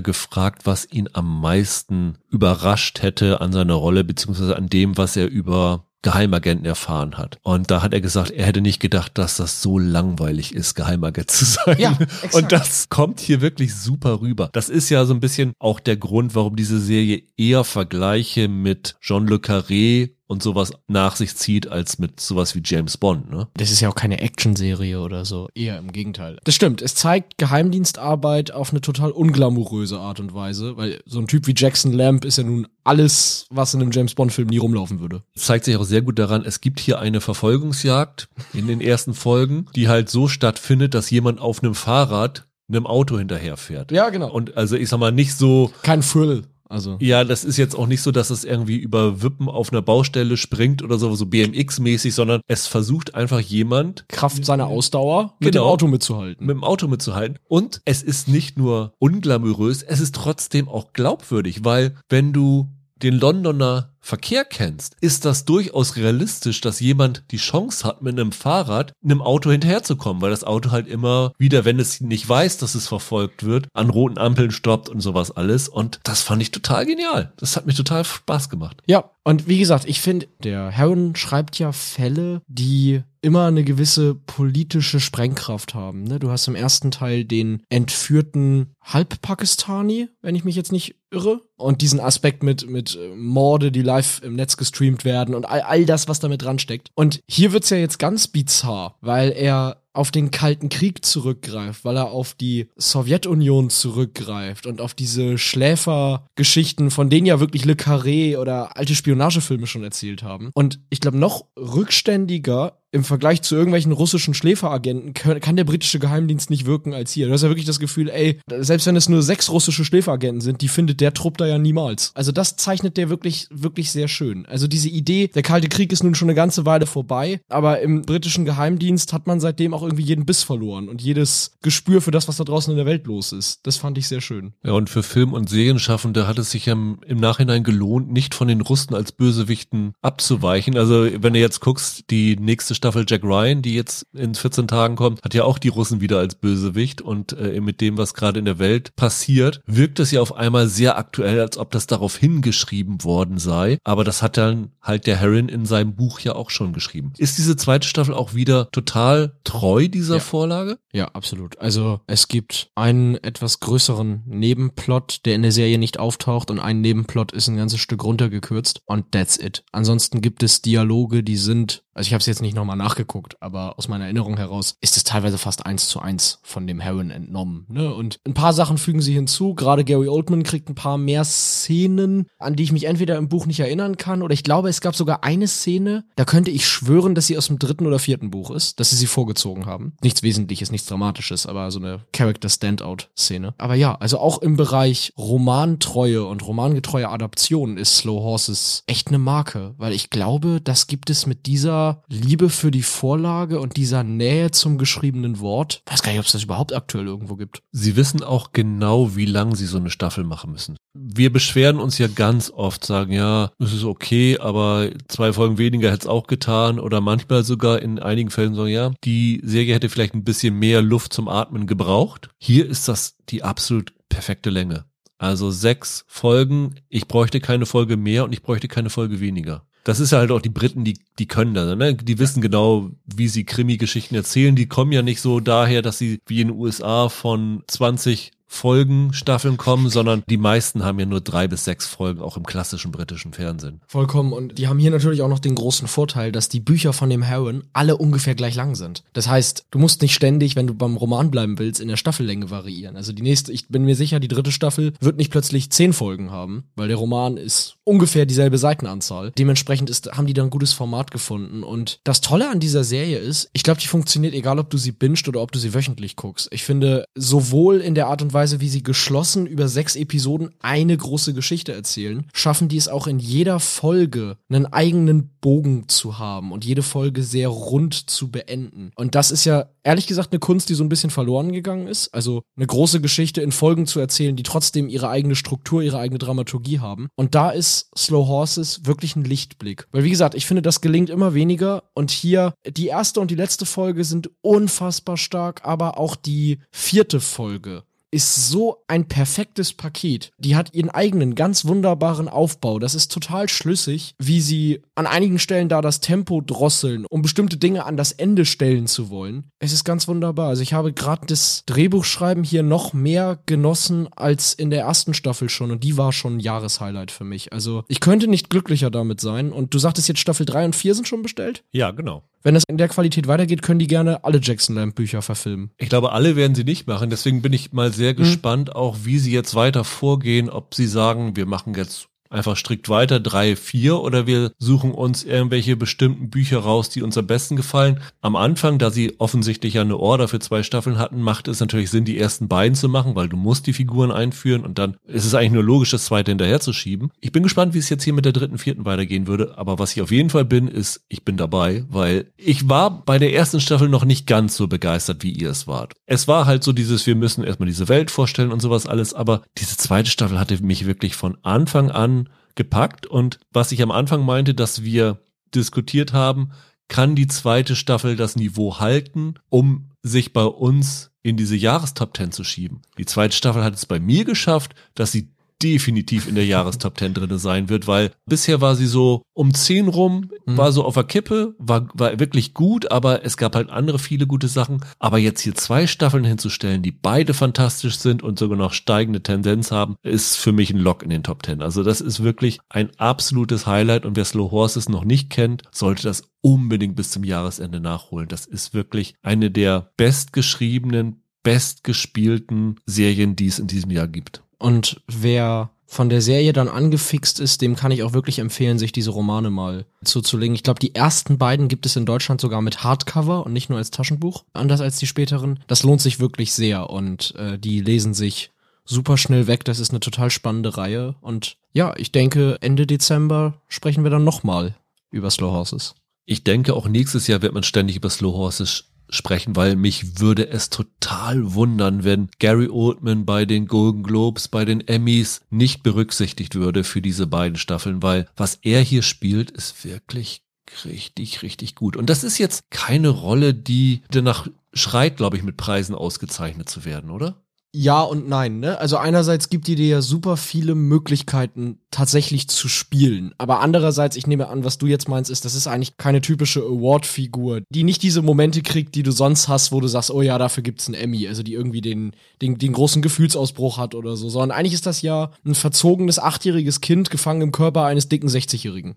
gefragt, 0.00 0.64
was 0.64 0.90
ihn 0.90 1.08
am 1.12 1.40
meisten 1.40 2.16
überrascht 2.28 3.02
hätte 3.02 3.40
an 3.40 3.52
seiner 3.52 3.74
Rolle, 3.74 4.02
beziehungsweise 4.02 4.56
an 4.56 4.68
dem, 4.68 4.96
was 4.96 5.16
er 5.16 5.28
über 5.28 5.86
Geheimagenten 6.02 6.66
erfahren 6.66 7.16
hat. 7.16 7.38
Und 7.42 7.70
da 7.70 7.82
hat 7.82 7.94
er 7.94 8.00
gesagt, 8.00 8.30
er 8.30 8.46
hätte 8.46 8.60
nicht 8.60 8.80
gedacht, 8.80 9.16
dass 9.16 9.36
das 9.36 9.62
so 9.62 9.78
langweilig 9.78 10.54
ist, 10.54 10.74
Geheimagent 10.74 11.30
zu 11.30 11.44
sein. 11.46 11.76
Ja, 11.78 11.96
exakt. 12.00 12.34
Und 12.34 12.52
das 12.52 12.88
kommt 12.88 13.20
hier 13.20 13.40
wirklich 13.40 13.74
super 13.74 14.20
rüber. 14.20 14.50
Das 14.52 14.68
ist 14.68 14.90
ja 14.90 15.04
so 15.04 15.14
ein 15.14 15.20
bisschen 15.20 15.52
auch 15.58 15.80
der 15.80 15.96
Grund, 15.96 16.34
warum 16.34 16.56
diese 16.56 16.80
Serie 16.80 17.22
eher 17.36 17.64
Vergleiche 17.64 18.48
mit 18.48 18.96
Jean 19.00 19.26
Le 19.26 19.36
Carré 19.36 20.10
und 20.32 20.42
sowas 20.42 20.72
nach 20.88 21.14
sich 21.14 21.36
zieht, 21.36 21.68
als 21.68 21.98
mit 21.98 22.18
sowas 22.18 22.54
wie 22.54 22.62
James 22.64 22.96
Bond, 22.96 23.30
ne? 23.30 23.48
Das 23.54 23.70
ist 23.70 23.80
ja 23.80 23.90
auch 23.90 23.94
keine 23.94 24.20
Actionserie 24.20 24.98
oder 24.98 25.26
so. 25.26 25.48
Eher 25.54 25.78
im 25.78 25.92
Gegenteil. 25.92 26.38
Das 26.44 26.54
stimmt. 26.54 26.80
Es 26.80 26.94
zeigt 26.94 27.36
Geheimdienstarbeit 27.36 28.50
auf 28.50 28.70
eine 28.70 28.80
total 28.80 29.10
unglamouröse 29.10 30.00
Art 30.00 30.20
und 30.20 30.32
Weise, 30.32 30.76
weil 30.78 31.00
so 31.04 31.20
ein 31.20 31.26
Typ 31.26 31.46
wie 31.46 31.54
Jackson 31.54 31.92
Lamb 31.92 32.24
ist 32.24 32.38
ja 32.38 32.44
nun 32.44 32.66
alles, 32.82 33.46
was 33.50 33.74
in 33.74 33.82
einem 33.82 33.92
James 33.92 34.14
Bond-Film 34.14 34.48
nie 34.48 34.56
rumlaufen 34.56 35.00
würde. 35.00 35.22
zeigt 35.36 35.66
sich 35.66 35.76
auch 35.76 35.84
sehr 35.84 36.02
gut 36.02 36.18
daran, 36.18 36.44
es 36.44 36.62
gibt 36.62 36.80
hier 36.80 36.98
eine 36.98 37.20
Verfolgungsjagd 37.20 38.28
in 38.54 38.66
den 38.66 38.80
ersten 38.80 39.12
Folgen, 39.12 39.66
die 39.76 39.88
halt 39.88 40.08
so 40.08 40.28
stattfindet, 40.28 40.94
dass 40.94 41.10
jemand 41.10 41.40
auf 41.40 41.62
einem 41.62 41.74
Fahrrad 41.74 42.46
einem 42.68 42.86
Auto 42.86 43.18
hinterherfährt. 43.18 43.92
Ja, 43.92 44.08
genau. 44.08 44.30
Und 44.30 44.56
also 44.56 44.76
ich 44.76 44.88
sag 44.88 44.98
mal 44.98 45.12
nicht 45.12 45.34
so, 45.34 45.70
Kein 45.82 46.00
Thrill. 46.00 46.44
Also. 46.72 46.96
ja, 47.00 47.22
das 47.24 47.44
ist 47.44 47.58
jetzt 47.58 47.76
auch 47.78 47.86
nicht 47.86 48.00
so, 48.02 48.10
dass 48.10 48.30
es 48.30 48.44
irgendwie 48.44 48.76
über 48.78 49.22
Wippen 49.22 49.48
auf 49.48 49.70
einer 49.72 49.82
Baustelle 49.82 50.36
springt 50.36 50.82
oder 50.82 50.98
so, 50.98 51.14
so 51.14 51.26
BMX-mäßig, 51.26 52.12
sondern 52.12 52.40
es 52.48 52.66
versucht 52.66 53.14
einfach 53.14 53.40
jemand 53.40 54.06
Kraft 54.08 54.44
seiner 54.44 54.66
Ausdauer 54.66 55.34
mit 55.38 55.52
Genau. 55.52 55.64
dem 55.64 55.68
Auto 55.68 55.86
mitzuhalten. 55.86 56.46
mit 56.46 56.56
dem 56.56 56.64
Auto 56.64 56.88
mitzuhalten. 56.88 57.38
Und 57.46 57.82
es 57.84 58.02
ist 58.02 58.26
nicht 58.28 58.56
nur 58.58 58.94
unglamourös, 58.98 59.82
es 59.82 60.00
ist 60.00 60.14
trotzdem 60.14 60.68
auch 60.68 60.92
glaubwürdig, 60.94 61.64
weil 61.64 61.94
wenn 62.08 62.32
du 62.32 62.68
den 63.02 63.14
Londoner 63.14 63.91
Verkehr 64.04 64.44
kennst, 64.44 64.96
ist 65.00 65.24
das 65.24 65.44
durchaus 65.44 65.96
realistisch, 65.96 66.60
dass 66.60 66.80
jemand 66.80 67.22
die 67.30 67.36
Chance 67.36 67.86
hat, 67.86 68.02
mit 68.02 68.18
einem 68.18 68.32
Fahrrad 68.32 68.92
einem 69.02 69.22
Auto 69.22 69.50
hinterherzukommen, 69.50 70.20
weil 70.20 70.30
das 70.30 70.44
Auto 70.44 70.72
halt 70.72 70.88
immer 70.88 71.32
wieder, 71.38 71.64
wenn 71.64 71.78
es 71.78 72.00
nicht 72.00 72.28
weiß, 72.28 72.58
dass 72.58 72.74
es 72.74 72.88
verfolgt 72.88 73.44
wird, 73.44 73.68
an 73.72 73.90
roten 73.90 74.18
Ampeln 74.18 74.50
stoppt 74.50 74.88
und 74.88 75.00
sowas 75.00 75.30
alles. 75.30 75.68
Und 75.68 76.00
das 76.02 76.20
fand 76.20 76.42
ich 76.42 76.50
total 76.50 76.84
genial. 76.84 77.32
Das 77.36 77.56
hat 77.56 77.66
mir 77.66 77.74
total 77.74 78.04
Spaß 78.04 78.50
gemacht. 78.50 78.82
Ja, 78.86 79.10
und 79.24 79.46
wie 79.46 79.58
gesagt, 79.58 79.84
ich 79.86 80.00
finde, 80.00 80.26
der 80.42 80.70
Heron 80.70 81.14
schreibt 81.14 81.58
ja 81.58 81.70
Fälle, 81.70 82.42
die 82.48 83.02
immer 83.20 83.46
eine 83.46 83.62
gewisse 83.62 84.16
politische 84.16 84.98
Sprengkraft 84.98 85.74
haben. 85.74 86.02
Ne? 86.02 86.18
Du 86.18 86.30
hast 86.30 86.48
im 86.48 86.56
ersten 86.56 86.90
Teil 86.90 87.24
den 87.24 87.62
entführten 87.68 88.72
Halbpakistani, 88.82 90.08
wenn 90.22 90.34
ich 90.34 90.44
mich 90.44 90.56
jetzt 90.56 90.72
nicht 90.72 90.96
irre. 91.12 91.40
Und 91.56 91.82
diesen 91.82 92.00
Aspekt 92.00 92.42
mit, 92.42 92.68
mit 92.68 92.96
äh, 92.96 93.14
Morde, 93.14 93.70
die 93.70 93.82
live 93.92 94.22
im 94.22 94.34
Netz 94.34 94.56
gestreamt 94.56 95.04
werden 95.04 95.34
und 95.34 95.44
all, 95.44 95.60
all 95.60 95.84
das, 95.84 96.08
was 96.08 96.20
damit 96.20 96.42
dran 96.42 96.58
steckt. 96.58 96.88
Und 96.94 97.20
hier 97.28 97.52
wird's 97.52 97.70
ja 97.70 97.76
jetzt 97.76 97.98
ganz 97.98 98.28
bizarr, 98.28 98.96
weil 99.00 99.32
er 99.32 99.81
auf 99.92 100.10
den 100.10 100.30
Kalten 100.30 100.68
Krieg 100.68 101.04
zurückgreift, 101.04 101.84
weil 101.84 101.96
er 101.96 102.10
auf 102.10 102.34
die 102.34 102.68
Sowjetunion 102.76 103.70
zurückgreift 103.70 104.66
und 104.66 104.80
auf 104.80 104.94
diese 104.94 105.38
Schläfergeschichten, 105.38 106.90
von 106.90 107.10
denen 107.10 107.26
ja 107.26 107.40
wirklich 107.40 107.64
Le 107.64 107.74
Carré 107.74 108.38
oder 108.38 108.76
alte 108.76 108.94
Spionagefilme 108.94 109.66
schon 109.66 109.84
erzählt 109.84 110.22
haben. 110.22 110.50
Und 110.54 110.80
ich 110.90 111.00
glaube, 111.00 111.18
noch 111.18 111.46
rückständiger 111.56 112.78
im 112.92 113.04
Vergleich 113.04 113.40
zu 113.40 113.54
irgendwelchen 113.54 113.92
russischen 113.92 114.34
Schläferagenten 114.34 115.14
kann 115.14 115.56
der 115.56 115.64
britische 115.64 115.98
Geheimdienst 115.98 116.50
nicht 116.50 116.66
wirken 116.66 116.92
als 116.92 117.10
hier. 117.10 117.26
Du 117.26 117.32
hast 117.32 117.42
ja 117.42 117.48
wirklich 117.48 117.66
das 117.66 117.80
Gefühl, 117.80 118.10
ey, 118.10 118.38
selbst 118.58 118.86
wenn 118.86 118.96
es 118.96 119.08
nur 119.08 119.22
sechs 119.22 119.48
russische 119.48 119.86
Schläferagenten 119.86 120.42
sind, 120.42 120.60
die 120.60 120.68
findet 120.68 121.00
der 121.00 121.14
Trupp 121.14 121.38
da 121.38 121.46
ja 121.46 121.56
niemals. 121.56 122.12
Also 122.14 122.32
das 122.32 122.56
zeichnet 122.56 122.98
der 122.98 123.08
wirklich, 123.08 123.48
wirklich 123.50 123.90
sehr 123.90 124.08
schön. 124.08 124.44
Also 124.44 124.68
diese 124.68 124.90
Idee, 124.90 125.28
der 125.28 125.42
Kalte 125.42 125.70
Krieg 125.70 125.90
ist 125.90 126.04
nun 126.04 126.14
schon 126.14 126.28
eine 126.28 126.34
ganze 126.34 126.66
Weile 126.66 126.84
vorbei, 126.84 127.40
aber 127.48 127.80
im 127.80 128.02
britischen 128.02 128.44
Geheimdienst 128.44 129.14
hat 129.14 129.26
man 129.26 129.40
seitdem 129.40 129.72
auch 129.72 129.81
irgendwie 129.82 130.04
jeden 130.04 130.26
Biss 130.26 130.42
verloren 130.42 130.88
und 130.88 131.02
jedes 131.02 131.52
Gespür 131.62 132.00
für 132.00 132.10
das, 132.10 132.28
was 132.28 132.36
da 132.36 132.44
draußen 132.44 132.70
in 132.70 132.76
der 132.76 132.86
Welt 132.86 133.06
los 133.06 133.32
ist. 133.32 133.60
Das 133.64 133.76
fand 133.76 133.98
ich 133.98 134.08
sehr 134.08 134.20
schön. 134.20 134.52
Ja, 134.64 134.72
und 134.72 134.90
für 134.90 135.02
Film- 135.02 135.32
und 135.32 135.48
Serienschaffende 135.48 136.26
hat 136.26 136.38
es 136.38 136.50
sich 136.50 136.68
im, 136.68 136.98
im 137.06 137.18
Nachhinein 137.18 137.64
gelohnt, 137.64 138.12
nicht 138.12 138.34
von 138.34 138.48
den 138.48 138.60
Russen 138.60 138.94
als 138.94 139.12
Bösewichten 139.12 139.94
abzuweichen. 140.02 140.76
Also 140.76 141.06
wenn 141.22 141.32
du 141.32 141.38
jetzt 141.38 141.60
guckst, 141.60 142.10
die 142.10 142.36
nächste 142.36 142.74
Staffel 142.74 143.04
Jack 143.08 143.22
Ryan, 143.24 143.62
die 143.62 143.74
jetzt 143.74 144.06
in 144.12 144.34
14 144.34 144.68
Tagen 144.68 144.96
kommt, 144.96 145.22
hat 145.22 145.34
ja 145.34 145.44
auch 145.44 145.58
die 145.58 145.68
Russen 145.68 146.00
wieder 146.00 146.18
als 146.18 146.34
Bösewicht 146.34 147.00
und 147.00 147.32
äh, 147.32 147.60
mit 147.60 147.80
dem, 147.80 147.98
was 147.98 148.14
gerade 148.14 148.38
in 148.38 148.44
der 148.44 148.58
Welt 148.58 148.94
passiert, 148.96 149.62
wirkt 149.66 150.00
es 150.00 150.10
ja 150.10 150.20
auf 150.20 150.34
einmal 150.34 150.68
sehr 150.68 150.98
aktuell, 150.98 151.40
als 151.40 151.58
ob 151.58 151.70
das 151.70 151.86
darauf 151.86 152.16
hingeschrieben 152.16 153.04
worden 153.04 153.38
sei. 153.38 153.78
Aber 153.84 154.04
das 154.04 154.22
hat 154.22 154.36
dann 154.36 154.70
halt 154.80 155.06
der 155.06 155.16
Herrin 155.16 155.48
in 155.48 155.66
seinem 155.66 155.94
Buch 155.94 156.20
ja 156.20 156.34
auch 156.34 156.50
schon 156.50 156.72
geschrieben. 156.72 157.12
Ist 157.18 157.38
diese 157.38 157.56
zweite 157.56 157.86
Staffel 157.86 158.14
auch 158.14 158.34
wieder 158.34 158.70
total 158.70 159.34
treu 159.44 159.71
dieser 159.80 160.14
ja. 160.14 160.20
Vorlage? 160.20 160.78
Ja, 160.92 161.06
absolut. 161.08 161.58
Also 161.58 162.00
es 162.06 162.28
gibt 162.28 162.70
einen 162.74 163.16
etwas 163.16 163.60
größeren 163.60 164.22
Nebenplot, 164.26 165.20
der 165.24 165.34
in 165.34 165.42
der 165.42 165.52
Serie 165.52 165.78
nicht 165.78 165.98
auftaucht 165.98 166.50
und 166.50 166.58
ein 166.58 166.80
Nebenplot 166.80 167.32
ist 167.32 167.48
ein 167.48 167.56
ganzes 167.56 167.80
Stück 167.80 168.04
runtergekürzt 168.04 168.82
und 168.86 169.12
that's 169.12 169.38
it. 169.38 169.64
Ansonsten 169.72 170.20
gibt 170.20 170.42
es 170.42 170.62
Dialoge, 170.62 171.22
die 171.22 171.36
sind 171.36 171.84
also 171.94 172.08
ich 172.08 172.14
habe 172.14 172.20
es 172.20 172.26
jetzt 172.26 172.42
nicht 172.42 172.54
nochmal 172.54 172.76
nachgeguckt, 172.76 173.36
aber 173.40 173.78
aus 173.78 173.88
meiner 173.88 174.04
Erinnerung 174.04 174.36
heraus 174.36 174.76
ist 174.80 174.96
es 174.96 175.04
teilweise 175.04 175.36
fast 175.36 175.66
eins 175.66 175.88
zu 175.88 176.00
eins 176.00 176.38
von 176.42 176.66
dem 176.66 176.80
Heron 176.80 177.10
entnommen. 177.10 177.66
Ne? 177.68 177.94
Und 177.94 178.18
ein 178.26 178.34
paar 178.34 178.52
Sachen 178.52 178.78
fügen 178.78 179.02
sie 179.02 179.12
hinzu. 179.12 179.54
Gerade 179.54 179.84
Gary 179.84 180.08
Oldman 180.08 180.42
kriegt 180.42 180.68
ein 180.70 180.74
paar 180.74 180.96
mehr 180.96 181.24
Szenen, 181.24 182.26
an 182.38 182.56
die 182.56 182.62
ich 182.62 182.72
mich 182.72 182.84
entweder 182.84 183.16
im 183.16 183.28
Buch 183.28 183.46
nicht 183.46 183.60
erinnern 183.60 183.96
kann 183.96 184.22
oder 184.22 184.32
ich 184.32 184.42
glaube, 184.42 184.68
es 184.68 184.80
gab 184.80 184.96
sogar 184.96 185.22
eine 185.22 185.48
Szene, 185.48 186.04
da 186.16 186.24
könnte 186.24 186.50
ich 186.50 186.66
schwören, 186.66 187.14
dass 187.14 187.26
sie 187.26 187.36
aus 187.36 187.48
dem 187.48 187.58
dritten 187.58 187.86
oder 187.86 187.98
vierten 187.98 188.30
Buch 188.30 188.50
ist, 188.50 188.80
dass 188.80 188.90
sie 188.90 188.96
sie 188.96 189.06
vorgezogen 189.06 189.66
haben. 189.66 189.94
Nichts 190.02 190.22
Wesentliches, 190.22 190.72
nichts 190.72 190.86
Dramatisches, 190.86 191.46
aber 191.46 191.70
so 191.70 191.78
eine 191.78 192.06
Character-Standout-Szene. 192.12 193.54
Aber 193.58 193.74
ja, 193.74 193.96
also 193.96 194.18
auch 194.18 194.40
im 194.40 194.56
Bereich 194.56 195.12
Romantreue 195.18 196.24
und 196.24 196.46
romangetreue 196.46 197.08
Adaption 197.08 197.76
ist 197.76 197.98
Slow 197.98 198.22
Horses 198.22 198.84
echt 198.86 199.08
eine 199.08 199.18
Marke, 199.18 199.74
weil 199.76 199.92
ich 199.92 200.10
glaube, 200.10 200.60
das 200.62 200.86
gibt 200.86 201.10
es 201.10 201.26
mit 201.26 201.46
dieser 201.46 201.81
Liebe 202.08 202.48
für 202.48 202.70
die 202.70 202.82
Vorlage 202.82 203.60
und 203.60 203.76
dieser 203.76 204.04
Nähe 204.04 204.50
zum 204.50 204.78
geschriebenen 204.78 205.40
Wort. 205.40 205.82
weiß 205.86 206.02
gar 206.02 206.12
nicht, 206.12 206.20
ob 206.20 206.26
es 206.26 206.32
das 206.32 206.44
überhaupt 206.44 206.74
aktuell 206.74 207.06
irgendwo 207.06 207.36
gibt. 207.36 207.62
Sie 207.72 207.96
wissen 207.96 208.22
auch 208.22 208.52
genau, 208.52 209.16
wie 209.16 209.26
lang 209.26 209.54
sie 209.54 209.66
so 209.66 209.78
eine 209.78 209.90
Staffel 209.90 210.24
machen 210.24 210.52
müssen. 210.52 210.76
Wir 210.94 211.32
beschweren 211.32 211.78
uns 211.78 211.98
ja 211.98 212.06
ganz 212.06 212.50
oft, 212.50 212.84
sagen, 212.84 213.12
ja, 213.12 213.50
es 213.58 213.72
ist 213.72 213.84
okay, 213.84 214.38
aber 214.38 214.90
zwei 215.08 215.32
Folgen 215.32 215.58
weniger 215.58 215.90
hätte 215.90 216.02
es 216.02 216.06
auch 216.06 216.26
getan 216.26 216.78
oder 216.78 217.00
manchmal 217.00 217.44
sogar 217.44 217.80
in 217.80 217.98
einigen 217.98 218.30
Fällen 218.30 218.54
so, 218.54 218.66
ja, 218.66 218.92
die 219.04 219.40
Serie 219.44 219.74
hätte 219.74 219.88
vielleicht 219.88 220.14
ein 220.14 220.24
bisschen 220.24 220.58
mehr 220.58 220.82
Luft 220.82 221.12
zum 221.12 221.28
Atmen 221.28 221.66
gebraucht. 221.66 222.30
Hier 222.38 222.68
ist 222.68 222.88
das 222.88 223.16
die 223.28 223.42
absolut 223.42 223.92
perfekte 224.08 224.50
Länge. 224.50 224.84
Also 225.18 225.50
sechs 225.50 226.04
Folgen, 226.08 226.74
ich 226.88 227.06
bräuchte 227.06 227.40
keine 227.40 227.64
Folge 227.64 227.96
mehr 227.96 228.24
und 228.24 228.32
ich 228.32 228.42
bräuchte 228.42 228.68
keine 228.68 228.90
Folge 228.90 229.20
weniger 229.20 229.64
das 229.84 230.00
ist 230.00 230.12
ja 230.12 230.18
halt 230.18 230.30
auch 230.30 230.40
die 230.40 230.48
Briten, 230.48 230.84
die, 230.84 230.98
die 231.18 231.26
können 231.26 231.54
das, 231.54 231.76
ne? 231.76 231.94
Die 231.94 232.18
wissen 232.18 232.40
genau, 232.40 232.90
wie 233.04 233.28
sie 233.28 233.44
Krimi-Geschichten 233.44 234.14
erzählen. 234.14 234.54
Die 234.54 234.68
kommen 234.68 234.92
ja 234.92 235.02
nicht 235.02 235.20
so 235.20 235.40
daher, 235.40 235.82
dass 235.82 235.98
sie 235.98 236.20
wie 236.26 236.40
in 236.40 236.48
den 236.48 236.56
USA 236.56 237.08
von 237.08 237.64
20 237.66 238.32
Folgen, 238.52 239.12
Staffeln 239.12 239.56
kommen, 239.56 239.88
sondern 239.88 240.22
die 240.28 240.36
meisten 240.36 240.84
haben 240.84 240.98
ja 241.00 241.06
nur 241.06 241.20
drei 241.20 241.48
bis 241.48 241.64
sechs 241.64 241.86
Folgen, 241.86 242.20
auch 242.20 242.36
im 242.36 242.44
klassischen 242.44 242.92
britischen 242.92 243.32
Fernsehen. 243.32 243.80
Vollkommen. 243.88 244.32
Und 244.32 244.58
die 244.58 244.68
haben 244.68 244.78
hier 244.78 244.90
natürlich 244.90 245.22
auch 245.22 245.28
noch 245.28 245.38
den 245.38 245.54
großen 245.54 245.88
Vorteil, 245.88 246.32
dass 246.32 246.48
die 246.48 246.60
Bücher 246.60 246.92
von 246.92 247.08
dem 247.08 247.22
Heron 247.22 247.64
alle 247.72 247.96
ungefähr 247.96 248.34
gleich 248.34 248.54
lang 248.54 248.74
sind. 248.74 249.04
Das 249.14 249.26
heißt, 249.26 249.64
du 249.70 249.78
musst 249.78 250.02
nicht 250.02 250.14
ständig, 250.14 250.54
wenn 250.54 250.66
du 250.66 250.74
beim 250.74 250.96
Roman 250.96 251.30
bleiben 251.30 251.58
willst, 251.58 251.80
in 251.80 251.88
der 251.88 251.96
Staffellänge 251.96 252.50
variieren. 252.50 252.96
Also 252.96 253.12
die 253.12 253.22
nächste, 253.22 253.52
ich 253.52 253.68
bin 253.68 253.84
mir 253.84 253.96
sicher, 253.96 254.20
die 254.20 254.28
dritte 254.28 254.52
Staffel 254.52 254.92
wird 255.00 255.16
nicht 255.16 255.32
plötzlich 255.32 255.70
zehn 255.70 255.92
Folgen 255.92 256.30
haben, 256.30 256.64
weil 256.76 256.88
der 256.88 256.98
Roman 256.98 257.38
ist 257.38 257.76
ungefähr 257.84 258.26
dieselbe 258.26 258.58
Seitenanzahl. 258.58 259.32
Dementsprechend 259.36 259.90
ist, 259.90 260.12
haben 260.12 260.26
die 260.26 260.34
da 260.34 260.42
ein 260.42 260.50
gutes 260.50 260.72
Format 260.72 261.10
gefunden. 261.10 261.62
Und 261.62 262.00
das 262.04 262.20
Tolle 262.20 262.50
an 262.50 262.60
dieser 262.60 262.84
Serie 262.84 263.18
ist, 263.18 263.48
ich 263.54 263.62
glaube, 263.62 263.80
die 263.80 263.88
funktioniert 263.88 264.34
egal, 264.34 264.58
ob 264.58 264.70
du 264.70 264.76
sie 264.76 264.92
bingst 264.92 265.26
oder 265.26 265.40
ob 265.40 265.52
du 265.52 265.58
sie 265.58 265.74
wöchentlich 265.74 266.16
guckst. 266.16 266.48
Ich 266.52 266.64
finde, 266.64 267.06
sowohl 267.14 267.78
in 267.78 267.94
der 267.94 268.08
Art 268.08 268.22
und 268.22 268.32
Weise, 268.32 268.41
Weise, 268.42 268.60
wie 268.60 268.68
sie 268.68 268.82
geschlossen 268.82 269.46
über 269.46 269.68
sechs 269.68 269.94
Episoden 269.94 270.50
eine 270.58 270.96
große 270.96 271.32
Geschichte 271.32 271.72
erzählen, 271.72 272.26
schaffen 272.34 272.66
die 272.66 272.76
es 272.76 272.88
auch 272.88 273.06
in 273.06 273.20
jeder 273.20 273.60
Folge 273.60 274.36
einen 274.48 274.66
eigenen 274.66 275.30
Bogen 275.40 275.88
zu 275.88 276.18
haben 276.18 276.50
und 276.50 276.64
jede 276.64 276.82
Folge 276.82 277.22
sehr 277.22 277.46
rund 277.46 278.10
zu 278.10 278.32
beenden. 278.32 278.90
Und 278.96 279.14
das 279.14 279.30
ist 279.30 279.44
ja 279.44 279.66
ehrlich 279.84 280.08
gesagt 280.08 280.32
eine 280.32 280.40
Kunst, 280.40 280.68
die 280.68 280.74
so 280.74 280.82
ein 280.82 280.88
bisschen 280.88 281.10
verloren 281.10 281.52
gegangen 281.52 281.86
ist. 281.86 282.12
Also 282.12 282.42
eine 282.56 282.66
große 282.66 283.00
Geschichte 283.00 283.42
in 283.42 283.52
Folgen 283.52 283.86
zu 283.86 284.00
erzählen, 284.00 284.34
die 284.34 284.42
trotzdem 284.42 284.88
ihre 284.88 285.08
eigene 285.08 285.36
Struktur, 285.36 285.82
ihre 285.82 285.98
eigene 285.98 286.18
Dramaturgie 286.18 286.80
haben. 286.80 287.06
Und 287.14 287.36
da 287.36 287.50
ist 287.50 287.90
Slow 287.96 288.26
Horses 288.26 288.86
wirklich 288.86 289.14
ein 289.14 289.22
Lichtblick. 289.24 289.86
Weil 289.92 290.02
wie 290.02 290.10
gesagt, 290.10 290.34
ich 290.34 290.46
finde, 290.46 290.62
das 290.62 290.80
gelingt 290.80 291.10
immer 291.10 291.32
weniger. 291.32 291.84
Und 291.94 292.10
hier 292.10 292.54
die 292.68 292.88
erste 292.88 293.20
und 293.20 293.30
die 293.30 293.36
letzte 293.36 293.66
Folge 293.66 294.02
sind 294.02 294.30
unfassbar 294.40 295.16
stark, 295.16 295.60
aber 295.64 295.96
auch 295.96 296.16
die 296.16 296.58
vierte 296.72 297.20
Folge 297.20 297.84
ist 298.12 298.48
so 298.48 298.84
ein 298.86 299.08
perfektes 299.08 299.72
Paket. 299.72 300.32
Die 300.38 300.54
hat 300.54 300.74
ihren 300.74 300.90
eigenen 300.90 301.34
ganz 301.34 301.64
wunderbaren 301.64 302.28
Aufbau. 302.28 302.78
Das 302.78 302.94
ist 302.94 303.10
total 303.10 303.48
schlüssig, 303.48 304.14
wie 304.18 304.40
sie 304.40 304.82
an 304.94 305.06
einigen 305.06 305.38
Stellen 305.38 305.68
da 305.68 305.80
das 305.80 306.00
Tempo 306.00 306.42
drosseln, 306.42 307.06
um 307.06 307.22
bestimmte 307.22 307.56
Dinge 307.56 307.86
an 307.86 307.96
das 307.96 308.12
Ende 308.12 308.44
stellen 308.44 308.86
zu 308.86 309.08
wollen. 309.08 309.50
Es 309.58 309.72
ist 309.72 309.84
ganz 309.84 310.06
wunderbar. 310.08 310.48
Also 310.48 310.62
ich 310.62 310.74
habe 310.74 310.92
gerade 310.92 311.26
das 311.26 311.64
Drehbuchschreiben 311.66 312.44
hier 312.44 312.62
noch 312.62 312.92
mehr 312.92 313.40
genossen 313.46 314.08
als 314.12 314.52
in 314.52 314.70
der 314.70 314.82
ersten 314.82 315.14
Staffel 315.14 315.48
schon 315.48 315.70
und 315.70 315.82
die 315.82 315.96
war 315.96 316.12
schon 316.12 316.36
ein 316.36 316.40
Jahreshighlight 316.40 317.10
für 317.10 317.24
mich. 317.24 317.52
Also 317.52 317.84
ich 317.88 318.00
könnte 318.00 318.28
nicht 318.28 318.50
glücklicher 318.50 318.90
damit 318.90 319.20
sein 319.20 319.52
und 319.52 319.72
du 319.72 319.78
sagtest 319.78 320.08
jetzt 320.08 320.20
Staffel 320.20 320.44
3 320.44 320.66
und 320.66 320.76
4 320.76 320.94
sind 320.94 321.08
schon 321.08 321.22
bestellt? 321.22 321.64
Ja, 321.72 321.90
genau. 321.92 322.24
Wenn 322.42 322.54
das 322.54 322.64
in 322.66 322.76
der 322.76 322.88
Qualität 322.88 323.28
weitergeht, 323.28 323.62
können 323.62 323.78
die 323.78 323.86
gerne 323.86 324.24
alle 324.24 324.40
Jackson 324.42 324.74
Lamp 324.74 324.96
Bücher 324.96 325.22
verfilmen. 325.22 325.70
Ich 325.78 325.88
glaube, 325.88 326.12
alle 326.12 326.34
werden 326.34 326.56
sie 326.56 326.64
nicht 326.64 326.88
machen. 326.88 327.08
Deswegen 327.08 327.40
bin 327.40 327.52
ich 327.52 327.72
mal 327.72 327.92
sehr 327.92 328.01
mhm. 328.10 328.16
gespannt, 328.16 328.74
auch 328.74 328.98
wie 329.04 329.18
sie 329.18 329.32
jetzt 329.32 329.54
weiter 329.54 329.84
vorgehen, 329.84 330.50
ob 330.50 330.74
sie 330.74 330.86
sagen, 330.86 331.36
wir 331.36 331.46
machen 331.46 331.74
jetzt 331.74 332.08
einfach 332.32 332.56
strikt 332.56 332.88
weiter, 332.88 333.20
drei, 333.20 333.56
vier, 333.56 334.00
oder 334.00 334.26
wir 334.26 334.52
suchen 334.58 334.92
uns 334.92 335.24
irgendwelche 335.24 335.76
bestimmten 335.76 336.30
Bücher 336.30 336.58
raus, 336.58 336.88
die 336.88 337.02
uns 337.02 337.16
am 337.18 337.26
besten 337.26 337.56
gefallen. 337.56 338.00
Am 338.20 338.36
Anfang, 338.36 338.78
da 338.78 338.90
sie 338.90 339.14
offensichtlich 339.18 339.74
ja 339.74 339.82
eine 339.82 339.98
Order 339.98 340.28
für 340.28 340.38
zwei 340.38 340.62
Staffeln 340.62 340.98
hatten, 340.98 341.20
macht 341.20 341.48
es 341.48 341.60
natürlich 341.60 341.90
Sinn, 341.90 342.04
die 342.04 342.18
ersten 342.18 342.48
beiden 342.48 342.74
zu 342.74 342.88
machen, 342.88 343.14
weil 343.14 343.28
du 343.28 343.36
musst 343.36 343.66
die 343.66 343.72
Figuren 343.72 344.10
einführen 344.10 344.64
und 344.64 344.78
dann 344.78 344.96
ist 345.04 345.24
es 345.24 345.34
eigentlich 345.34 345.52
nur 345.52 345.62
logisch, 345.62 345.90
das 345.90 346.06
zweite 346.06 346.30
hinterher 346.30 346.60
zu 346.60 346.72
schieben. 346.72 347.10
Ich 347.20 347.32
bin 347.32 347.42
gespannt, 347.42 347.74
wie 347.74 347.78
es 347.78 347.88
jetzt 347.88 348.04
hier 348.04 348.12
mit 348.12 348.24
der 348.24 348.32
dritten, 348.32 348.58
vierten 348.58 348.84
weitergehen 348.84 349.26
würde, 349.26 349.58
aber 349.58 349.78
was 349.78 349.92
ich 349.94 350.02
auf 350.02 350.10
jeden 350.10 350.30
Fall 350.30 350.44
bin, 350.44 350.68
ist, 350.68 351.04
ich 351.08 351.24
bin 351.24 351.36
dabei, 351.36 351.84
weil 351.88 352.32
ich 352.36 352.68
war 352.68 353.04
bei 353.04 353.18
der 353.18 353.32
ersten 353.32 353.60
Staffel 353.60 353.88
noch 353.88 354.04
nicht 354.04 354.26
ganz 354.26 354.56
so 354.56 354.68
begeistert, 354.68 355.22
wie 355.22 355.32
ihr 355.32 355.50
es 355.50 355.66
wart. 355.66 355.94
Es 356.06 356.28
war 356.28 356.46
halt 356.46 356.64
so 356.64 356.72
dieses, 356.72 357.06
wir 357.06 357.14
müssen 357.14 357.44
erstmal 357.44 357.68
diese 357.68 357.88
Welt 357.88 358.10
vorstellen 358.10 358.52
und 358.52 358.60
sowas 358.60 358.86
alles, 358.86 359.14
aber 359.14 359.42
diese 359.58 359.76
zweite 359.76 360.10
Staffel 360.10 360.38
hatte 360.38 360.62
mich 360.62 360.86
wirklich 360.86 361.14
von 361.16 361.36
Anfang 361.42 361.90
an 361.90 362.21
gepackt. 362.54 363.06
Und 363.06 363.38
was 363.52 363.72
ich 363.72 363.82
am 363.82 363.90
Anfang 363.90 364.24
meinte, 364.24 364.54
dass 364.54 364.82
wir 364.82 365.18
diskutiert 365.54 366.12
haben, 366.12 366.52
kann 366.88 367.14
die 367.14 367.26
zweite 367.26 367.76
Staffel 367.76 368.16
das 368.16 368.36
Niveau 368.36 368.78
halten, 368.78 369.34
um 369.48 369.90
sich 370.02 370.32
bei 370.32 370.44
uns 370.44 371.10
in 371.22 371.36
diese 371.36 371.56
Jahrestop 371.56 372.16
10 372.16 372.32
zu 372.32 372.44
schieben. 372.44 372.82
Die 372.98 373.06
zweite 373.06 373.36
Staffel 373.36 373.62
hat 373.62 373.74
es 373.74 373.86
bei 373.86 374.00
mir 374.00 374.24
geschafft, 374.24 374.74
dass 374.94 375.12
sie 375.12 375.28
definitiv 375.62 376.28
in 376.28 376.34
der 376.34 376.46
Jahrestop 376.46 376.98
10 376.98 377.14
drinne 377.14 377.38
sein 377.38 377.68
wird, 377.68 377.86
weil 377.86 378.10
bisher 378.26 378.60
war 378.60 378.74
sie 378.74 378.86
so 378.86 379.22
um 379.34 379.54
10 379.54 379.88
rum, 379.88 380.30
mhm. 380.46 380.56
war 380.56 380.72
so 380.72 380.84
auf 380.84 380.94
der 380.94 381.04
Kippe, 381.04 381.54
war, 381.58 381.88
war 381.94 382.18
wirklich 382.18 382.54
gut, 382.54 382.90
aber 382.90 383.24
es 383.24 383.36
gab 383.36 383.54
halt 383.54 383.70
andere 383.70 383.98
viele 383.98 384.26
gute 384.26 384.48
Sachen. 384.48 384.84
Aber 384.98 385.18
jetzt 385.18 385.40
hier 385.40 385.54
zwei 385.54 385.86
Staffeln 385.86 386.24
hinzustellen, 386.24 386.82
die 386.82 386.92
beide 386.92 387.34
fantastisch 387.34 387.98
sind 387.98 388.22
und 388.22 388.38
sogar 388.38 388.58
noch 388.58 388.72
steigende 388.72 389.22
Tendenz 389.22 389.70
haben, 389.70 389.96
ist 390.02 390.36
für 390.36 390.52
mich 390.52 390.70
ein 390.70 390.78
Lock 390.78 391.02
in 391.02 391.10
den 391.10 391.22
Top 391.22 391.44
10. 391.44 391.62
Also 391.62 391.82
das 391.82 392.00
ist 392.00 392.22
wirklich 392.22 392.58
ein 392.68 392.90
absolutes 392.98 393.66
Highlight 393.66 394.04
und 394.04 394.16
wer 394.16 394.24
Slow 394.24 394.50
Horses 394.50 394.88
noch 394.88 395.04
nicht 395.04 395.30
kennt, 395.30 395.62
sollte 395.70 396.02
das 396.02 396.24
unbedingt 396.40 396.96
bis 396.96 397.10
zum 397.10 397.24
Jahresende 397.24 397.80
nachholen. 397.80 398.28
Das 398.28 398.46
ist 398.46 398.74
wirklich 398.74 399.14
eine 399.22 399.50
der 399.50 399.92
bestgeschriebenen, 399.96 401.22
bestgespielten 401.42 402.80
Serien, 402.86 403.36
die 403.36 403.46
es 403.46 403.58
in 403.58 403.68
diesem 403.68 403.90
Jahr 403.90 404.08
gibt. 404.08 404.41
Und 404.62 405.00
wer 405.08 405.70
von 405.86 406.08
der 406.08 406.22
Serie 406.22 406.52
dann 406.52 406.68
angefixt 406.68 407.40
ist, 407.40 407.60
dem 407.62 407.74
kann 407.74 407.90
ich 407.90 408.04
auch 408.04 408.12
wirklich 408.12 408.38
empfehlen, 408.38 408.78
sich 408.78 408.92
diese 408.92 409.10
Romane 409.10 409.50
mal 409.50 409.86
zuzulegen. 410.04 410.54
Ich 410.54 410.62
glaube, 410.62 410.78
die 410.78 410.94
ersten 410.94 411.36
beiden 411.36 411.66
gibt 411.66 411.84
es 411.84 411.96
in 411.96 412.06
Deutschland 412.06 412.40
sogar 412.40 412.62
mit 412.62 412.84
Hardcover 412.84 413.44
und 413.44 413.52
nicht 413.52 413.70
nur 413.70 413.78
als 413.78 413.90
Taschenbuch, 413.90 414.44
anders 414.52 414.80
als 414.80 414.98
die 414.98 415.08
späteren. 415.08 415.58
Das 415.66 415.82
lohnt 415.82 416.00
sich 416.00 416.20
wirklich 416.20 416.52
sehr 416.52 416.90
und 416.90 417.34
äh, 417.34 417.58
die 417.58 417.80
lesen 417.80 418.14
sich 418.14 418.52
super 418.84 419.18
schnell 419.18 419.48
weg. 419.48 419.64
Das 419.64 419.80
ist 419.80 419.90
eine 419.90 419.98
total 419.98 420.30
spannende 420.30 420.76
Reihe 420.76 421.16
und 421.20 421.56
ja, 421.72 421.92
ich 421.96 422.12
denke, 422.12 422.58
Ende 422.60 422.86
Dezember 422.86 423.54
sprechen 423.66 424.04
wir 424.04 424.10
dann 424.10 424.24
nochmal 424.24 424.76
über 425.10 425.28
Slow 425.28 425.50
Horses. 425.50 425.96
Ich 426.24 426.44
denke, 426.44 426.74
auch 426.74 426.86
nächstes 426.86 427.26
Jahr 427.26 427.42
wird 427.42 427.52
man 427.52 427.64
ständig 427.64 427.96
über 427.96 428.10
Slow 428.10 428.32
Horses 428.36 428.91
sprechen, 429.14 429.56
weil 429.56 429.76
mich 429.76 430.20
würde 430.20 430.48
es 430.48 430.70
total 430.70 431.54
wundern, 431.54 432.04
wenn 432.04 432.28
Gary 432.38 432.68
Oldman 432.68 433.24
bei 433.24 433.44
den 433.44 433.66
Golden 433.66 434.02
Globes, 434.02 434.48
bei 434.48 434.64
den 434.64 434.86
Emmys 434.86 435.42
nicht 435.50 435.82
berücksichtigt 435.82 436.54
würde 436.54 436.84
für 436.84 437.02
diese 437.02 437.26
beiden 437.26 437.56
Staffeln, 437.56 438.02
weil 438.02 438.26
was 438.36 438.58
er 438.62 438.80
hier 438.80 439.02
spielt, 439.02 439.50
ist 439.50 439.84
wirklich 439.84 440.42
richtig, 440.84 441.42
richtig 441.42 441.74
gut. 441.74 441.96
Und 441.96 442.08
das 442.08 442.24
ist 442.24 442.38
jetzt 442.38 442.70
keine 442.70 443.08
Rolle, 443.08 443.54
die 443.54 444.02
danach 444.10 444.46
schreit, 444.72 445.16
glaube 445.16 445.36
ich, 445.36 445.42
mit 445.42 445.56
Preisen 445.56 445.94
ausgezeichnet 445.94 446.68
zu 446.68 446.84
werden, 446.84 447.10
oder? 447.10 447.42
Ja 447.74 448.02
und 448.02 448.28
nein, 448.28 448.60
ne? 448.60 448.78
Also 448.78 448.98
einerseits 448.98 449.48
gibt 449.48 449.66
die 449.66 449.74
dir 449.74 449.86
ja 449.86 450.02
super 450.02 450.36
viele 450.36 450.74
Möglichkeiten 450.74 451.78
tatsächlich 451.90 452.48
zu 452.48 452.68
spielen, 452.68 453.34
aber 453.38 453.60
andererseits, 453.60 454.16
ich 454.16 454.26
nehme 454.26 454.48
an, 454.48 454.64
was 454.64 454.78
du 454.78 454.86
jetzt 454.86 455.08
meinst, 455.08 455.30
ist, 455.30 455.44
das 455.44 455.54
ist 455.54 455.66
eigentlich 455.66 455.96
keine 455.96 456.20
typische 456.20 456.60
Award-Figur, 456.60 457.62
die 457.70 457.84
nicht 457.84 458.02
diese 458.02 458.20
Momente 458.20 458.62
kriegt, 458.62 458.94
die 458.94 459.02
du 459.02 459.10
sonst 459.10 459.48
hast, 459.48 459.72
wo 459.72 459.80
du 459.80 459.88
sagst, 459.88 460.10
oh 460.10 460.20
ja, 460.20 460.36
dafür 460.36 460.62
gibt's 460.62 460.86
einen 460.86 460.94
Emmy, 460.94 461.26
also 461.26 461.42
die 461.42 461.54
irgendwie 461.54 461.80
den, 461.80 462.12
den, 462.42 462.58
den 462.58 462.74
großen 462.74 463.00
Gefühlsausbruch 463.00 463.78
hat 463.78 463.94
oder 463.94 464.16
so, 464.16 464.28
sondern 464.28 464.56
eigentlich 464.56 464.74
ist 464.74 464.86
das 464.86 465.00
ja 465.00 465.30
ein 465.44 465.54
verzogenes 465.54 466.18
achtjähriges 466.18 466.82
Kind 466.82 467.10
gefangen 467.10 467.40
im 467.40 467.52
Körper 467.52 467.84
eines 467.84 468.08
dicken 468.08 468.28
60-Jährigen. 468.28 468.96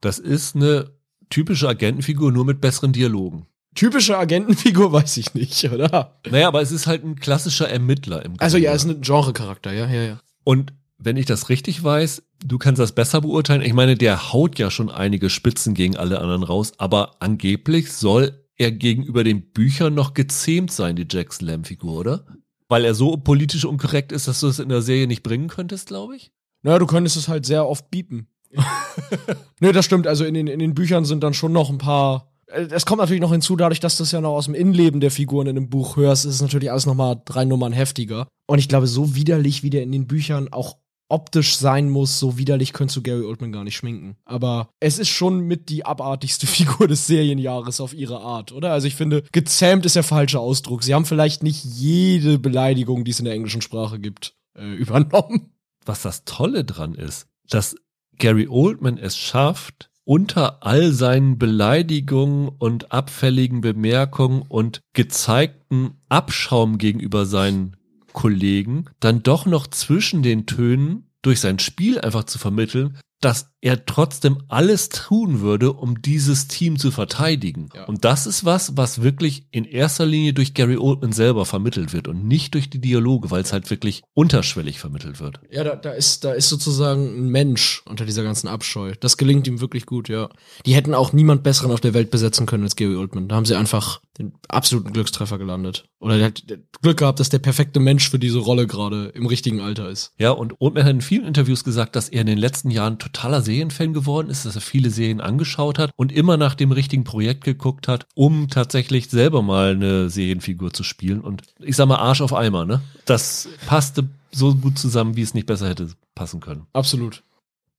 Das 0.00 0.18
ist 0.18 0.54
eine 0.54 0.90
typische 1.30 1.68
Agentenfigur, 1.68 2.30
nur 2.30 2.44
mit 2.44 2.60
besseren 2.60 2.92
Dialogen 2.92 3.46
typische 3.74 4.18
Agentenfigur 4.18 4.92
weiß 4.92 5.16
ich 5.16 5.34
nicht, 5.34 5.70
oder? 5.70 6.18
Naja, 6.28 6.48
aber 6.48 6.62
es 6.62 6.72
ist 6.72 6.86
halt 6.86 7.04
ein 7.04 7.16
klassischer 7.16 7.68
Ermittler 7.68 8.24
im 8.24 8.32
Grunde. 8.32 8.42
Also 8.42 8.58
ja, 8.58 8.72
es 8.72 8.84
ist 8.84 8.90
ein 8.90 9.00
Genre-Charakter, 9.00 9.72
ja, 9.72 9.86
ja, 9.86 10.02
ja. 10.02 10.20
Und 10.44 10.72
wenn 10.98 11.16
ich 11.16 11.26
das 11.26 11.48
richtig 11.48 11.82
weiß, 11.82 12.22
du 12.44 12.58
kannst 12.58 12.80
das 12.80 12.92
besser 12.92 13.20
beurteilen. 13.20 13.62
Ich 13.62 13.72
meine, 13.72 13.96
der 13.96 14.32
haut 14.32 14.58
ja 14.58 14.70
schon 14.70 14.90
einige 14.90 15.30
Spitzen 15.30 15.74
gegen 15.74 15.96
alle 15.96 16.20
anderen 16.20 16.42
raus, 16.42 16.72
aber 16.78 17.16
angeblich 17.20 17.92
soll 17.92 18.44
er 18.56 18.70
gegenüber 18.70 19.24
den 19.24 19.50
Büchern 19.50 19.94
noch 19.94 20.14
gezähmt 20.14 20.70
sein, 20.70 20.96
die 20.96 21.06
Jack 21.10 21.32
Slam-Figur, 21.32 21.98
oder? 21.98 22.26
Weil 22.68 22.84
er 22.84 22.94
so 22.94 23.16
politisch 23.16 23.64
unkorrekt 23.64 24.12
ist, 24.12 24.28
dass 24.28 24.40
du 24.40 24.46
es 24.46 24.58
in 24.58 24.68
der 24.68 24.82
Serie 24.82 25.06
nicht 25.06 25.22
bringen 25.22 25.48
könntest, 25.48 25.88
glaube 25.88 26.16
ich. 26.16 26.32
Naja, 26.62 26.78
du 26.78 26.86
könntest 26.86 27.16
es 27.16 27.28
halt 27.28 27.44
sehr 27.44 27.66
oft 27.66 27.90
biepen. 27.90 28.28
Nö, 29.60 29.72
das 29.72 29.84
stimmt. 29.84 30.06
Also 30.06 30.24
in 30.24 30.34
den, 30.34 30.46
in 30.46 30.60
den 30.60 30.74
Büchern 30.74 31.04
sind 31.04 31.22
dann 31.22 31.34
schon 31.34 31.52
noch 31.52 31.68
ein 31.68 31.78
paar 31.78 32.32
es 32.46 32.86
kommt 32.86 33.00
natürlich 33.00 33.20
noch 33.20 33.32
hinzu, 33.32 33.56
dadurch, 33.56 33.80
dass 33.80 33.96
du 33.96 34.02
es 34.02 34.12
ja 34.12 34.20
noch 34.20 34.34
aus 34.34 34.46
dem 34.46 34.54
Innenleben 34.54 35.00
der 35.00 35.10
Figuren 35.10 35.46
in 35.46 35.54
dem 35.54 35.70
Buch 35.70 35.96
hörst, 35.96 36.24
ist 36.24 36.34
es 36.34 36.42
natürlich 36.42 36.70
alles 36.70 36.86
nochmal 36.86 37.20
drei 37.24 37.44
Nummern 37.44 37.72
heftiger. 37.72 38.28
Und 38.46 38.58
ich 38.58 38.68
glaube, 38.68 38.86
so 38.86 39.14
widerlich, 39.14 39.62
wie 39.62 39.70
der 39.70 39.82
in 39.82 39.92
den 39.92 40.06
Büchern 40.06 40.52
auch 40.52 40.76
optisch 41.08 41.56
sein 41.56 41.90
muss, 41.90 42.18
so 42.18 42.38
widerlich 42.38 42.72
könntest 42.72 42.96
du 42.96 43.02
Gary 43.02 43.24
Oldman 43.24 43.52
gar 43.52 43.64
nicht 43.64 43.76
schminken. 43.76 44.16
Aber 44.24 44.68
es 44.80 44.98
ist 44.98 45.08
schon 45.08 45.40
mit 45.40 45.68
die 45.68 45.84
abartigste 45.84 46.46
Figur 46.48 46.88
des 46.88 47.06
Serienjahres 47.06 47.80
auf 47.80 47.94
ihre 47.94 48.20
Art, 48.20 48.52
oder? 48.52 48.72
Also 48.72 48.86
ich 48.86 48.96
finde, 48.96 49.22
gezähmt 49.32 49.86
ist 49.86 49.96
der 49.96 50.02
falsche 50.02 50.40
Ausdruck. 50.40 50.82
Sie 50.82 50.94
haben 50.94 51.04
vielleicht 51.04 51.42
nicht 51.42 51.64
jede 51.64 52.38
Beleidigung, 52.38 53.04
die 53.04 53.10
es 53.10 53.18
in 53.18 53.26
der 53.26 53.34
englischen 53.34 53.62
Sprache 53.62 53.98
gibt, 53.98 54.34
äh, 54.56 54.74
übernommen. 54.74 55.52
Was 55.84 56.02
das 56.02 56.24
Tolle 56.24 56.64
dran 56.64 56.94
ist, 56.94 57.26
dass 57.48 57.76
Gary 58.18 58.48
Oldman 58.48 58.96
es 58.96 59.16
schafft, 59.16 59.90
unter 60.04 60.64
all 60.64 60.92
seinen 60.92 61.38
Beleidigungen 61.38 62.48
und 62.48 62.92
abfälligen 62.92 63.60
Bemerkungen 63.60 64.42
und 64.42 64.80
gezeigten 64.92 65.96
Abschaum 66.08 66.78
gegenüber 66.78 67.26
seinen 67.26 67.76
Kollegen 68.12 68.86
dann 69.00 69.22
doch 69.22 69.46
noch 69.46 69.66
zwischen 69.66 70.22
den 70.22 70.46
Tönen 70.46 71.10
durch 71.22 71.40
sein 71.40 71.58
Spiel 71.58 72.00
einfach 72.00 72.24
zu 72.24 72.38
vermitteln, 72.38 72.98
dass 73.24 73.54
er 73.64 73.86
trotzdem 73.86 74.42
alles 74.48 74.90
tun 74.90 75.40
würde, 75.40 75.72
um 75.72 76.02
dieses 76.02 76.48
Team 76.48 76.78
zu 76.78 76.90
verteidigen. 76.90 77.70
Ja. 77.74 77.84
Und 77.84 78.04
das 78.04 78.26
ist 78.26 78.44
was, 78.44 78.76
was 78.76 79.00
wirklich 79.00 79.46
in 79.52 79.64
erster 79.64 80.04
Linie 80.04 80.34
durch 80.34 80.52
Gary 80.52 80.76
Oldman 80.76 81.12
selber 81.12 81.46
vermittelt 81.46 81.94
wird 81.94 82.06
und 82.06 82.28
nicht 82.28 82.52
durch 82.52 82.68
die 82.68 82.80
Dialoge, 82.80 83.30
weil 83.30 83.40
es 83.40 83.54
halt 83.54 83.70
wirklich 83.70 84.02
unterschwellig 84.12 84.78
vermittelt 84.78 85.18
wird. 85.18 85.40
Ja, 85.50 85.64
da, 85.64 85.76
da 85.76 85.92
ist, 85.92 86.24
da 86.24 86.32
ist 86.32 86.50
sozusagen 86.50 87.06
ein 87.06 87.28
Mensch 87.30 87.82
unter 87.86 88.04
dieser 88.04 88.22
ganzen 88.22 88.48
Abscheu. 88.48 88.92
Das 89.00 89.16
gelingt 89.16 89.46
ihm 89.46 89.62
wirklich 89.62 89.86
gut, 89.86 90.10
ja. 90.10 90.28
Die 90.66 90.74
hätten 90.74 90.92
auch 90.92 91.14
niemand 91.14 91.42
besseren 91.42 91.70
auf 91.70 91.80
der 91.80 91.94
Welt 91.94 92.10
besetzen 92.10 92.44
können 92.44 92.64
als 92.64 92.76
Gary 92.76 92.96
Oldman. 92.96 93.28
Da 93.28 93.36
haben 93.36 93.46
sie 93.46 93.56
einfach 93.56 94.02
den 94.18 94.34
absoluten 94.48 94.92
Glückstreffer 94.92 95.38
gelandet. 95.38 95.86
Oder 95.98 96.18
der 96.18 96.26
hat 96.26 96.44
Glück 96.82 96.98
gehabt, 96.98 97.18
dass 97.18 97.30
der 97.30 97.38
perfekte 97.38 97.80
Mensch 97.80 98.10
für 98.10 98.18
diese 98.18 98.38
Rolle 98.38 98.66
gerade 98.66 99.06
im 99.14 99.26
richtigen 99.26 99.60
Alter 99.60 99.88
ist. 99.88 100.12
Ja, 100.18 100.30
und 100.32 100.60
Oldman 100.60 100.84
hat 100.84 100.90
in 100.90 101.00
vielen 101.00 101.24
Interviews 101.24 101.64
gesagt, 101.64 101.96
dass 101.96 102.10
er 102.10 102.20
in 102.20 102.26
den 102.26 102.38
letzten 102.38 102.70
Jahren 102.70 102.98
totaler 103.14 103.40
Serienfan 103.40 103.94
geworden 103.94 104.28
ist, 104.28 104.44
dass 104.44 104.56
er 104.56 104.60
viele 104.60 104.90
Serien 104.90 105.20
angeschaut 105.20 105.78
hat 105.78 105.92
und 105.96 106.12
immer 106.12 106.36
nach 106.36 106.54
dem 106.54 106.72
richtigen 106.72 107.04
Projekt 107.04 107.44
geguckt 107.44 107.88
hat, 107.88 108.06
um 108.14 108.48
tatsächlich 108.48 109.08
selber 109.08 109.40
mal 109.40 109.70
eine 109.70 110.10
Serienfigur 110.10 110.72
zu 110.72 110.82
spielen. 110.82 111.20
Und 111.20 111.42
ich 111.60 111.76
sag 111.76 111.86
mal 111.86 111.96
Arsch 111.96 112.20
auf 112.20 112.34
Eimer, 112.34 112.66
ne? 112.66 112.80
Das 113.06 113.48
passte 113.66 114.08
so 114.32 114.54
gut 114.54 114.78
zusammen, 114.78 115.16
wie 115.16 115.22
es 115.22 115.32
nicht 115.32 115.46
besser 115.46 115.68
hätte 115.68 115.88
passen 116.14 116.40
können. 116.40 116.66
Absolut. 116.72 117.22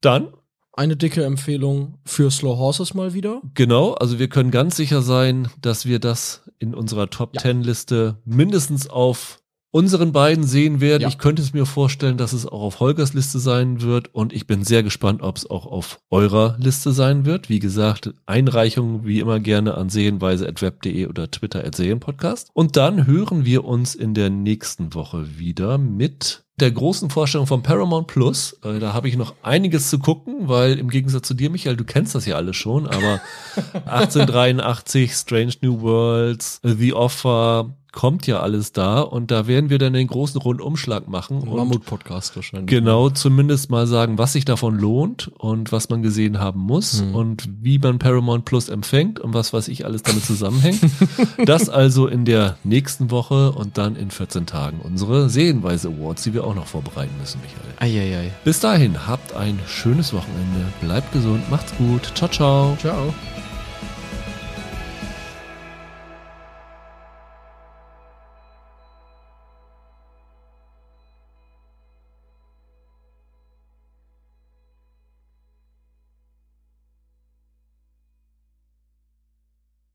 Dann 0.01 0.29
eine 0.73 0.97
dicke 0.97 1.23
Empfehlung 1.23 1.99
für 2.05 2.31
Slow 2.31 2.57
Horses 2.57 2.93
mal 2.93 3.13
wieder. 3.13 3.41
Genau, 3.53 3.93
also 3.93 4.19
wir 4.19 4.27
können 4.27 4.51
ganz 4.51 4.75
sicher 4.75 5.01
sein, 5.01 5.47
dass 5.61 5.85
wir 5.85 5.99
das 5.99 6.43
in 6.59 6.73
unserer 6.73 7.09
Top 7.09 7.35
ja. 7.35 7.41
10 7.41 7.61
Liste 7.61 8.17
mindestens 8.25 8.89
auf 8.89 9.41
unseren 9.75 10.13
beiden 10.13 10.45
sehen 10.45 10.79
werden. 10.79 11.01
Ja. 11.01 11.09
Ich 11.09 11.17
könnte 11.17 11.41
es 11.41 11.51
mir 11.51 11.65
vorstellen, 11.65 12.15
dass 12.15 12.31
es 12.31 12.45
auch 12.45 12.61
auf 12.61 12.79
Holgers 12.79 13.13
Liste 13.13 13.39
sein 13.39 13.81
wird 13.81 14.15
und 14.15 14.31
ich 14.31 14.47
bin 14.47 14.63
sehr 14.63 14.83
gespannt, 14.83 15.21
ob 15.21 15.35
es 15.35 15.49
auch 15.49 15.65
auf 15.65 15.99
eurer 16.09 16.55
Liste 16.57 16.93
sein 16.93 17.25
wird. 17.25 17.49
Wie 17.49 17.59
gesagt, 17.59 18.13
Einreichungen 18.25 19.05
wie 19.05 19.19
immer 19.19 19.41
gerne 19.41 19.75
an 19.75 19.89
sehenweise.web.de 19.89 21.07
oder 21.07 21.29
Twitter 21.29 21.65
at 21.65 21.75
Serienpodcast. 21.75 22.51
Und 22.53 22.77
dann 22.77 23.05
hören 23.05 23.43
wir 23.43 23.65
uns 23.65 23.95
in 23.95 24.13
der 24.13 24.29
nächsten 24.29 24.93
Woche 24.93 25.37
wieder 25.37 25.77
mit 25.77 26.45
der 26.57 26.71
großen 26.71 27.09
Vorstellung 27.09 27.47
von 27.47 27.61
Paramount 27.61 28.07
Plus. 28.07 28.57
Äh, 28.63 28.79
da 28.79 28.93
habe 28.93 29.09
ich 29.09 29.17
noch 29.17 29.33
einiges 29.41 29.89
zu 29.89 29.99
gucken, 29.99 30.47
weil 30.47 30.79
im 30.79 30.89
Gegensatz 30.89 31.27
zu 31.27 31.33
dir, 31.33 31.49
Michael, 31.49 31.75
du 31.75 31.83
kennst 31.83 32.15
das 32.15 32.25
ja 32.25 32.37
alles 32.37 32.55
schon, 32.55 32.87
aber 32.87 33.19
1883, 33.73 35.11
Strange 35.11 35.53
New 35.59 35.81
Worlds, 35.81 36.61
The 36.63 36.93
Offer, 36.93 37.75
kommt 37.95 38.27
ja 38.27 38.41
alles 38.41 38.73
da 38.73 38.99
und 38.99 39.31
da 39.31 39.47
werden 39.47 39.69
wir 39.69 39.79
dann 39.79 39.93
den 39.93 40.07
großen 40.07 40.39
Rundumschlag 40.39 41.07
machen. 41.07 41.43
Mammut-Podcast 41.45 42.35
wahrscheinlich. 42.35 42.67
Genau, 42.67 43.09
zumindest 43.09 43.71
mal 43.71 43.87
sagen, 43.87 44.17
was 44.17 44.33
sich 44.33 44.43
davon 44.43 44.77
lohnt 44.77 45.31
und 45.37 45.71
was 45.71 45.89
man 45.89 46.03
gesehen 46.03 46.37
haben 46.37 46.59
muss 46.59 46.99
hm. 46.99 47.15
und 47.15 47.49
wie 47.61 47.79
man 47.79 47.97
Paramount 47.97 48.43
Plus 48.45 48.67
empfängt 48.67 49.19
und 49.19 49.33
was 49.33 49.53
weiß 49.53 49.69
ich 49.69 49.85
alles 49.85 50.03
damit 50.03 50.25
zusammenhängt. 50.25 50.81
das 51.45 51.69
also 51.69 52.07
in 52.07 52.25
der 52.25 52.57
nächsten 52.65 53.11
Woche 53.11 53.53
und 53.53 53.77
dann 53.77 53.95
in 53.95 54.11
14 54.11 54.45
Tagen 54.45 54.81
unsere 54.83 55.29
Sehenweise 55.29 55.87
Awards, 55.87 56.23
die 56.23 56.33
wir 56.33 56.43
auch 56.43 56.53
noch 56.53 56.67
vorbereiten 56.67 57.13
müssen, 57.19 57.39
Michael. 57.41 57.75
Eieiei. 57.79 58.31
Bis 58.43 58.59
dahin, 58.59 59.07
habt 59.07 59.33
ein 59.35 59.57
schönes 59.67 60.13
Wochenende, 60.13 60.65
bleibt 60.81 61.13
gesund, 61.13 61.49
macht's 61.49 61.73
gut, 61.77 62.11
ciao, 62.13 62.29
ciao. 62.29 62.77
Ciao. 62.77 63.13